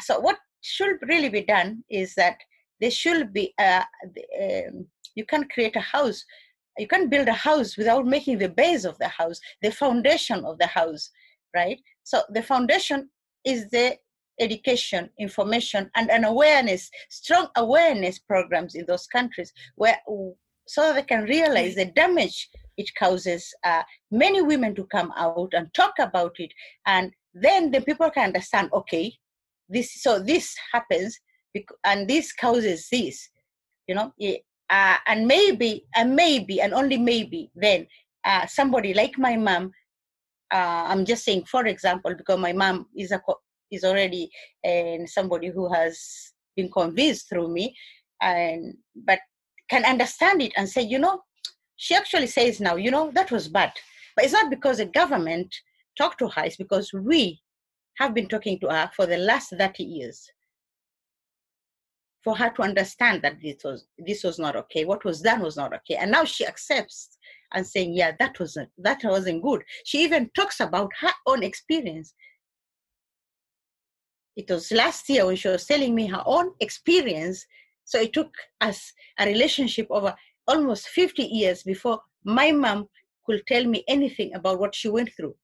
So 0.00 0.18
what 0.18 0.38
should 0.62 0.96
really 1.02 1.28
be 1.28 1.42
done 1.42 1.84
is 1.88 2.14
that 2.14 2.38
there 2.80 2.90
should 2.90 3.32
be 3.32 3.54
uh, 3.58 3.84
um, 4.42 4.86
you 5.14 5.24
can 5.24 5.48
create 5.48 5.76
a 5.76 5.80
house 5.80 6.24
you 6.78 6.88
can't 6.88 7.10
build 7.10 7.28
a 7.28 7.32
house 7.32 7.76
without 7.76 8.06
making 8.06 8.38
the 8.38 8.48
base 8.48 8.84
of 8.84 8.98
the 8.98 9.08
house 9.08 9.40
the 9.62 9.70
foundation 9.70 10.44
of 10.44 10.58
the 10.58 10.66
house 10.66 11.10
right? 11.54 11.78
So 12.04 12.22
the 12.30 12.42
foundation 12.42 13.10
is 13.44 13.68
the 13.70 13.96
education 14.40 15.10
information 15.18 15.90
and 15.94 16.10
an 16.10 16.24
awareness 16.24 16.90
strong 17.10 17.48
awareness 17.56 18.18
programs 18.18 18.74
in 18.74 18.84
those 18.86 19.06
countries 19.06 19.52
where 19.76 19.98
so 20.66 20.92
they 20.92 21.02
can 21.02 21.24
realize 21.24 21.74
the 21.74 21.84
damage 21.84 22.48
it 22.78 22.90
causes 22.98 23.52
uh, 23.64 23.82
many 24.10 24.40
women 24.40 24.74
to 24.74 24.84
come 24.86 25.12
out 25.18 25.50
and 25.52 25.72
talk 25.74 25.92
about 25.98 26.34
it. 26.38 26.50
And 26.86 27.12
then 27.34 27.70
the 27.70 27.82
people 27.82 28.10
can 28.10 28.28
understand 28.28 28.70
okay 28.72 29.12
this 29.68 30.02
so 30.02 30.18
this 30.18 30.56
happens 30.72 31.18
and 31.84 32.08
this 32.08 32.32
causes 32.32 32.88
this 32.90 33.28
you 33.86 33.94
know 33.94 34.12
uh, 34.72 34.96
and 35.06 35.26
maybe 35.26 35.84
and 35.94 36.16
maybe 36.16 36.60
and 36.60 36.72
only 36.72 36.96
maybe 36.96 37.50
then 37.54 37.86
uh, 38.24 38.46
somebody 38.46 38.94
like 38.94 39.18
my 39.18 39.36
mom 39.36 39.70
uh, 40.52 40.84
i'm 40.88 41.04
just 41.04 41.24
saying 41.24 41.44
for 41.44 41.66
example 41.66 42.14
because 42.14 42.38
my 42.38 42.52
mom 42.52 42.86
is 42.96 43.12
a 43.12 43.20
is 43.70 43.84
already 43.84 44.30
and 44.64 45.08
somebody 45.08 45.48
who 45.48 45.72
has 45.72 45.98
been 46.56 46.70
convinced 46.70 47.28
through 47.28 47.48
me 47.48 47.74
and 48.20 48.74
but 49.06 49.18
can 49.68 49.84
understand 49.84 50.42
it 50.42 50.52
and 50.56 50.68
say 50.68 50.82
you 50.82 50.98
know 50.98 51.20
she 51.76 51.94
actually 51.94 52.26
says 52.26 52.60
now 52.60 52.76
you 52.76 52.90
know 52.90 53.10
that 53.14 53.30
was 53.30 53.48
bad. 53.48 53.72
But 54.14 54.26
it's 54.26 54.34
not 54.34 54.50
because 54.50 54.76
the 54.78 54.86
government 54.86 55.54
talked 55.98 56.18
to 56.20 56.28
her 56.28 56.44
it's 56.44 56.56
because 56.56 56.92
we 56.92 57.40
have 57.98 58.14
been 58.14 58.28
talking 58.28 58.58
to 58.60 58.68
her 58.68 58.90
for 58.94 59.06
the 59.06 59.16
last 59.16 59.54
30 59.56 59.82
years 59.84 60.30
for 62.22 62.36
her 62.36 62.50
to 62.50 62.62
understand 62.62 63.22
that 63.22 63.40
this 63.42 63.64
was 63.64 63.86
this 63.98 64.22
was 64.24 64.38
not 64.38 64.56
okay. 64.56 64.84
What 64.84 65.04
was 65.04 65.20
done 65.20 65.40
was 65.40 65.56
not 65.56 65.74
okay. 65.74 65.96
And 65.96 66.10
now 66.10 66.24
she 66.24 66.46
accepts 66.46 67.18
and 67.54 67.66
saying 67.66 67.92
yeah 67.94 68.12
that 68.18 68.38
wasn't 68.38 68.70
that 68.78 69.00
wasn't 69.04 69.42
good. 69.42 69.62
She 69.84 70.02
even 70.02 70.30
talks 70.34 70.60
about 70.60 70.90
her 71.00 71.12
own 71.26 71.42
experience. 71.42 72.14
It 74.36 74.48
was 74.50 74.72
last 74.72 75.08
year 75.08 75.26
when 75.26 75.36
she 75.36 75.48
was 75.48 75.66
telling 75.66 75.94
me 75.94 76.06
her 76.06 76.22
own 76.24 76.52
experience. 76.60 77.44
So 77.84 78.00
it 78.00 78.12
took 78.12 78.32
us 78.60 78.92
a 79.18 79.26
relationship 79.26 79.88
over 79.90 80.14
almost 80.46 80.88
50 80.88 81.24
years 81.24 81.62
before 81.62 82.00
my 82.24 82.52
mom 82.52 82.88
could 83.26 83.42
tell 83.46 83.64
me 83.64 83.84
anything 83.88 84.34
about 84.34 84.58
what 84.58 84.74
she 84.74 84.88
went 84.88 85.10
through. 85.14 85.34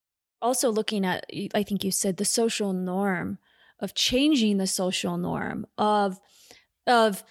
Also 0.40 0.70
looking 0.70 1.04
at 1.04 1.26
i 1.54 1.64
think 1.64 1.82
you 1.82 1.90
said 1.90 2.16
the 2.16 2.24
social 2.24 2.72
norm 2.72 3.38
of 3.80 3.94
changing 3.94 4.58
the 4.58 4.66
social 4.66 5.16
norm 5.16 5.66
of 5.76 6.18
of 6.88 7.22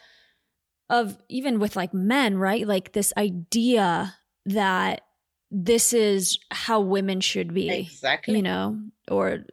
of 0.89 1.17
even 1.27 1.59
with 1.59 1.75
like 1.75 1.93
men 1.93 2.37
right? 2.37 2.65
Like 2.65 2.93
this 2.93 3.11
idea 3.17 4.15
that 4.45 5.01
this 5.51 5.93
is 5.93 6.39
how 6.51 6.79
women 6.79 7.19
should 7.21 7.53
be 7.53 7.69
exactly. 7.69 8.35
you 8.35 8.41
know 8.41 8.79
or 9.09 9.45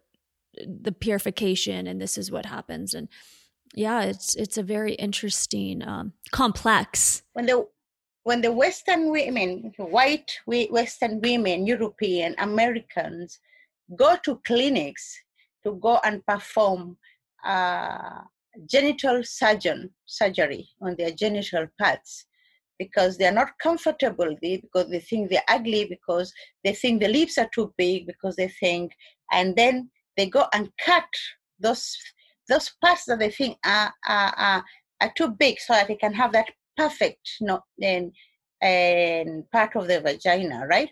the 0.57 0.93
purification 0.93 1.87
and 1.87 2.01
this 2.01 2.17
is 2.17 2.31
what 2.31 2.47
happens. 2.47 2.95
And 2.95 3.09
yeah 3.75 4.03
it's 4.03 4.37
it's 4.37 4.57
a 4.57 4.63
very 4.63 4.95
interesting 4.95 5.83
um 5.87 6.13
complex. 6.31 7.23
When 7.33 7.47
the 7.47 7.67
when 8.23 8.41
the 8.41 8.53
western 8.53 9.11
women 9.11 9.73
white 9.77 10.39
western 10.47 11.21
women 11.21 11.67
european 11.67 12.35
americans 12.39 13.39
go 13.97 14.17
to 14.25 14.41
clinics 14.47 15.15
to 15.63 15.75
go 15.75 16.01
and 16.05 16.25
perform 16.27 16.97
uh, 17.45 18.23
genital 18.71 19.23
surgeon 19.25 19.91
surgery 20.07 20.69
on 20.81 20.95
their 20.97 21.11
genital 21.11 21.67
parts 21.81 22.27
because 22.79 23.17
they 23.17 23.27
are 23.27 23.33
not 23.33 23.59
comfortable. 23.63 24.37
Because 24.41 24.91
they 24.91 25.01
think 25.01 25.31
they're 25.31 25.43
ugly 25.49 25.87
because 25.87 26.33
they 26.63 26.75
think 26.75 27.01
the 27.01 27.09
lips 27.09 27.39
are 27.39 27.49
too 27.55 27.73
big 27.77 28.07
because 28.07 28.37
they 28.37 28.49
think 28.49 28.93
and 29.33 29.55
then 29.57 29.91
they 30.17 30.27
go 30.27 30.47
and 30.53 30.71
cut 30.85 31.05
those 31.59 31.97
those 32.49 32.71
parts 32.83 33.05
that 33.07 33.19
they 33.19 33.31
think 33.31 33.57
are 33.65 33.93
are, 34.07 34.35
are, 34.37 34.65
are 35.01 35.13
too 35.17 35.29
big 35.29 35.59
so 35.59 35.73
that 35.73 35.89
they 35.89 35.97
can 35.97 36.13
have 36.13 36.33
that 36.33 36.51
perfect 36.77 37.31
you 37.41 37.47
know, 37.47 37.61
and, 37.83 38.13
and 38.61 39.51
part 39.51 39.75
of 39.77 39.89
the 39.89 40.01
vagina 40.01 40.67
right? 40.69 40.91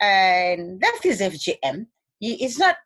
And 0.00 0.80
that 0.80 1.00
is 1.04 1.20
fgm 1.20 1.86
it's 2.20 2.58
not 2.58 2.76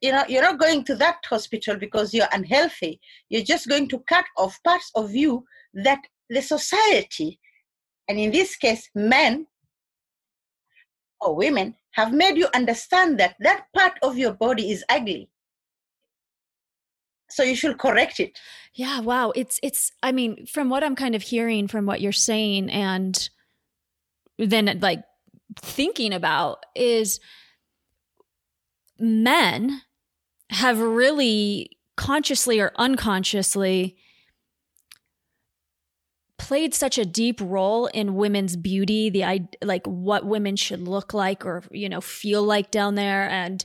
you 0.00 0.12
know 0.12 0.24
you're 0.28 0.42
not 0.42 0.58
going 0.58 0.84
to 0.84 0.94
that 0.96 1.16
hospital 1.24 1.76
because 1.76 2.14
you're 2.14 2.28
unhealthy. 2.32 3.00
You're 3.28 3.42
just 3.44 3.68
going 3.68 3.88
to 3.88 3.98
cut 4.08 4.24
off 4.36 4.58
parts 4.64 4.90
of 4.94 5.14
you 5.14 5.44
that 5.74 6.00
the 6.30 6.42
society 6.42 7.38
and 8.08 8.18
in 8.18 8.30
this 8.30 8.56
case 8.56 8.88
men 8.94 9.46
or 11.20 11.34
women 11.34 11.74
have 11.92 12.12
made 12.12 12.36
you 12.36 12.48
understand 12.54 13.18
that 13.18 13.34
that 13.40 13.66
part 13.74 13.98
of 14.02 14.16
your 14.16 14.32
body 14.32 14.70
is 14.70 14.84
ugly. 14.88 15.28
So 17.30 17.42
you 17.42 17.56
should 17.56 17.78
correct 17.78 18.20
it. 18.20 18.38
Yeah 18.74 19.00
wow. 19.00 19.32
It's 19.34 19.58
it's 19.62 19.92
i 20.02 20.12
mean 20.12 20.46
from 20.46 20.68
what 20.68 20.84
i'm 20.84 20.96
kind 20.96 21.14
of 21.14 21.22
hearing 21.22 21.68
from 21.68 21.86
what 21.86 22.00
you're 22.00 22.12
saying 22.12 22.70
and 22.70 23.28
then 24.38 24.78
like 24.80 25.02
thinking 25.56 26.12
about 26.12 26.64
is 26.74 27.20
men 28.98 29.82
have 30.50 30.80
really 30.80 31.78
consciously 31.96 32.60
or 32.60 32.72
unconsciously 32.76 33.96
played 36.38 36.72
such 36.72 36.96
a 36.96 37.04
deep 37.04 37.40
role 37.42 37.86
in 37.86 38.14
women's 38.14 38.56
beauty 38.56 39.10
the 39.10 39.48
like 39.62 39.84
what 39.86 40.24
women 40.24 40.56
should 40.56 40.80
look 40.80 41.12
like 41.12 41.44
or 41.44 41.64
you 41.70 41.88
know 41.88 42.00
feel 42.00 42.42
like 42.42 42.70
down 42.70 42.94
there. 42.94 43.28
And 43.28 43.64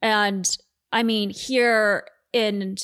and 0.00 0.56
i 0.92 1.02
mean 1.02 1.30
here 1.30 2.04
in 2.32 2.76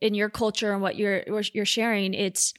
in 0.00 0.14
your 0.14 0.30
culture 0.30 0.72
and 0.72 0.82
what 0.82 0.96
you're 0.96 1.22
you're 1.52 1.64
sharing 1.64 2.14
it's 2.14 2.54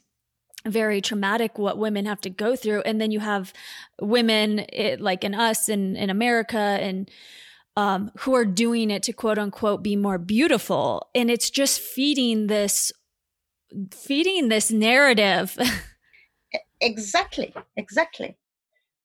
very 0.67 1.02
traumatic 1.02 1.58
what 1.58 1.78
women 1.78 2.06
have 2.06 2.21
to 2.21 2.30
go 2.30 2.56
through. 2.56 2.82
And 2.82 2.99
then 2.99 3.12
you 3.12 3.21
have 3.21 3.54
women 4.02 4.60
it, 4.73 4.99
like 4.99 5.23
in 5.23 5.34
us 5.34 5.69
in 5.69 5.95
in 5.95 6.10
america 6.10 6.58
and 6.58 7.10
um, 7.80 8.12
who 8.20 8.36
are 8.36 8.46
doing 8.46 8.92
it 8.92 9.04
to 9.04 9.13
quote 9.13 9.39
unquote 9.39 9.82
be 9.82 9.96
more 9.96 10.18
beautiful. 10.18 11.10
And 11.15 11.32
it's 11.32 11.50
just 11.50 11.80
feeding 11.80 12.48
this, 12.48 12.92
feeding 13.92 14.50
this 14.50 14.70
narrative. 14.70 15.58
exactly, 16.82 17.54
exactly. 17.78 18.36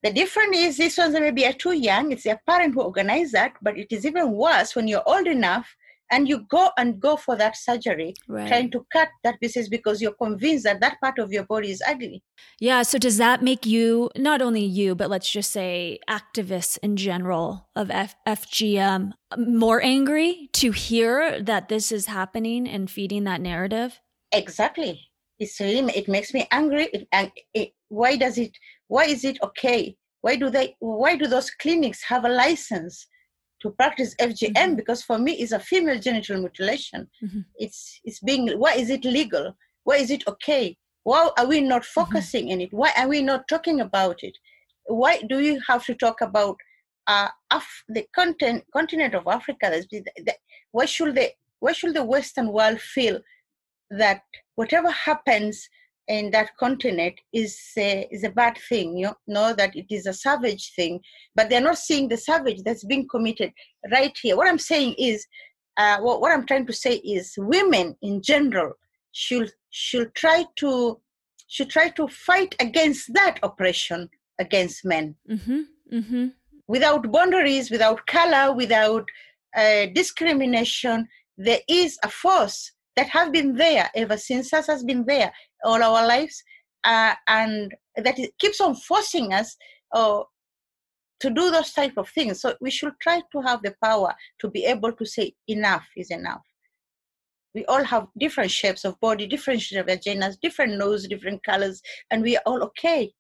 The 0.03 0.13
difference 0.13 0.57
is 0.59 0.77
these 0.77 0.99
ones 0.99 1.15
maybe 1.15 1.47
are 1.47 1.53
too 1.53 1.73
young. 1.73 2.11
It's 2.11 2.25
their 2.25 2.41
parent 2.47 2.75
who 2.75 2.83
organized 2.83 3.33
that, 3.33 3.53
but 3.63 3.79
it 3.79 3.93
is 3.93 4.05
even 4.05 4.33
worse 4.33 4.75
when 4.75 4.89
you're 4.89 5.09
old 5.09 5.27
enough 5.29 5.77
and 6.11 6.29
you 6.29 6.47
go 6.49 6.71
and 6.79 7.01
go 7.01 7.17
for 7.17 7.37
that 7.37 7.57
surgery 7.57 8.15
right. 8.29 8.49
trying 8.49 8.71
to 8.71 8.87
cut 8.93 9.09
that 9.23 9.41
pieces 9.41 9.69
because 9.69 10.01
you're 10.03 10.15
convinced 10.15 10.65
that 10.65 10.81
that 10.81 11.01
part 11.01 11.19
of 11.19 11.33
your 11.33 11.45
body 11.45 11.71
is 11.71 11.83
ugly. 11.87 12.23
Yeah 12.61 12.83
so 12.83 12.99
does 12.99 13.17
that 13.19 13.43
make 13.43 13.67
you 13.67 14.11
not 14.17 14.43
only 14.43 14.65
you 14.65 14.95
but 14.95 15.11
let's 15.11 15.31
just 15.31 15.51
say 15.51 15.99
activists 16.09 16.79
in 16.83 16.97
general 16.97 17.69
of 17.75 17.91
F- 17.91 18.17
fgm 18.27 19.13
more 19.37 19.83
angry 19.83 20.49
to 20.53 20.71
hear 20.71 21.41
that 21.41 21.69
this 21.69 21.91
is 21.91 22.07
happening 22.07 22.69
and 22.69 22.91
feeding 22.91 23.25
that 23.25 23.41
narrative? 23.41 24.01
Exactly. 24.33 25.01
It's 25.39 25.59
really 25.61 25.93
it 25.95 26.09
makes 26.09 26.33
me 26.33 26.47
angry. 26.51 26.85
It, 26.93 27.09
and 27.13 27.31
it, 27.53 27.73
why 27.89 28.17
does 28.17 28.39
it 28.39 28.57
why 28.89 29.05
is 29.05 29.25
it 29.25 29.39
okay? 29.43 29.97
Why 30.21 30.37
do 30.37 30.51
they 30.51 30.77
why 30.79 31.17
do 31.17 31.27
those 31.27 31.51
clinics 31.51 32.03
have 32.03 32.25
a 32.25 32.29
license 32.29 33.07
to 33.65 33.71
practice 33.71 34.15
FGM 34.21 34.53
mm-hmm. 34.53 34.75
because 34.75 35.03
for 35.03 35.19
me 35.19 35.33
it's 35.33 35.53
a 35.53 35.59
female 35.59 35.99
genital 35.99 36.39
mutilation. 36.39 37.09
Mm-hmm. 37.23 37.41
It's 37.57 38.01
it's 38.05 38.21
being 38.21 38.49
why 38.59 38.75
is 38.75 38.91
it 38.91 39.05
legal? 39.05 39.57
Why 39.85 39.97
is 39.97 40.11
it 40.11 40.23
okay? 40.29 40.77
Why 41.03 41.31
are 41.39 41.47
we 41.47 41.61
not 41.63 41.83
mm-hmm. 41.83 42.01
focusing 42.01 42.45
mm-hmm. 42.45 42.61
in 42.61 42.69
it? 42.69 42.73
Why 42.73 42.93
are 42.99 43.09
we 43.09 43.23
not 43.23 43.49
talking 43.49 43.81
about 43.81 44.23
it? 44.23 44.37
Why 44.85 45.23
do 45.29 45.39
we 45.39 45.61
have 45.67 45.85
to 45.87 45.95
talk 45.95 46.21
about 46.21 46.57
uh, 47.07 47.29
Af- 47.51 47.85
the 47.89 48.07
content, 48.15 48.65
continent 48.73 49.15
of 49.15 49.27
Africa? 49.27 49.83
The, 49.91 50.05
the, 50.27 50.35
Why 50.73 50.85
should 50.85 51.15
the 51.15 51.31
why 51.61 51.73
should 51.73 51.95
the 51.95 52.05
Western 52.05 52.53
world 52.53 52.81
feel 52.81 53.21
that 53.91 54.21
whatever 54.57 54.91
happens 54.91 55.69
in 56.09 56.31
that 56.31 56.51
continent 56.59 57.15
is 57.33 57.59
a, 57.79 58.07
is 58.11 58.25
a 58.25 58.31
bad 58.31 58.59
thing 58.69 58.97
you 58.97 59.11
know 59.27 59.55
that 59.55 59.75
it 59.75 59.87
is 59.91 60.07
a 60.07 60.13
savage 60.13 60.73
thing 60.75 61.01
but 61.35 61.49
they're 61.49 61.61
not 61.61 61.79
seeing 61.79 62.09
the 62.09 62.17
savage 62.17 62.63
that's 62.63 62.85
being 62.85 63.07
committed 63.09 63.51
right 63.91 64.17
here. 64.21 64.37
What 64.37 64.49
i'm 64.49 64.59
saying 64.59 64.95
is 64.99 65.27
uh, 65.77 65.99
what, 66.01 66.21
what 66.21 66.33
i'm 66.33 66.47
trying 66.47 66.67
to 66.67 66.73
say 66.73 66.97
is 66.97 67.35
women 67.39 67.97
in 68.03 68.23
general 68.23 68.73
should 69.13 69.53
should 69.71 70.15
try 70.15 70.45
to 70.57 71.01
should 71.49 71.71
try 71.71 71.89
to 71.91 72.09
fight 72.09 72.55
against 72.61 73.13
that 73.15 73.39
oppression 73.43 74.09
against 74.41 74.85
men. 74.85 75.15
Mm-hmm, 75.31 75.61
mm-hmm. 75.93 76.27
without 76.67 77.11
boundaries 77.11 77.71
without 77.71 78.07
color 78.07 78.53
without 78.53 79.09
uh, 79.57 79.87
discrimination 79.95 81.09
there 81.39 81.61
is 81.69 81.99
a 82.03 82.09
force 82.09 82.73
that 82.97 83.09
have 83.09 83.33
been 83.33 83.55
there 83.55 83.91
ever 83.95 84.17
since 84.17 84.53
us 84.53 84.67
has 84.67 84.85
been 84.85 85.05
there 85.07 85.33
all 85.65 85.83
our 85.83 86.07
lives 86.07 86.43
uh, 86.85 87.15
and 87.29 87.75
that 87.97 88.19
it 88.19 88.33
keeps 88.39 88.61
on 88.61 88.75
forcing 88.75 89.33
us 89.33 89.57
uh, 89.93 90.23
to 91.21 91.31
do 91.31 91.51
those 91.51 91.73
type 91.73 91.95
of 91.97 92.09
things. 92.11 92.41
So 92.41 92.55
we 92.61 92.71
should 92.71 92.93
try 93.01 93.23
to 93.33 93.41
have 93.41 93.63
the 93.63 93.75
power 93.83 94.15
to 94.41 94.51
be 94.51 94.65
able 94.65 94.93
to 94.93 95.07
say 95.07 95.33
enough 95.49 95.87
is 95.97 96.11
enough. 96.11 96.43
We 97.55 97.65
all 97.67 97.85
have 97.85 98.09
different 98.19 98.51
shapes 98.51 98.85
of 98.85 98.99
body 99.01 99.27
different 99.27 99.63
shapes 99.63 99.81
of 99.81 99.87
vaginas 99.87 100.37
different 100.43 100.77
nose 100.77 101.07
different 101.07 101.43
colors 101.45 101.81
and 102.11 102.23
we 102.23 102.37
are 102.37 102.43
all 102.47 102.63
okay. 102.65 103.13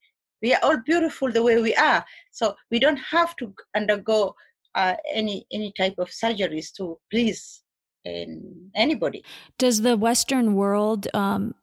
We 0.42 0.52
are 0.52 0.60
all 0.62 0.78
beautiful 0.84 1.30
the 1.30 1.42
way 1.42 1.62
we 1.62 1.74
are. 1.76 2.04
So 2.32 2.54
we 2.70 2.78
don't 2.78 2.98
have 2.98 3.36
to 3.36 3.54
undergo 3.76 4.34
uh, 4.74 4.96
any 5.12 5.46
any 5.52 5.72
type 5.76 5.94
of 5.98 6.08
surgeries 6.08 6.72
to 6.76 6.98
please 7.10 7.62
um, 8.06 8.70
anybody. 8.74 9.24
Does 9.58 9.82
the 9.82 9.96
western 9.96 10.54
world 10.54 11.06
um, 11.14 11.54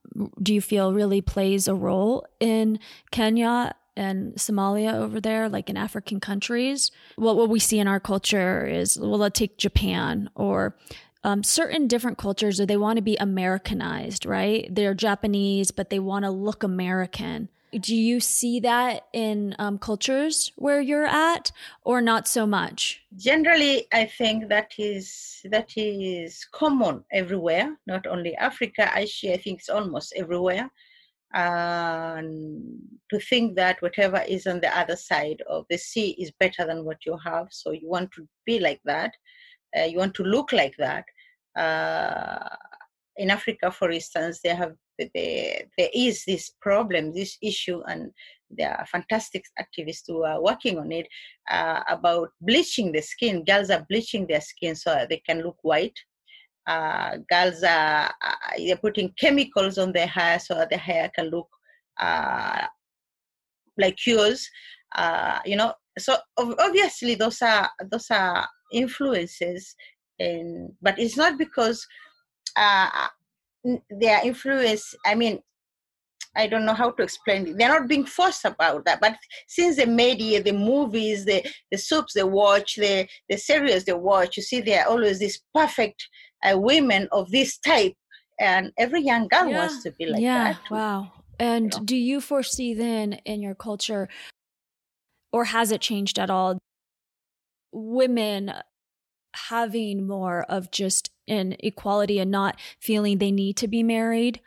do 0.42 0.54
you 0.54 0.62
feel 0.62 0.94
really 0.94 1.22
plays 1.22 1.68
a 1.68 1.76
role 1.76 2.26
in 2.40 2.80
kenya 3.12 3.74
and 3.96 4.34
Somalia 4.36 4.94
over 4.94 5.20
there, 5.20 5.50
like 5.50 5.70
in 5.70 5.78
African 5.78 6.20
countries. 6.20 6.92
Well, 7.18 7.36
what 7.36 7.50
we 7.50 7.60
see 7.60 7.78
in 7.78 7.88
our 7.88 8.00
culture 8.00 8.66
is, 8.66 8.98
well, 8.98 9.18
let's 9.18 9.38
take 9.38 9.58
Japan 9.58 10.30
or 10.34 10.78
um, 11.24 11.44
certain 11.44 11.88
different 11.88 12.18
cultures, 12.18 12.60
or 12.60 12.66
they 12.66 12.78
want 12.78 12.98
to 12.98 13.04
be 13.04 13.16
Americanized, 13.18 14.26
right? 14.26 14.68
They're 14.74 14.94
Japanese, 14.94 15.72
but 15.72 15.90
they 15.90 16.00
want 16.00 16.26
to 16.26 16.32
look 16.32 16.64
American 16.64 17.50
do 17.80 17.96
you 17.96 18.20
see 18.20 18.60
that 18.60 19.08
in 19.14 19.56
um, 19.60 19.78
cultures 19.78 20.52
where 20.56 20.82
you're 20.82 21.06
at 21.06 21.52
or 21.84 22.02
not 22.02 22.28
so 22.28 22.46
much? 22.46 23.02
Generally 23.16 23.88
i 23.94 24.06
think 24.06 24.50
that 24.50 24.72
is 24.78 25.42
that 25.46 25.72
is 25.76 26.46
common 26.52 27.04
everywhere 27.12 27.78
not 27.88 28.06
only 28.08 28.36
africa 28.36 28.92
asia 28.96 29.34
i 29.34 29.38
think 29.38 29.60
it's 29.60 29.70
almost 29.70 30.14
everywhere. 30.16 30.70
And 31.34 32.78
to 33.10 33.18
think 33.20 33.56
that 33.56 33.82
whatever 33.82 34.22
is 34.28 34.48
on 34.48 34.60
the 34.60 34.78
other 34.78 34.98
side 34.98 35.42
of 35.48 35.66
the 35.70 35.78
sea 35.78 36.10
is 36.20 36.32
better 36.32 36.66
than 36.66 36.84
what 36.84 37.06
you 37.06 37.18
have 37.24 37.48
so 37.52 37.72
you 37.72 37.88
want 37.90 38.12
to 38.14 38.28
be 38.46 38.60
like 38.60 38.82
that 38.84 39.14
uh, 39.78 39.84
you 39.84 39.98
want 39.98 40.14
to 40.16 40.24
look 40.24 40.52
like 40.52 40.76
that 40.78 41.06
uh, 41.56 42.50
in 43.18 43.30
africa 43.30 43.72
for 43.72 43.92
instance 43.92 44.40
they 44.44 44.56
have 44.56 44.74
there, 45.14 45.62
there 45.78 45.90
is 45.94 46.24
this 46.26 46.52
problem, 46.62 47.14
this 47.14 47.38
issue, 47.42 47.82
and 47.88 48.12
there 48.50 48.76
are 48.78 48.86
fantastic 48.86 49.44
activists 49.60 50.04
who 50.08 50.24
are 50.24 50.42
working 50.42 50.78
on 50.78 50.92
it 50.92 51.08
uh, 51.50 51.82
about 51.90 52.30
bleaching 52.42 52.92
the 52.92 53.02
skin. 53.02 53.44
Girls 53.46 53.70
are 53.70 53.86
bleaching 53.90 54.28
their 54.28 54.42
skin 54.42 54.76
so 54.76 55.06
they 55.10 55.22
can 55.26 55.42
look 55.42 55.58
white. 55.62 55.98
Uh, 56.68 57.18
girls 57.30 57.64
are 57.64 58.14
uh, 58.24 58.58
they're 58.58 58.78
putting 58.78 59.14
chemicals 59.20 59.78
on 59.78 59.92
their 59.92 60.08
hair 60.08 60.40
so 60.40 60.66
their 60.70 60.80
hair 60.80 61.10
can 61.16 61.30
look 61.30 61.48
uh, 62.00 62.66
like 63.78 63.98
yours. 64.06 64.48
Uh, 64.96 65.40
you 65.46 65.56
know, 65.56 65.74
so 65.98 66.18
obviously 66.38 67.16
those 67.16 67.42
are 67.42 67.70
those 67.90 68.08
are 68.12 68.48
influences, 68.72 69.76
and 70.20 70.72
but 70.82 71.00
it's 71.00 71.18
not 71.18 71.38
because 71.38 71.86
uh, 72.56 73.08
their 73.90 74.20
influence 74.26 74.96
i 75.06 75.14
mean 75.14 75.40
i 76.36 76.48
don't 76.48 76.66
know 76.66 76.74
how 76.74 76.90
to 76.90 77.04
explain 77.04 77.48
it 77.48 77.58
they're 77.58 77.70
not 77.70 77.88
being 77.88 78.06
forced 78.06 78.46
about 78.46 78.84
that 78.86 79.00
but 79.00 79.16
since 79.48 79.76
the 79.76 79.86
media 79.86 80.42
the 80.42 80.52
movies 80.52 81.26
the 81.26 81.44
the 81.72 81.78
soaps 81.78 82.14
they 82.14 82.24
watch 82.24 82.76
the 82.76 83.08
the 83.30 83.38
series 83.38 83.86
they 83.86 83.94
watch 83.94 84.38
you 84.38 84.44
see 84.44 84.62
there 84.62 84.84
are 84.84 84.90
always 84.90 85.20
these 85.20 85.42
perfect 85.54 86.08
uh, 86.44 86.58
women 86.58 87.08
of 87.12 87.30
this 87.32 87.58
type 87.60 87.94
and 88.40 88.72
every 88.78 89.02
young 89.02 89.28
girl 89.28 89.48
yeah. 89.48 89.60
wants 89.60 89.84
to 89.84 89.92
be 89.92 90.08
like 90.08 90.22
yeah, 90.22 90.54
that 90.54 90.72
wow 90.72 91.12
and 91.40 91.74
you 91.74 91.80
know? 91.80 91.86
do 91.86 91.96
you 91.96 92.22
foresee 92.22 92.74
then 92.74 93.14
in 93.26 93.42
your 93.42 93.56
culture 93.56 94.10
or 95.32 95.46
has 95.46 95.72
it 95.72 95.82
changed 95.82 96.18
at 96.18 96.30
all 96.30 96.58
women 97.72 98.52
having 99.34 100.08
more 100.08 100.44
of 100.44 100.72
just 100.72 101.10
an 101.32 101.56
equality 101.60 102.20
and 102.20 102.30
not 102.30 102.60
feeling 102.80 103.18
they 103.18 103.32
need 103.32 103.58
to 103.58 103.68
be 103.68 103.84
married 103.84 104.42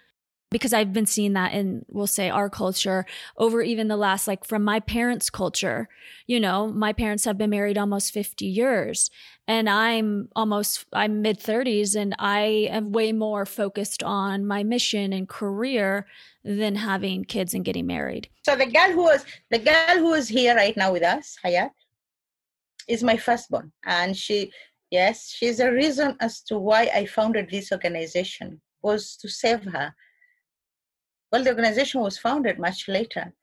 because 0.55 0.73
I've 0.73 0.93
been 0.93 1.05
seeing 1.05 1.33
that 1.33 1.53
in, 1.53 1.85
we'll 1.89 2.07
say, 2.07 2.31
our 2.31 2.49
culture 2.49 3.07
over 3.37 3.61
even 3.61 3.89
the 3.89 3.97
last, 3.97 4.29
like 4.29 4.45
from 4.45 4.63
my 4.63 4.79
parents' 4.79 5.29
culture. 5.29 5.89
You 6.29 6.39
know, 6.39 6.69
my 6.69 6.93
parents 6.93 7.25
have 7.25 7.37
been 7.37 7.51
married 7.51 7.77
almost 7.77 8.13
50 8.13 8.47
years 8.47 9.11
and 9.49 9.69
I'm 9.69 10.29
almost, 10.37 10.87
I'm 10.93 11.23
mid 11.23 11.41
30s 11.41 11.97
and 11.97 12.15
I 12.21 12.69
am 12.71 12.93
way 12.93 13.11
more 13.11 13.45
focused 13.47 14.05
on 14.05 14.47
my 14.47 14.63
mission 14.63 15.13
and 15.13 15.29
career 15.29 16.07
than 16.45 16.77
having 16.77 17.25
kids 17.25 17.53
and 17.53 17.65
getting 17.65 17.89
married. 17.89 18.29
So 18.45 18.55
the 18.55 18.67
girl 18.67 18.93
who 18.93 19.09
is, 19.09 19.25
the 19.51 19.59
girl 19.59 19.99
who 19.99 20.15
is 20.15 20.29
here 20.29 20.55
right 20.55 20.77
now 20.77 20.93
with 20.93 21.03
us, 21.03 21.37
Hayat, 21.45 21.71
is 22.87 23.03
my 23.03 23.17
firstborn 23.17 23.73
and 23.85 24.17
she 24.17 24.53
Yes, 24.95 25.35
she's 25.37 25.59
a 25.59 25.73
reason 25.73 26.17
as 26.21 26.41
to 26.43 26.57
why 26.57 26.83
I 26.95 27.05
founded 27.07 27.51
this 27.51 27.73
organization 27.73 28.61
was 28.81 29.17
to 29.17 29.29
save 29.29 29.65
her. 29.65 29.93
Well, 31.33 31.43
the 31.43 31.51
organization 31.51 32.01
was 32.01 32.17
founded 32.17 32.61
much 32.61 32.87
later, 32.87 33.35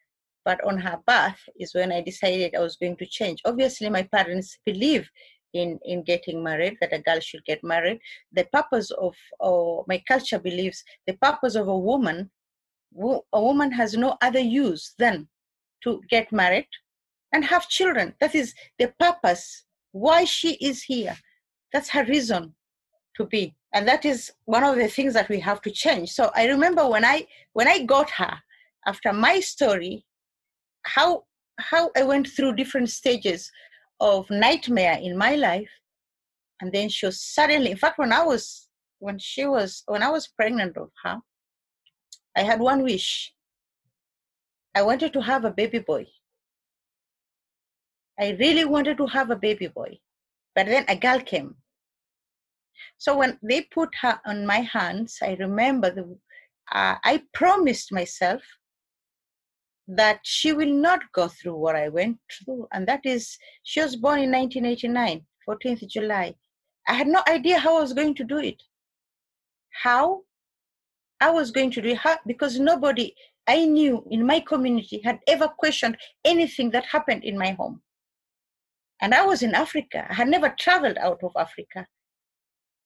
but 0.46 0.64
on 0.64 0.78
her 0.78 1.00
birth 1.06 1.42
is 1.60 1.74
when 1.74 1.92
I 1.92 2.00
decided 2.00 2.56
I 2.56 2.62
was 2.62 2.78
going 2.78 2.96
to 2.96 3.06
change. 3.06 3.42
Obviously, 3.44 3.90
my 3.90 4.04
parents 4.04 4.60
believe 4.66 5.10
in 5.52 5.78
in 5.84 6.04
getting 6.04 6.42
married 6.42 6.78
that 6.80 6.94
a 6.94 7.00
girl 7.00 7.20
should 7.20 7.44
get 7.44 7.62
married. 7.66 8.00
The 8.32 8.46
purpose 8.54 8.90
of 8.92 9.14
or 9.42 9.84
my 9.90 10.02
culture 10.08 10.40
believes 10.40 10.82
the 11.06 11.18
purpose 11.18 11.56
of 11.56 11.68
a 11.68 11.84
woman, 11.90 12.32
a 13.34 13.42
woman 13.48 13.74
has 13.74 13.94
no 13.94 14.16
other 14.22 14.46
use 14.64 14.94
than 14.98 15.28
to 15.84 16.02
get 16.10 16.32
married 16.32 16.72
and 17.34 17.44
have 17.44 17.68
children. 17.68 18.16
That 18.22 18.36
is 18.36 18.54
the 18.80 18.94
purpose 18.98 19.66
why 19.92 20.24
she 20.24 20.54
is 20.70 20.84
here 20.84 21.18
that's 21.72 21.90
her 21.90 22.06
reason 22.06 22.54
to 23.16 23.26
be. 23.26 23.56
And 23.74 23.88
that 23.88 24.06
is 24.06 24.32
one 24.46 24.64
of 24.64 24.76
the 24.76 24.88
things 24.88 25.14
that 25.14 25.30
we 25.30 25.40
have 25.40 25.62
to 25.62 25.72
change. 25.72 26.12
So 26.12 26.32
i 26.36 26.46
remember 26.48 26.88
when 26.88 27.06
i 27.06 27.26
when 27.54 27.68
i 27.68 27.84
got 27.84 28.10
her 28.12 28.38
after 28.88 29.14
my 29.14 29.40
story 29.40 30.06
how 30.84 31.24
how 31.60 31.92
i 31.96 32.04
went 32.04 32.28
through 32.28 32.56
different 32.56 32.90
stages 32.90 33.52
of 34.00 34.30
nightmare 34.30 35.00
in 35.02 35.18
my 35.18 35.36
life. 35.36 35.70
And 36.62 36.72
then 36.72 36.90
she 36.90 37.06
was 37.06 37.22
suddenly 37.22 37.72
in 37.72 37.78
fact 37.78 38.00
when 38.00 38.12
i 38.12 38.24
was 38.24 38.68
when 39.00 39.18
she 39.20 39.46
was 39.46 39.84
when 39.88 40.04
i 40.04 40.10
was 40.10 40.28
pregnant 40.28 40.78
of 40.78 40.90
her 41.04 41.20
i 42.36 42.42
had 42.42 42.60
one 42.60 42.84
wish. 42.84 43.34
I 44.74 44.82
wanted 44.84 45.12
to 45.14 45.22
have 45.22 45.44
a 45.44 45.52
baby 45.52 45.80
boy. 45.80 46.06
I 48.18 48.30
really 48.40 48.64
wanted 48.64 48.98
to 48.98 49.06
have 49.08 49.30
a 49.30 49.36
baby 49.36 49.68
boy. 49.68 50.00
But 50.56 50.68
then 50.68 50.86
a 50.88 50.96
girl 50.96 51.20
came 51.20 51.56
so 53.02 53.18
when 53.18 53.40
they 53.42 53.62
put 53.62 53.90
her 54.02 54.22
on 54.28 54.46
my 54.46 54.60
hands, 54.60 55.18
I 55.24 55.36
remember 55.40 55.90
the, 55.90 56.04
uh, 56.72 56.98
I 57.04 57.24
promised 57.34 57.92
myself 57.92 58.44
that 59.88 60.20
she 60.22 60.54
will 60.54 60.72
not 60.72 61.12
go 61.12 61.28
through 61.28 61.56
what 61.56 61.76
I 61.76 61.90
went 61.90 62.20
through. 62.32 62.68
And 62.72 62.88
that 62.88 63.04
is, 63.04 63.40
she 63.64 63.82
was 63.82 63.96
born 63.96 64.20
in 64.20 64.32
1989, 64.32 65.26
14th 65.50 65.88
July. 65.88 66.36
I 66.88 66.94
had 66.94 67.08
no 67.08 67.24
idea 67.28 67.58
how 67.58 67.78
I 67.78 67.82
was 67.82 67.94
going 67.94 68.14
to 68.14 68.24
do 68.24 68.38
it. 68.38 68.62
How 69.72 70.22
I 71.20 71.32
was 71.32 71.50
going 71.50 71.72
to 71.72 71.82
do 71.82 71.90
it, 71.90 71.98
how, 71.98 72.18
because 72.28 72.60
nobody 72.60 73.16
I 73.48 73.66
knew 73.66 74.06
in 74.12 74.28
my 74.28 74.42
community 74.42 75.02
had 75.04 75.18
ever 75.28 75.48
questioned 75.48 75.98
anything 76.24 76.70
that 76.70 76.86
happened 76.86 77.24
in 77.24 77.36
my 77.36 77.54
home. 77.54 77.82
And 79.02 79.16
I 79.16 79.26
was 79.26 79.42
in 79.42 79.56
Africa. 79.56 80.06
I 80.08 80.14
had 80.14 80.28
never 80.28 80.54
traveled 80.60 81.00
out 81.00 81.24
of 81.24 81.32
Africa. 81.36 81.88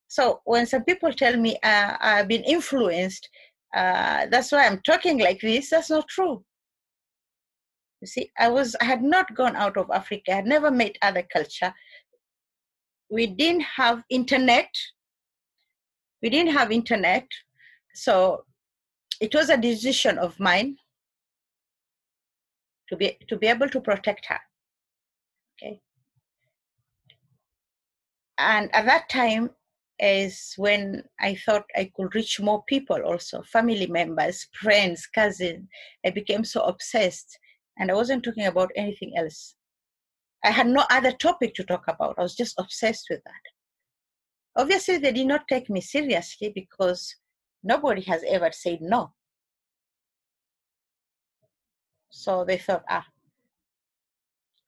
So 0.08 0.41
when 0.46 0.65
some 0.65 0.84
people 0.84 1.12
tell 1.12 1.36
me 1.38 1.58
uh, 1.63 1.98
I've 2.00 2.28
been 2.28 2.44
influenced, 2.44 3.28
uh, 3.76 4.28
that's 4.30 4.51
why 4.51 4.66
I'm 4.66 4.82
talking 4.82 5.20
like 5.20 5.41
this, 5.41 5.70
that's 5.70 5.89
not 5.89 6.08
true. 6.08 6.43
You 8.01 8.08
see, 8.08 8.32
I 8.38 8.49
was 8.49 8.76
I 8.82 8.86
had 8.86 9.01
not 9.01 9.36
gone 9.36 9.56
out 9.56 9.78
of 9.78 9.89
Africa, 9.91 10.32
I 10.32 10.36
had 10.36 10.45
never 10.45 10.72
met 10.72 10.97
other 11.01 11.24
culture. 11.24 11.74
We 13.10 13.28
didn't 13.28 13.62
have 13.62 14.03
internet. 14.10 14.70
We 16.22 16.30
didn't 16.30 16.53
have 16.53 16.72
internet. 16.72 17.28
So 17.93 18.43
it 19.22 19.34
was 19.34 19.49
a 19.49 19.58
decision 19.58 20.18
of 20.18 20.39
mine 20.39 20.78
to 22.89 22.95
be 22.95 23.18
to 23.28 23.38
be 23.38 23.47
able 23.47 23.70
to 23.70 23.82
protect 23.82 24.26
her. 24.28 24.39
Okay. 25.58 25.82
And 28.38 28.74
at 28.76 28.86
that 28.86 29.10
time, 29.10 29.49
is 30.00 30.54
when 30.58 31.04
I 31.20 31.36
thought 31.36 31.66
I 31.76 31.91
could 31.96 32.16
reach 32.16 32.39
more 32.39 32.64
people 32.68 33.02
also, 33.06 33.41
family 33.43 33.88
members, 33.88 34.48
friends, 34.54 35.08
cousins. 35.08 35.68
I 36.06 36.10
became 36.10 36.43
so 36.43 36.62
obsessed 36.64 37.38
and 37.78 37.91
I 37.91 37.93
wasn't 37.93 38.24
talking 38.24 38.46
about 38.46 38.72
anything 38.76 39.14
else. 39.18 39.56
I 40.43 40.52
had 40.52 40.68
no 40.68 40.84
other 40.89 41.12
topic 41.12 41.56
to 41.56 41.64
talk 41.64 41.86
about. 41.88 42.16
I 42.18 42.24
was 42.24 42.36
just 42.36 42.56
obsessed 42.60 43.08
with 43.10 43.22
that. 43.26 44.62
Obviously, 44.62 44.98
they 44.98 45.12
did 45.12 45.28
not 45.28 45.48
take 45.48 45.70
me 45.70 45.82
seriously 45.82 46.52
because 46.54 47.16
nobody 47.64 48.02
has 48.04 48.24
ever 48.28 48.52
said 48.52 48.80
no. 48.82 49.14
So 52.10 52.46
they 52.46 52.58
thought, 52.58 52.84
ah, 52.89 53.06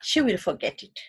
she 0.01 0.21
will 0.21 0.37
forget 0.37 0.83
it. 0.83 0.99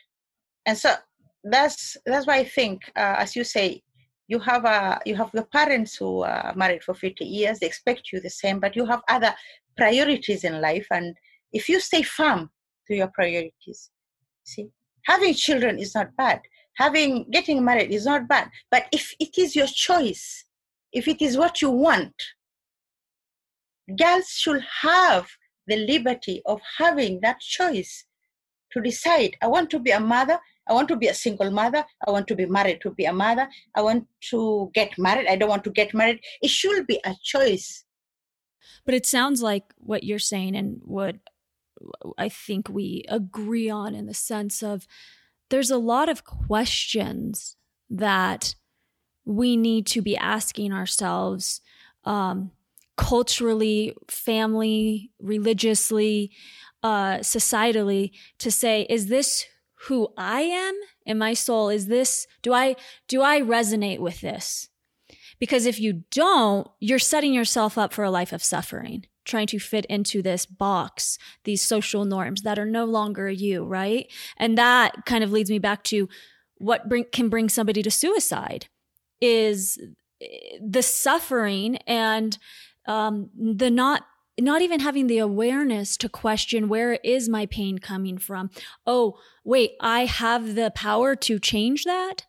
And 0.66 0.76
so 0.76 0.94
that's 1.42 1.96
that's 2.04 2.26
why 2.26 2.36
I 2.36 2.44
think, 2.44 2.82
uh, 2.94 3.16
as 3.18 3.34
you 3.34 3.44
say, 3.44 3.82
you 4.28 4.38
have 4.38 4.64
a 4.66 5.00
you 5.06 5.16
have 5.16 5.32
the 5.32 5.44
parents 5.44 5.96
who 5.96 6.22
are 6.22 6.52
married 6.54 6.84
for 6.84 6.94
50 6.94 7.24
years. 7.24 7.58
They 7.58 7.66
expect 7.66 8.12
you 8.12 8.20
the 8.20 8.30
same, 8.30 8.60
but 8.60 8.76
you 8.76 8.84
have 8.86 9.00
other 9.08 9.34
priorities 9.76 10.44
in 10.44 10.60
life. 10.60 10.86
And 10.90 11.16
if 11.52 11.68
you 11.68 11.80
stay 11.80 12.02
firm 12.02 12.50
to 12.86 12.94
your 12.94 13.08
priorities, 13.08 13.90
see, 14.44 14.68
having 15.04 15.34
children 15.34 15.78
is 15.78 15.94
not 15.94 16.14
bad. 16.16 16.40
Having 16.76 17.30
getting 17.30 17.64
married 17.64 17.90
is 17.90 18.04
not 18.04 18.28
bad. 18.28 18.50
But 18.70 18.86
if 18.92 19.12
it 19.18 19.38
is 19.38 19.56
your 19.56 19.66
choice, 19.66 20.44
if 20.92 21.08
it 21.08 21.22
is 21.22 21.36
what 21.36 21.62
you 21.62 21.70
want, 21.70 22.14
girls 23.98 24.28
should 24.28 24.62
have 24.82 25.26
the 25.66 25.76
liberty 25.76 26.42
of 26.46 26.60
having 26.76 27.20
that 27.22 27.40
choice 27.40 28.04
to 28.72 28.80
decide 28.82 29.36
I 29.42 29.46
want 29.46 29.70
to 29.70 29.78
be 29.78 29.90
a 29.90 30.00
mother, 30.00 30.38
I 30.68 30.72
want 30.72 30.88
to 30.88 30.96
be 30.96 31.08
a 31.08 31.14
single 31.14 31.50
mother, 31.50 31.84
I 32.06 32.10
want 32.10 32.26
to 32.28 32.36
be 32.36 32.46
married 32.46 32.80
to 32.82 32.90
be 32.90 33.04
a 33.04 33.12
mother, 33.12 33.48
I 33.74 33.82
want 33.82 34.06
to 34.30 34.70
get 34.74 34.98
married, 34.98 35.26
I 35.28 35.36
don't 35.36 35.48
want 35.48 35.64
to 35.64 35.70
get 35.70 35.94
married. 35.94 36.20
It 36.42 36.50
should 36.50 36.86
be 36.86 37.00
a 37.04 37.14
choice. 37.22 37.84
But 38.84 38.94
it 38.94 39.06
sounds 39.06 39.42
like 39.42 39.64
what 39.76 40.04
you're 40.04 40.18
saying 40.18 40.56
and 40.56 40.80
what 40.82 41.16
I 42.16 42.28
think 42.28 42.68
we 42.68 43.04
agree 43.08 43.70
on 43.70 43.94
in 43.94 44.06
the 44.06 44.14
sense 44.14 44.62
of 44.62 44.86
there's 45.50 45.70
a 45.70 45.78
lot 45.78 46.08
of 46.08 46.24
questions 46.24 47.56
that 47.90 48.54
we 49.24 49.56
need 49.56 49.86
to 49.86 50.02
be 50.02 50.16
asking 50.16 50.72
ourselves 50.72 51.60
um, 52.04 52.50
culturally, 52.96 53.94
family, 54.08 55.10
religiously, 55.20 56.32
uh, 56.82 57.18
societally 57.18 58.12
to 58.38 58.50
say, 58.50 58.86
is 58.88 59.08
this 59.08 59.46
who 59.86 60.08
I 60.16 60.42
am 60.42 60.74
in 61.06 61.18
my 61.18 61.34
soul? 61.34 61.68
Is 61.68 61.86
this, 61.86 62.26
do 62.42 62.52
I, 62.52 62.76
do 63.06 63.22
I 63.22 63.40
resonate 63.40 64.00
with 64.00 64.20
this? 64.20 64.68
Because 65.38 65.66
if 65.66 65.78
you 65.78 66.04
don't, 66.10 66.68
you're 66.80 66.98
setting 66.98 67.32
yourself 67.32 67.78
up 67.78 67.92
for 67.92 68.04
a 68.04 68.10
life 68.10 68.32
of 68.32 68.42
suffering, 68.42 69.06
trying 69.24 69.46
to 69.48 69.58
fit 69.58 69.84
into 69.86 70.20
this 70.20 70.46
box, 70.46 71.18
these 71.44 71.62
social 71.62 72.04
norms 72.04 72.42
that 72.42 72.58
are 72.58 72.66
no 72.66 72.84
longer 72.84 73.30
you, 73.30 73.64
right? 73.64 74.10
And 74.36 74.58
that 74.58 75.04
kind 75.06 75.22
of 75.22 75.30
leads 75.30 75.50
me 75.50 75.58
back 75.58 75.84
to 75.84 76.08
what 76.56 76.88
bring, 76.88 77.04
can 77.12 77.28
bring 77.28 77.48
somebody 77.48 77.82
to 77.82 77.90
suicide 77.90 78.66
is 79.20 79.78
eh, 80.20 80.58
the 80.60 80.82
suffering 80.82 81.76
and 81.86 82.36
um, 82.86 83.30
the 83.36 83.70
not 83.70 84.06
not 84.38 84.62
even 84.62 84.80
having 84.80 85.06
the 85.06 85.18
awareness 85.18 85.96
to 85.98 86.08
question 86.08 86.68
where 86.68 86.94
is 87.04 87.28
my 87.28 87.46
pain 87.46 87.78
coming 87.78 88.18
from? 88.18 88.50
Oh 88.86 89.18
wait 89.44 89.72
i 89.80 90.04
have 90.04 90.54
the 90.54 90.70
power 90.74 91.16
to 91.16 91.38
change 91.38 91.84
that? 91.84 92.26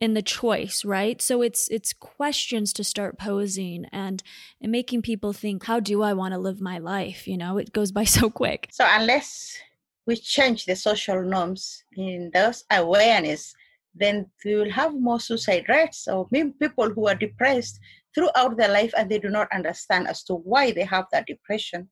In 0.00 0.14
the 0.14 0.22
choice 0.22 0.84
right? 0.84 1.20
So 1.20 1.42
it's 1.42 1.68
it's 1.68 1.92
questions 1.92 2.72
to 2.74 2.84
start 2.84 3.18
posing 3.18 3.86
and 3.92 4.22
and 4.60 4.72
making 4.72 5.02
people 5.02 5.32
think 5.32 5.64
how 5.64 5.80
do 5.80 6.02
i 6.02 6.12
want 6.12 6.32
to 6.32 6.38
live 6.38 6.60
my 6.60 6.78
life 6.78 7.28
you 7.28 7.36
know? 7.36 7.58
It 7.58 7.72
goes 7.72 7.92
by 7.92 8.04
so 8.18 8.30
quick. 8.30 8.68
So 8.70 8.86
unless 8.88 9.58
we 10.06 10.16
change 10.16 10.64
the 10.64 10.76
social 10.76 11.22
norms 11.22 11.84
in 11.96 12.30
those 12.32 12.64
awareness 12.70 13.54
then 13.94 14.30
we 14.44 14.54
will 14.54 14.70
have 14.70 14.94
more 14.94 15.20
suicide 15.20 15.66
rates 15.68 16.06
or 16.06 16.26
people 16.28 16.90
who 16.90 17.08
are 17.08 17.14
depressed 17.14 17.80
throughout 18.14 18.56
their 18.56 18.68
life 18.68 18.92
and 18.96 19.10
they 19.10 19.18
do 19.18 19.30
not 19.30 19.48
understand 19.52 20.08
as 20.08 20.22
to 20.24 20.34
why 20.34 20.72
they 20.72 20.84
have 20.84 21.06
that 21.12 21.26
depression. 21.26 21.88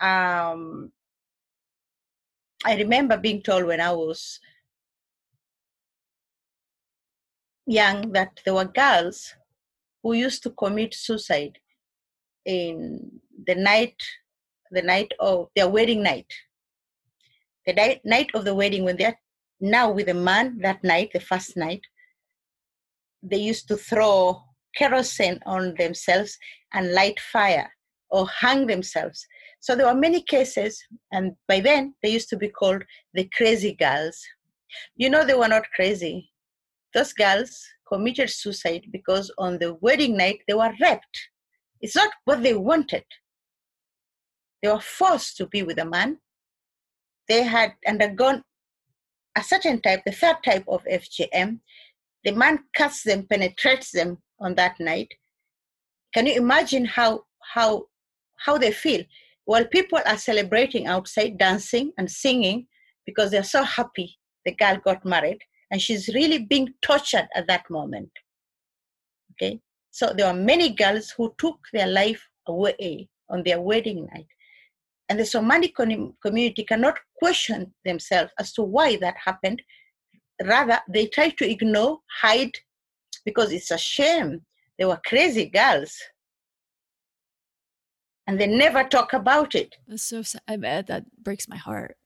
Um, 0.00 0.92
I 2.64 2.76
remember 2.76 3.16
being 3.16 3.42
told 3.42 3.64
when 3.64 3.80
I 3.80 3.92
was 3.92 4.40
young 7.66 8.12
that 8.12 8.40
there 8.44 8.54
were 8.54 8.64
girls 8.64 9.34
who 10.02 10.14
used 10.14 10.42
to 10.42 10.50
commit 10.50 10.94
suicide 10.94 11.58
in 12.44 13.10
the 13.46 13.54
night 13.54 13.94
the 14.70 14.82
night 14.82 15.12
of 15.20 15.48
their 15.54 15.68
wedding 15.68 16.02
night 16.02 16.26
the 17.66 18.00
night, 18.04 18.30
of 18.34 18.44
the 18.44 18.54
wedding 18.54 18.84
when 18.84 18.96
they're 18.96 19.18
now 19.60 19.90
with 19.90 20.08
a 20.08 20.14
man 20.14 20.58
that 20.58 20.82
night 20.82 21.10
the 21.12 21.20
first 21.20 21.56
night 21.56 21.82
they 23.22 23.36
used 23.36 23.68
to 23.68 23.76
throw 23.76 24.42
kerosene 24.76 25.38
on 25.46 25.74
themselves 25.78 26.36
and 26.72 26.92
light 26.92 27.20
fire 27.20 27.70
or 28.10 28.28
hang 28.28 28.66
themselves. 28.66 29.26
So 29.60 29.74
there 29.74 29.86
were 29.86 29.98
many 29.98 30.22
cases, 30.22 30.82
and 31.12 31.32
by 31.48 31.60
then 31.60 31.94
they 32.02 32.10
used 32.10 32.28
to 32.30 32.36
be 32.36 32.48
called 32.48 32.82
the 33.14 33.28
crazy 33.34 33.74
girls. 33.74 34.20
You 34.96 35.08
know, 35.10 35.24
they 35.24 35.34
were 35.34 35.48
not 35.48 35.70
crazy. 35.74 36.30
Those 36.94 37.12
girls 37.12 37.64
committed 37.90 38.30
suicide 38.30 38.86
because 38.90 39.30
on 39.38 39.58
the 39.58 39.74
wedding 39.74 40.16
night 40.16 40.40
they 40.46 40.54
were 40.54 40.72
raped. 40.80 41.28
It's 41.80 41.96
not 41.96 42.10
what 42.24 42.42
they 42.42 42.54
wanted. 42.54 43.04
They 44.62 44.68
were 44.68 44.80
forced 44.80 45.36
to 45.38 45.46
be 45.46 45.62
with 45.62 45.78
a 45.78 45.84
man. 45.84 46.18
They 47.28 47.42
had 47.42 47.72
undergone 47.86 48.42
a 49.36 49.42
certain 49.42 49.80
type, 49.80 50.02
the 50.04 50.12
third 50.12 50.36
type 50.44 50.64
of 50.68 50.84
FGM. 50.84 51.60
The 52.24 52.32
man 52.32 52.60
cuts 52.76 53.02
them, 53.02 53.26
penetrates 53.28 53.90
them 53.90 54.18
on 54.42 54.54
that 54.56 54.78
night. 54.80 55.08
Can 56.14 56.26
you 56.26 56.34
imagine 56.34 56.84
how 56.84 57.24
how 57.54 57.86
how 58.38 58.58
they 58.58 58.72
feel? 58.72 59.02
While 59.44 59.64
people 59.64 59.98
are 60.06 60.18
celebrating 60.18 60.86
outside, 60.86 61.38
dancing 61.38 61.92
and 61.98 62.10
singing 62.10 62.66
because 63.06 63.30
they're 63.30 63.42
so 63.42 63.64
happy 63.64 64.18
the 64.44 64.54
girl 64.54 64.76
got 64.84 65.04
married, 65.04 65.38
and 65.70 65.80
she's 65.80 66.08
really 66.08 66.38
being 66.38 66.74
tortured 66.82 67.28
at 67.34 67.46
that 67.48 67.64
moment. 67.70 68.10
Okay, 69.32 69.60
so 69.90 70.12
there 70.16 70.26
are 70.26 70.34
many 70.34 70.70
girls 70.70 71.10
who 71.16 71.34
took 71.38 71.58
their 71.72 71.86
life 71.86 72.22
away 72.46 73.08
on 73.30 73.42
their 73.44 73.60
wedding 73.60 74.06
night. 74.12 74.26
And 75.08 75.18
the 75.18 75.26
Somali 75.26 75.68
community 75.68 76.64
cannot 76.64 76.98
question 77.18 77.74
themselves 77.84 78.32
as 78.38 78.52
to 78.54 78.62
why 78.62 78.96
that 78.96 79.16
happened. 79.22 79.60
Rather, 80.44 80.80
they 80.88 81.06
try 81.06 81.28
to 81.30 81.50
ignore, 81.50 81.98
hide, 82.20 82.52
because 83.24 83.52
it's 83.52 83.70
a 83.70 83.78
shame. 83.78 84.42
They 84.78 84.84
were 84.84 85.00
crazy 85.04 85.46
girls. 85.46 85.96
And 88.26 88.40
they 88.40 88.46
never 88.46 88.84
talk 88.84 89.12
about 89.12 89.54
it. 89.54 89.76
That's 89.88 90.02
so 90.02 90.22
sad. 90.22 90.42
I 90.46 90.56
bet 90.56 90.86
that 90.86 91.04
breaks 91.22 91.48
my 91.48 91.56
heart. 91.56 91.96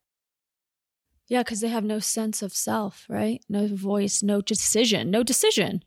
Yeah, 1.28 1.42
because 1.42 1.60
they 1.60 1.68
have 1.68 1.84
no 1.84 1.98
sense 1.98 2.40
of 2.40 2.54
self, 2.54 3.04
right? 3.08 3.42
No 3.48 3.66
voice, 3.66 4.22
no 4.22 4.40
decision, 4.40 5.10
no 5.10 5.22
decision. 5.22 5.82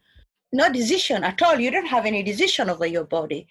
No 0.51 0.71
decision 0.71 1.23
at 1.23 1.41
all. 1.41 1.59
You 1.59 1.71
don't 1.71 1.87
have 1.87 2.05
any 2.05 2.23
decision 2.23 2.69
over 2.69 2.85
your 2.85 3.05
body. 3.05 3.47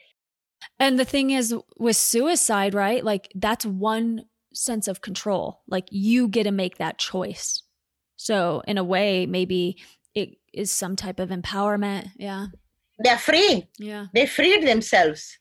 And 0.78 0.98
the 0.98 1.04
thing 1.04 1.30
is, 1.30 1.54
with 1.78 1.96
suicide, 1.96 2.74
right? 2.74 3.04
Like, 3.04 3.30
that's 3.34 3.64
one 3.64 4.24
sense 4.52 4.88
of 4.88 5.00
control. 5.00 5.62
Like, 5.68 5.86
you 5.90 6.28
get 6.28 6.44
to 6.44 6.50
make 6.50 6.78
that 6.78 6.98
choice. 6.98 7.62
So, 8.16 8.62
in 8.66 8.78
a 8.78 8.84
way, 8.84 9.26
maybe 9.26 9.78
is 10.52 10.70
some 10.70 10.96
type 10.96 11.20
of 11.20 11.30
empowerment. 11.30 12.10
Yeah. 12.16 12.46
They're 12.98 13.18
free. 13.18 13.68
Yeah. 13.78 14.06
They 14.14 14.26
freed 14.26 14.66
themselves. 14.66 15.38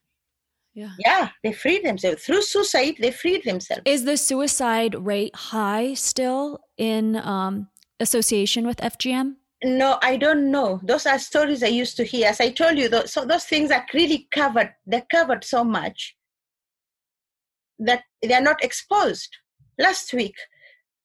Yeah. 0.74 0.92
Yeah, 1.00 1.30
they 1.44 1.54
freed 1.54 1.84
themselves. 1.84 2.24
Through 2.24 2.44
suicide, 2.44 2.98
they 3.00 3.10
freed 3.10 3.44
themselves. 3.44 3.82
Is 3.86 4.06
the 4.06 4.16
suicide 4.16 4.94
rate 4.94 5.36
high 5.36 5.96
still 5.96 6.60
in 6.78 7.16
um, 7.16 7.70
association 8.00 8.68
with 8.68 8.78
FGM? 8.78 9.38
No, 9.64 9.98
I 10.04 10.18
don't 10.18 10.52
know. 10.52 10.80
Those 10.84 11.08
are 11.08 11.18
stories 11.18 11.64
I 11.64 11.68
used 11.68 11.98
to 11.98 12.04
hear. 12.04 12.28
As 12.28 12.40
I 12.40 12.52
told 12.52 12.78
you, 12.78 12.90
those, 12.90 13.12
so 13.12 13.26
those 13.26 13.46
things 13.46 13.72
are 13.72 13.84
really 13.92 14.28
covered. 14.32 14.72
They're 14.86 15.08
covered 15.10 15.44
so 15.44 15.64
much 15.64 16.16
that 17.80 18.04
they 18.22 18.36
are 18.36 18.42
not 18.42 18.64
exposed. 18.64 19.36
Last 19.80 20.14
week, 20.14 20.36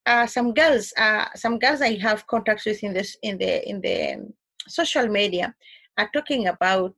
uh, 0.07 0.27
some 0.27 0.53
girls, 0.53 0.93
uh, 0.97 1.27
some 1.35 1.59
girls 1.59 1.81
I 1.81 1.97
have 1.99 2.27
contacts 2.27 2.67
with 2.67 2.83
in 2.83 2.93
this 2.93 3.17
in 3.23 3.39
the 3.39 3.69
in 3.69 3.81
the 3.81 4.33
social 4.69 5.09
media 5.09 5.55
are 5.99 6.11
talking 6.13 6.49
about 6.49 6.95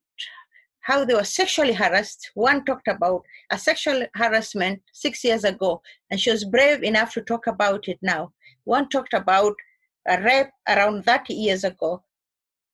how 0.80 1.04
they 1.04 1.14
were 1.14 1.24
sexually 1.24 1.72
harassed. 1.72 2.30
One 2.34 2.64
talked 2.64 2.88
about 2.88 3.22
a 3.50 3.58
sexual 3.58 4.06
harassment 4.14 4.82
six 4.92 5.24
years 5.24 5.44
ago, 5.44 5.80
and 6.10 6.20
she 6.20 6.30
was 6.30 6.44
brave 6.44 6.82
enough 6.82 7.14
to 7.14 7.22
talk 7.22 7.46
about 7.46 7.88
it 7.88 7.98
now. 8.02 8.32
One 8.64 8.88
talked 8.88 9.14
about 9.14 9.54
a 10.06 10.20
rape 10.22 10.50
around 10.68 11.04
30 11.04 11.34
years 11.34 11.64
ago. 11.64 12.02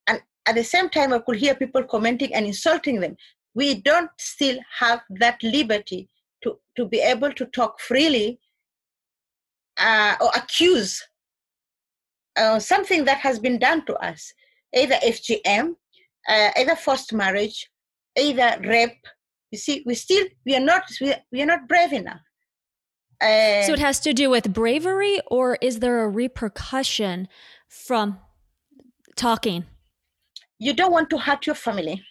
And 0.07 0.21
at 0.47 0.55
the 0.57 0.65
same 0.65 0.89
time, 0.89 1.13
I 1.13 1.21
could 1.21 1.37
hear 1.37 1.55
people 1.55 1.85
commenting 1.85 2.35
and 2.35 2.47
insulting 2.47 3.01
them. 3.01 3.17
We 3.55 3.81
don't 3.81 4.11
still 4.19 4.59
have 4.79 5.01
that 5.11 5.43
liberty 5.43 6.09
to, 6.43 6.59
to 6.77 6.87
be 6.87 7.01
able 7.01 7.33
to 7.33 7.47
talk 7.47 7.81
freely 7.81 8.41
uh, 9.81 10.15
or 10.21 10.31
accuse 10.37 11.03
uh, 12.37 12.59
something 12.59 13.05
that 13.05 13.19
has 13.19 13.39
been 13.39 13.59
done 13.59 13.85
to 13.87 13.95
us, 13.97 14.33
either 14.75 14.95
FGM, 14.97 15.75
uh, 16.29 16.51
either 16.57 16.77
forced 16.77 17.13
marriage, 17.13 17.69
either 18.17 18.57
rape. 18.65 19.05
You 19.51 19.59
see, 19.59 19.83
we 19.85 19.95
still 19.95 20.27
we 20.47 20.55
are 20.55 20.61
not 20.61 20.85
we 21.01 21.13
are, 21.13 21.21
we 21.33 21.43
are 21.43 21.47
not 21.47 21.69
brave 21.69 21.93
enough. 21.93 22.21
Uh, 23.21 23.63
so 23.63 23.75
it 23.75 23.81
has 23.81 24.01
to 24.01 24.15
do 24.15 24.31
with 24.31 24.53
bravery, 24.53 25.21
or 25.27 25.59
is 25.61 25.81
there 25.81 26.01
a 26.05 26.09
repercussion 26.09 27.29
from 27.69 28.19
talking? 29.17 29.65
You 30.59 30.73
don't 30.73 30.93
want 30.93 31.11
to 31.11 31.19
hurt 31.19 31.47
your 31.47 31.57
family. 31.57 32.03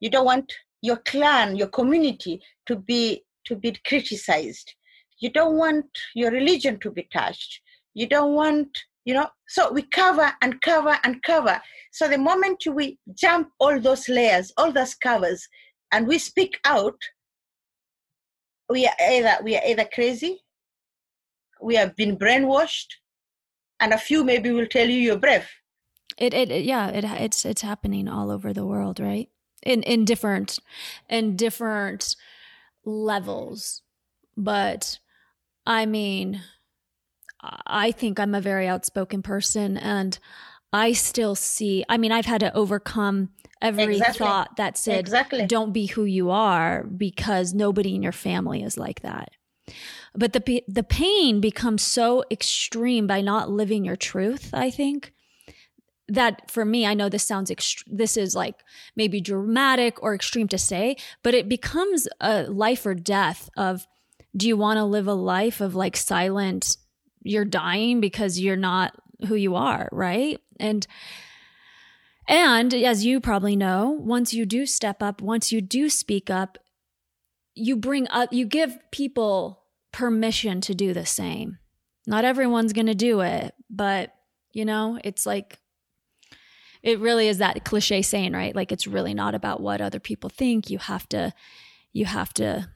You 0.00 0.10
don't 0.10 0.24
want 0.24 0.52
your 0.82 0.96
clan, 0.96 1.56
your 1.56 1.68
community 1.68 2.42
to 2.66 2.76
be 2.76 3.24
to 3.46 3.56
be 3.56 3.76
criticized. 3.86 4.74
You 5.20 5.30
don't 5.30 5.56
want 5.56 5.86
your 6.14 6.30
religion 6.30 6.78
to 6.80 6.90
be 6.90 7.08
touched. 7.12 7.60
You 7.94 8.06
don't 8.06 8.34
want, 8.34 8.78
you 9.04 9.14
know, 9.14 9.28
so 9.48 9.72
we 9.72 9.82
cover 9.82 10.32
and 10.42 10.60
cover 10.60 10.98
and 11.04 11.22
cover. 11.22 11.60
So 11.92 12.08
the 12.08 12.18
moment 12.18 12.62
we 12.70 12.98
jump 13.14 13.48
all 13.58 13.80
those 13.80 14.08
layers, 14.08 14.52
all 14.56 14.72
those 14.72 14.94
covers, 14.94 15.46
and 15.90 16.06
we 16.06 16.18
speak 16.18 16.58
out, 16.64 16.98
we 18.68 18.86
are 18.86 18.94
either 19.00 19.36
we 19.42 19.56
are 19.56 19.62
either 19.66 19.86
crazy 19.92 20.40
we 21.60 21.74
have 21.74 21.96
been 21.96 22.16
brainwashed 22.16 22.94
and 23.80 23.92
a 23.92 23.98
few 23.98 24.24
maybe 24.24 24.50
will 24.50 24.66
tell 24.66 24.88
you 24.88 25.00
you're 25.00 25.18
brave 25.18 25.48
it, 26.16 26.34
it, 26.34 26.64
yeah 26.64 26.88
it 26.88 27.04
it's 27.04 27.44
it's 27.44 27.62
happening 27.62 28.08
all 28.08 28.30
over 28.30 28.52
the 28.52 28.66
world 28.66 29.00
right 29.00 29.28
in 29.62 29.82
in 29.82 30.04
different 30.04 30.58
in 31.08 31.36
different 31.36 32.16
levels 32.84 33.82
but 34.36 34.98
i 35.68 35.86
mean 35.86 36.40
i 37.66 37.92
think 37.92 38.18
i'm 38.18 38.34
a 38.34 38.40
very 38.40 38.66
outspoken 38.66 39.22
person 39.22 39.76
and 39.76 40.18
i 40.72 40.92
still 40.92 41.34
see 41.34 41.84
i 41.88 41.96
mean 41.96 42.10
i've 42.10 42.26
had 42.26 42.40
to 42.40 42.54
overcome 42.56 43.28
every 43.62 43.96
exactly. 43.96 44.18
thought 44.18 44.56
that 44.56 44.76
said 44.76 45.00
exactly. 45.00 45.46
don't 45.46 45.72
be 45.72 45.86
who 45.86 46.04
you 46.04 46.30
are 46.30 46.84
because 46.84 47.54
nobody 47.54 47.94
in 47.94 48.02
your 48.02 48.12
family 48.12 48.62
is 48.62 48.76
like 48.76 49.02
that 49.02 49.30
but 50.14 50.32
the 50.32 50.64
the 50.66 50.82
pain 50.82 51.40
becomes 51.40 51.82
so 51.82 52.24
extreme 52.30 53.06
by 53.06 53.20
not 53.20 53.50
living 53.50 53.84
your 53.84 53.96
truth 53.96 54.50
i 54.52 54.70
think 54.70 55.12
that 56.08 56.50
for 56.50 56.64
me 56.64 56.86
i 56.86 56.94
know 56.94 57.08
this 57.08 57.24
sounds 57.24 57.50
ext- 57.50 57.84
this 57.86 58.16
is 58.16 58.34
like 58.34 58.56
maybe 58.96 59.20
dramatic 59.20 60.02
or 60.02 60.14
extreme 60.14 60.48
to 60.48 60.58
say 60.58 60.96
but 61.22 61.34
it 61.34 61.48
becomes 61.48 62.08
a 62.20 62.44
life 62.44 62.86
or 62.86 62.94
death 62.94 63.50
of 63.56 63.86
do 64.36 64.46
you 64.46 64.56
want 64.56 64.76
to 64.76 64.84
live 64.84 65.06
a 65.06 65.14
life 65.14 65.60
of 65.60 65.74
like 65.74 65.96
silent 65.96 66.76
you're 67.22 67.44
dying 67.44 68.00
because 68.00 68.38
you're 68.38 68.56
not 68.56 68.94
who 69.26 69.34
you 69.34 69.54
are 69.54 69.88
right 69.92 70.38
and 70.60 70.86
and 72.28 72.74
as 72.74 73.04
you 73.04 73.20
probably 73.20 73.56
know 73.56 73.90
once 73.90 74.32
you 74.32 74.46
do 74.46 74.66
step 74.66 75.02
up 75.02 75.20
once 75.20 75.50
you 75.50 75.60
do 75.60 75.88
speak 75.88 76.30
up 76.30 76.58
you 77.54 77.76
bring 77.76 78.06
up 78.10 78.32
you 78.32 78.44
give 78.46 78.78
people 78.92 79.58
permission 79.92 80.60
to 80.62 80.74
do 80.74 80.92
the 80.92 81.06
same. 81.06 81.58
Not 82.06 82.24
everyone's 82.24 82.72
going 82.72 82.86
to 82.86 82.94
do 82.94 83.20
it, 83.20 83.54
but 83.68 84.14
you 84.52 84.64
know, 84.64 84.98
it's 85.04 85.26
like 85.26 85.58
it 86.82 87.00
really 87.00 87.28
is 87.28 87.38
that 87.38 87.64
cliche 87.64 88.02
saying, 88.02 88.32
right? 88.32 88.54
Like 88.54 88.72
it's 88.72 88.86
really 88.86 89.12
not 89.12 89.34
about 89.34 89.60
what 89.60 89.80
other 89.80 90.00
people 90.00 90.30
think. 90.30 90.70
You 90.70 90.78
have 90.78 91.08
to 91.10 91.34
you 91.92 92.04
have 92.04 92.32
to 92.34 92.68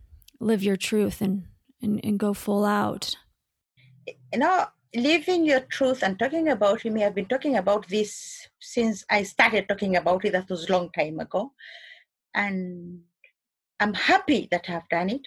live 0.43 0.63
your 0.63 0.77
truth 0.77 1.21
and 1.21 1.45
and, 1.81 2.01
and 2.05 2.19
go 2.19 2.33
full 2.33 2.65
out. 2.65 3.17
You 4.07 4.39
know, 4.39 4.67
living 4.95 5.45
your 5.45 5.61
truth 5.61 6.03
and 6.03 6.19
talking 6.19 6.49
about 6.49 6.85
it, 6.85 6.97
I've 6.97 7.15
been 7.15 7.27
talking 7.27 7.57
about 7.57 7.89
this 7.89 8.49
since 8.61 9.05
I 9.11 9.23
started 9.23 9.69
talking 9.69 9.97
about 9.97 10.25
it. 10.25 10.33
That 10.33 10.49
was 10.49 10.69
a 10.69 10.73
long 10.73 10.91
time 10.91 11.19
ago. 11.21 11.53
And 12.35 13.01
I'm 13.81 13.95
happy 13.95 14.49
that 14.51 14.69
I've 14.69 14.89
done 14.89 15.11
it 15.11 15.27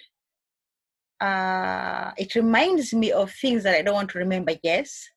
uh, 1.20 2.12
it 2.16 2.34
reminds 2.34 2.92
me 2.92 3.12
of 3.12 3.32
things 3.32 3.62
that 3.62 3.74
I 3.74 3.82
don't 3.82 3.94
want 3.94 4.10
to 4.10 4.18
remember, 4.18 4.52
yes. 4.62 5.08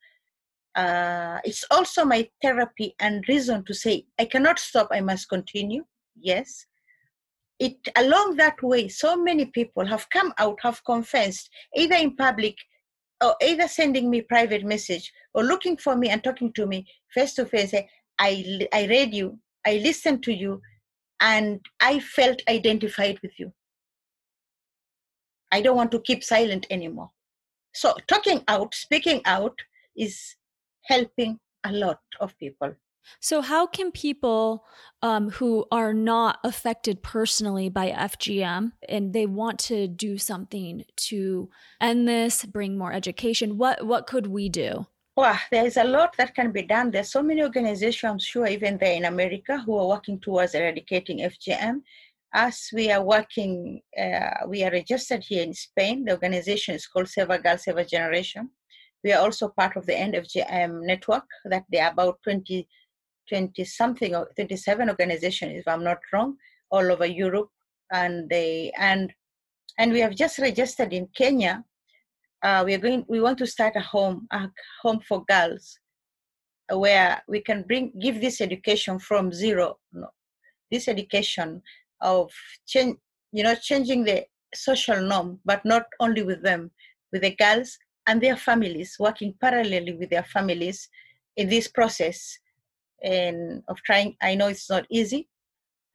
Uh, 0.76 1.40
it's 1.44 1.66
also 1.72 2.06
my 2.06 2.30
therapy 2.42 2.96
and 3.00 3.28
reason 3.28 3.66
to 3.66 3.74
say, 3.74 4.06
I 4.18 4.26
cannot 4.26 4.60
stop, 4.60 4.90
I 4.92 5.02
must 5.02 5.28
continue, 5.28 5.84
yes. 6.20 6.66
It 7.60 7.76
along 7.98 8.38
that 8.38 8.62
way, 8.64 8.88
so 8.88 9.18
many 9.18 9.46
people 9.46 9.86
have 9.86 10.10
come 10.10 10.34
out, 10.38 10.60
have 10.64 10.84
confessed, 10.86 11.50
either 11.76 11.96
in 11.96 12.16
public 12.16 12.56
or 13.24 13.36
either 13.42 13.68
sending 13.68 14.10
me 14.10 14.22
private 14.22 14.64
message 14.64 15.12
or 15.34 15.44
looking 15.44 15.76
for 15.76 15.96
me 15.96 16.10
and 16.10 16.24
talking 16.24 16.54
to 16.54 16.66
me 16.66 16.88
face 17.14 17.34
to 17.34 17.46
face. 17.46 17.74
I, 18.18 18.68
I 18.74 18.86
read 18.88 19.14
you, 19.14 19.40
I 19.66 19.74
listened 19.84 20.24
to 20.24 20.34
you, 20.34 20.62
and 21.22 21.60
I 21.82 22.00
felt 22.00 22.42
identified 22.48 23.20
with 23.22 23.32
you. 23.38 23.52
I 25.52 25.62
don't 25.62 25.76
want 25.76 25.92
to 25.92 26.02
keep 26.02 26.24
silent 26.24 26.66
anymore. 26.70 27.10
So, 27.74 27.96
talking 28.08 28.44
out, 28.48 28.74
speaking 28.74 29.22
out 29.26 29.58
is 29.98 30.36
helping 30.84 31.40
a 31.66 31.72
lot 31.72 32.00
of 32.20 32.38
people. 32.38 32.74
So, 33.20 33.42
how 33.42 33.68
can 33.68 33.92
people 33.92 34.66
um, 35.02 35.30
who 35.32 35.66
are 35.72 35.94
not 35.94 36.40
affected 36.44 37.04
personally 37.04 37.70
by 37.70 37.92
FGM 37.92 38.74
and 38.88 39.14
they 39.14 39.26
want 39.26 39.60
to 39.60 39.88
do 39.88 40.18
something 40.18 40.84
to 40.96 41.50
end 41.82 42.08
this, 42.08 42.46
bring 42.46 42.78
more 42.78 42.94
education, 42.94 43.58
what 43.58 43.86
what 43.86 44.08
could 44.08 44.28
we 44.28 44.50
do? 44.50 44.88
Well, 45.16 45.38
there 45.52 45.66
is 45.66 45.76
a 45.76 45.84
lot 45.84 46.16
that 46.18 46.34
can 46.34 46.52
be 46.52 46.62
done. 46.62 46.92
There's 46.92 47.12
so 47.12 47.22
many 47.22 47.42
organizations, 47.44 48.10
I'm 48.10 48.20
sure, 48.20 48.48
even 48.48 48.78
there 48.78 48.94
in 48.94 49.04
America, 49.04 49.62
who 49.66 49.78
are 49.78 49.88
working 49.88 50.18
towards 50.20 50.56
eradicating 50.56 51.20
FGM 51.20 51.82
as 52.34 52.70
we 52.74 52.92
are 52.92 53.04
working, 53.04 53.82
uh, 54.00 54.46
we 54.48 54.64
are 54.64 54.72
registered 54.72 55.24
here 55.24 55.44
in 55.44 55.54
Spain. 55.54 56.06
The 56.06 56.12
organization 56.12 56.76
is 56.76 56.88
called 56.88 57.10
Save 57.10 57.30
a 57.32 57.40
Girl, 57.40 57.58
Save 57.58 57.78
a 57.78 57.86
Generation. 57.86 58.50
We 59.04 59.14
are 59.14 59.22
also 59.22 59.50
part 59.50 59.78
of 59.78 59.86
the 59.86 59.98
End 59.98 60.14
FGM 60.14 60.86
network 60.86 61.26
that 61.46 61.64
there 61.70 61.86
are 61.86 61.92
about 61.92 62.20
20, 62.24 62.68
20 63.30 63.64
something 63.64 64.16
or 64.16 64.30
27 64.36 64.90
organizations, 64.90 65.60
if 65.60 65.68
I'm 65.68 65.84
not 65.84 66.00
wrong, 66.12 66.36
all 66.72 66.92
over 66.92 67.06
Europe. 67.06 67.50
And 67.92 68.30
they, 68.30 68.72
and, 68.78 69.14
and 69.78 69.92
we 69.92 70.00
have 70.02 70.16
just 70.16 70.40
registered 70.40 70.94
in 70.94 71.08
Kenya. 71.16 71.64
Uh, 72.44 72.64
we 72.66 72.74
are 72.74 72.80
going, 72.80 73.06
we 73.08 73.22
want 73.22 73.38
to 73.40 73.48
start 73.48 73.76
a 73.76 73.82
home, 73.82 74.28
a 74.32 74.48
home 74.82 75.00
for 75.08 75.26
girls 75.26 75.80
where 76.72 77.22
we 77.28 77.42
can 77.42 77.64
bring, 77.64 77.92
give 78.00 78.22
this 78.22 78.42
education 78.42 79.00
from 79.00 79.34
zero, 79.34 79.78
no, 79.92 80.08
this 80.72 80.88
education 80.88 81.62
of 82.02 82.32
change, 82.68 82.98
you 83.32 83.44
know, 83.44 83.56
changing 83.56 84.04
the 84.04 84.24
social 84.54 85.02
norm, 85.02 85.40
but 85.46 85.64
not 85.66 85.86
only 86.00 86.24
with 86.24 86.44
them, 86.44 86.72
with 87.12 87.22
the 87.24 87.36
girls 87.36 87.78
and 88.08 88.22
their 88.22 88.38
families, 88.38 88.96
working 89.00 89.34
parallelly 89.44 89.98
with 89.98 90.10
their 90.10 90.24
families 90.24 90.90
in 91.38 91.50
this 91.50 91.68
process 91.68 92.38
and 93.04 93.64
of 93.68 93.78
trying. 93.84 94.16
I 94.22 94.36
know 94.36 94.48
it's 94.48 94.70
not 94.70 94.86
easy. 94.90 95.28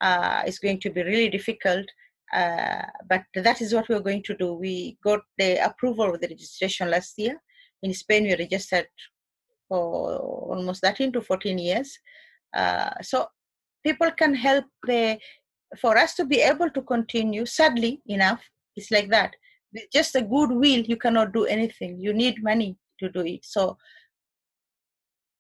Uh, 0.00 0.42
it's 0.46 0.58
going 0.58 0.80
to 0.80 0.90
be 0.90 1.02
really 1.02 1.30
difficult, 1.30 1.86
uh, 2.32 2.82
but 3.08 3.22
that 3.34 3.60
is 3.60 3.72
what 3.74 3.88
we're 3.88 4.00
going 4.00 4.22
to 4.24 4.34
do. 4.36 4.54
We 4.54 4.98
got 5.02 5.20
the 5.38 5.64
approval 5.64 6.14
of 6.14 6.20
the 6.20 6.28
registration 6.28 6.90
last 6.90 7.14
year. 7.18 7.40
In 7.82 7.94
Spain, 7.94 8.24
we 8.24 8.36
registered 8.36 8.88
for 9.68 10.16
almost 10.18 10.82
13 10.82 11.12
to 11.12 11.20
14 11.20 11.58
years. 11.58 11.98
Uh, 12.54 12.90
so 13.02 13.26
people 13.84 14.10
can 14.12 14.34
help 14.34 14.64
the 14.86 15.18
for 15.80 15.96
us 15.98 16.14
to 16.14 16.24
be 16.24 16.40
able 16.40 16.70
to 16.70 16.82
continue, 16.82 17.46
sadly 17.46 18.00
enough, 18.06 18.42
it's 18.76 18.90
like 18.90 19.10
that. 19.10 19.34
With 19.72 19.84
just 19.92 20.14
a 20.14 20.22
good 20.22 20.50
will, 20.50 20.82
you 20.82 20.96
cannot 20.96 21.32
do 21.32 21.46
anything. 21.46 21.98
You 22.00 22.12
need 22.12 22.42
money 22.42 22.76
to 23.00 23.08
do 23.08 23.20
it. 23.20 23.44
So 23.44 23.76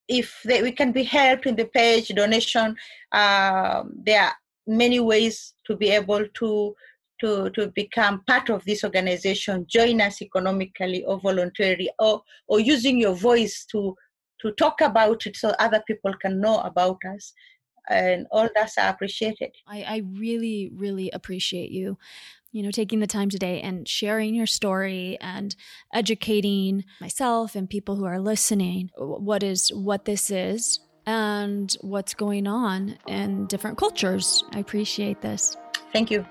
if 0.08 0.40
they, 0.44 0.62
we 0.62 0.72
can 0.72 0.92
be 0.92 1.02
helped 1.02 1.46
in 1.46 1.56
the 1.56 1.66
page 1.66 2.08
donation, 2.08 2.76
um, 3.12 3.92
there 4.04 4.22
are 4.22 4.34
many 4.66 5.00
ways 5.00 5.54
to 5.66 5.76
be 5.76 5.90
able 5.90 6.26
to 6.34 6.74
to 7.20 7.48
to 7.50 7.68
become 7.68 8.22
part 8.26 8.50
of 8.50 8.64
this 8.64 8.84
organization. 8.84 9.66
Join 9.68 10.00
us 10.00 10.20
economically 10.20 11.04
or 11.04 11.20
voluntarily, 11.20 11.90
or 11.98 12.22
or 12.48 12.60
using 12.60 12.98
your 12.98 13.14
voice 13.14 13.64
to 13.72 13.94
to 14.40 14.52
talk 14.52 14.80
about 14.80 15.26
it 15.26 15.36
so 15.36 15.50
other 15.58 15.82
people 15.86 16.12
can 16.20 16.40
know 16.40 16.58
about 16.60 16.98
us 17.14 17.32
and 17.88 18.26
all 18.30 18.48
that's 18.54 18.76
appreciated. 18.78 19.50
I, 19.66 19.82
I 19.82 20.02
really, 20.18 20.70
really 20.74 21.10
appreciate 21.10 21.70
you 21.70 21.98
you 22.54 22.62
know, 22.62 22.70
taking 22.70 23.00
the 23.00 23.06
time 23.08 23.28
today 23.28 23.60
and 23.60 23.86
sharing 23.88 24.32
your 24.32 24.46
story 24.46 25.18
and 25.20 25.56
educating 25.92 26.84
myself 27.00 27.56
and 27.56 27.68
people 27.68 27.96
who 27.96 28.04
are 28.04 28.20
listening 28.20 28.90
what 28.96 29.42
is 29.42 29.70
what 29.70 30.04
this 30.04 30.30
is 30.30 30.78
and 31.04 31.76
what's 31.80 32.14
going 32.14 32.46
on 32.46 32.96
in 33.08 33.46
different 33.46 33.76
cultures. 33.76 34.44
I 34.52 34.60
appreciate 34.60 35.20
this. 35.20 35.56
Thank 35.92 36.12
you. 36.12 36.24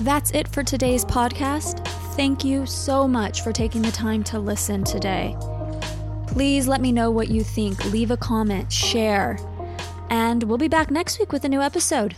That's 0.00 0.30
it 0.32 0.46
for 0.48 0.62
today's 0.62 1.04
podcast. 1.06 1.82
Thank 2.14 2.44
you 2.44 2.66
so 2.66 3.08
much 3.08 3.40
for 3.40 3.52
taking 3.52 3.80
the 3.80 3.90
time 3.90 4.22
to 4.24 4.38
listen 4.38 4.84
today. 4.84 5.34
Please 6.26 6.68
let 6.68 6.82
me 6.82 6.92
know 6.92 7.10
what 7.10 7.28
you 7.28 7.42
think. 7.42 7.82
Leave 7.86 8.10
a 8.10 8.18
comment, 8.18 8.70
share. 8.70 9.38
And 10.10 10.42
we'll 10.42 10.58
be 10.58 10.68
back 10.68 10.90
next 10.90 11.18
week 11.18 11.32
with 11.32 11.44
a 11.44 11.48
new 11.48 11.62
episode. 11.62 12.14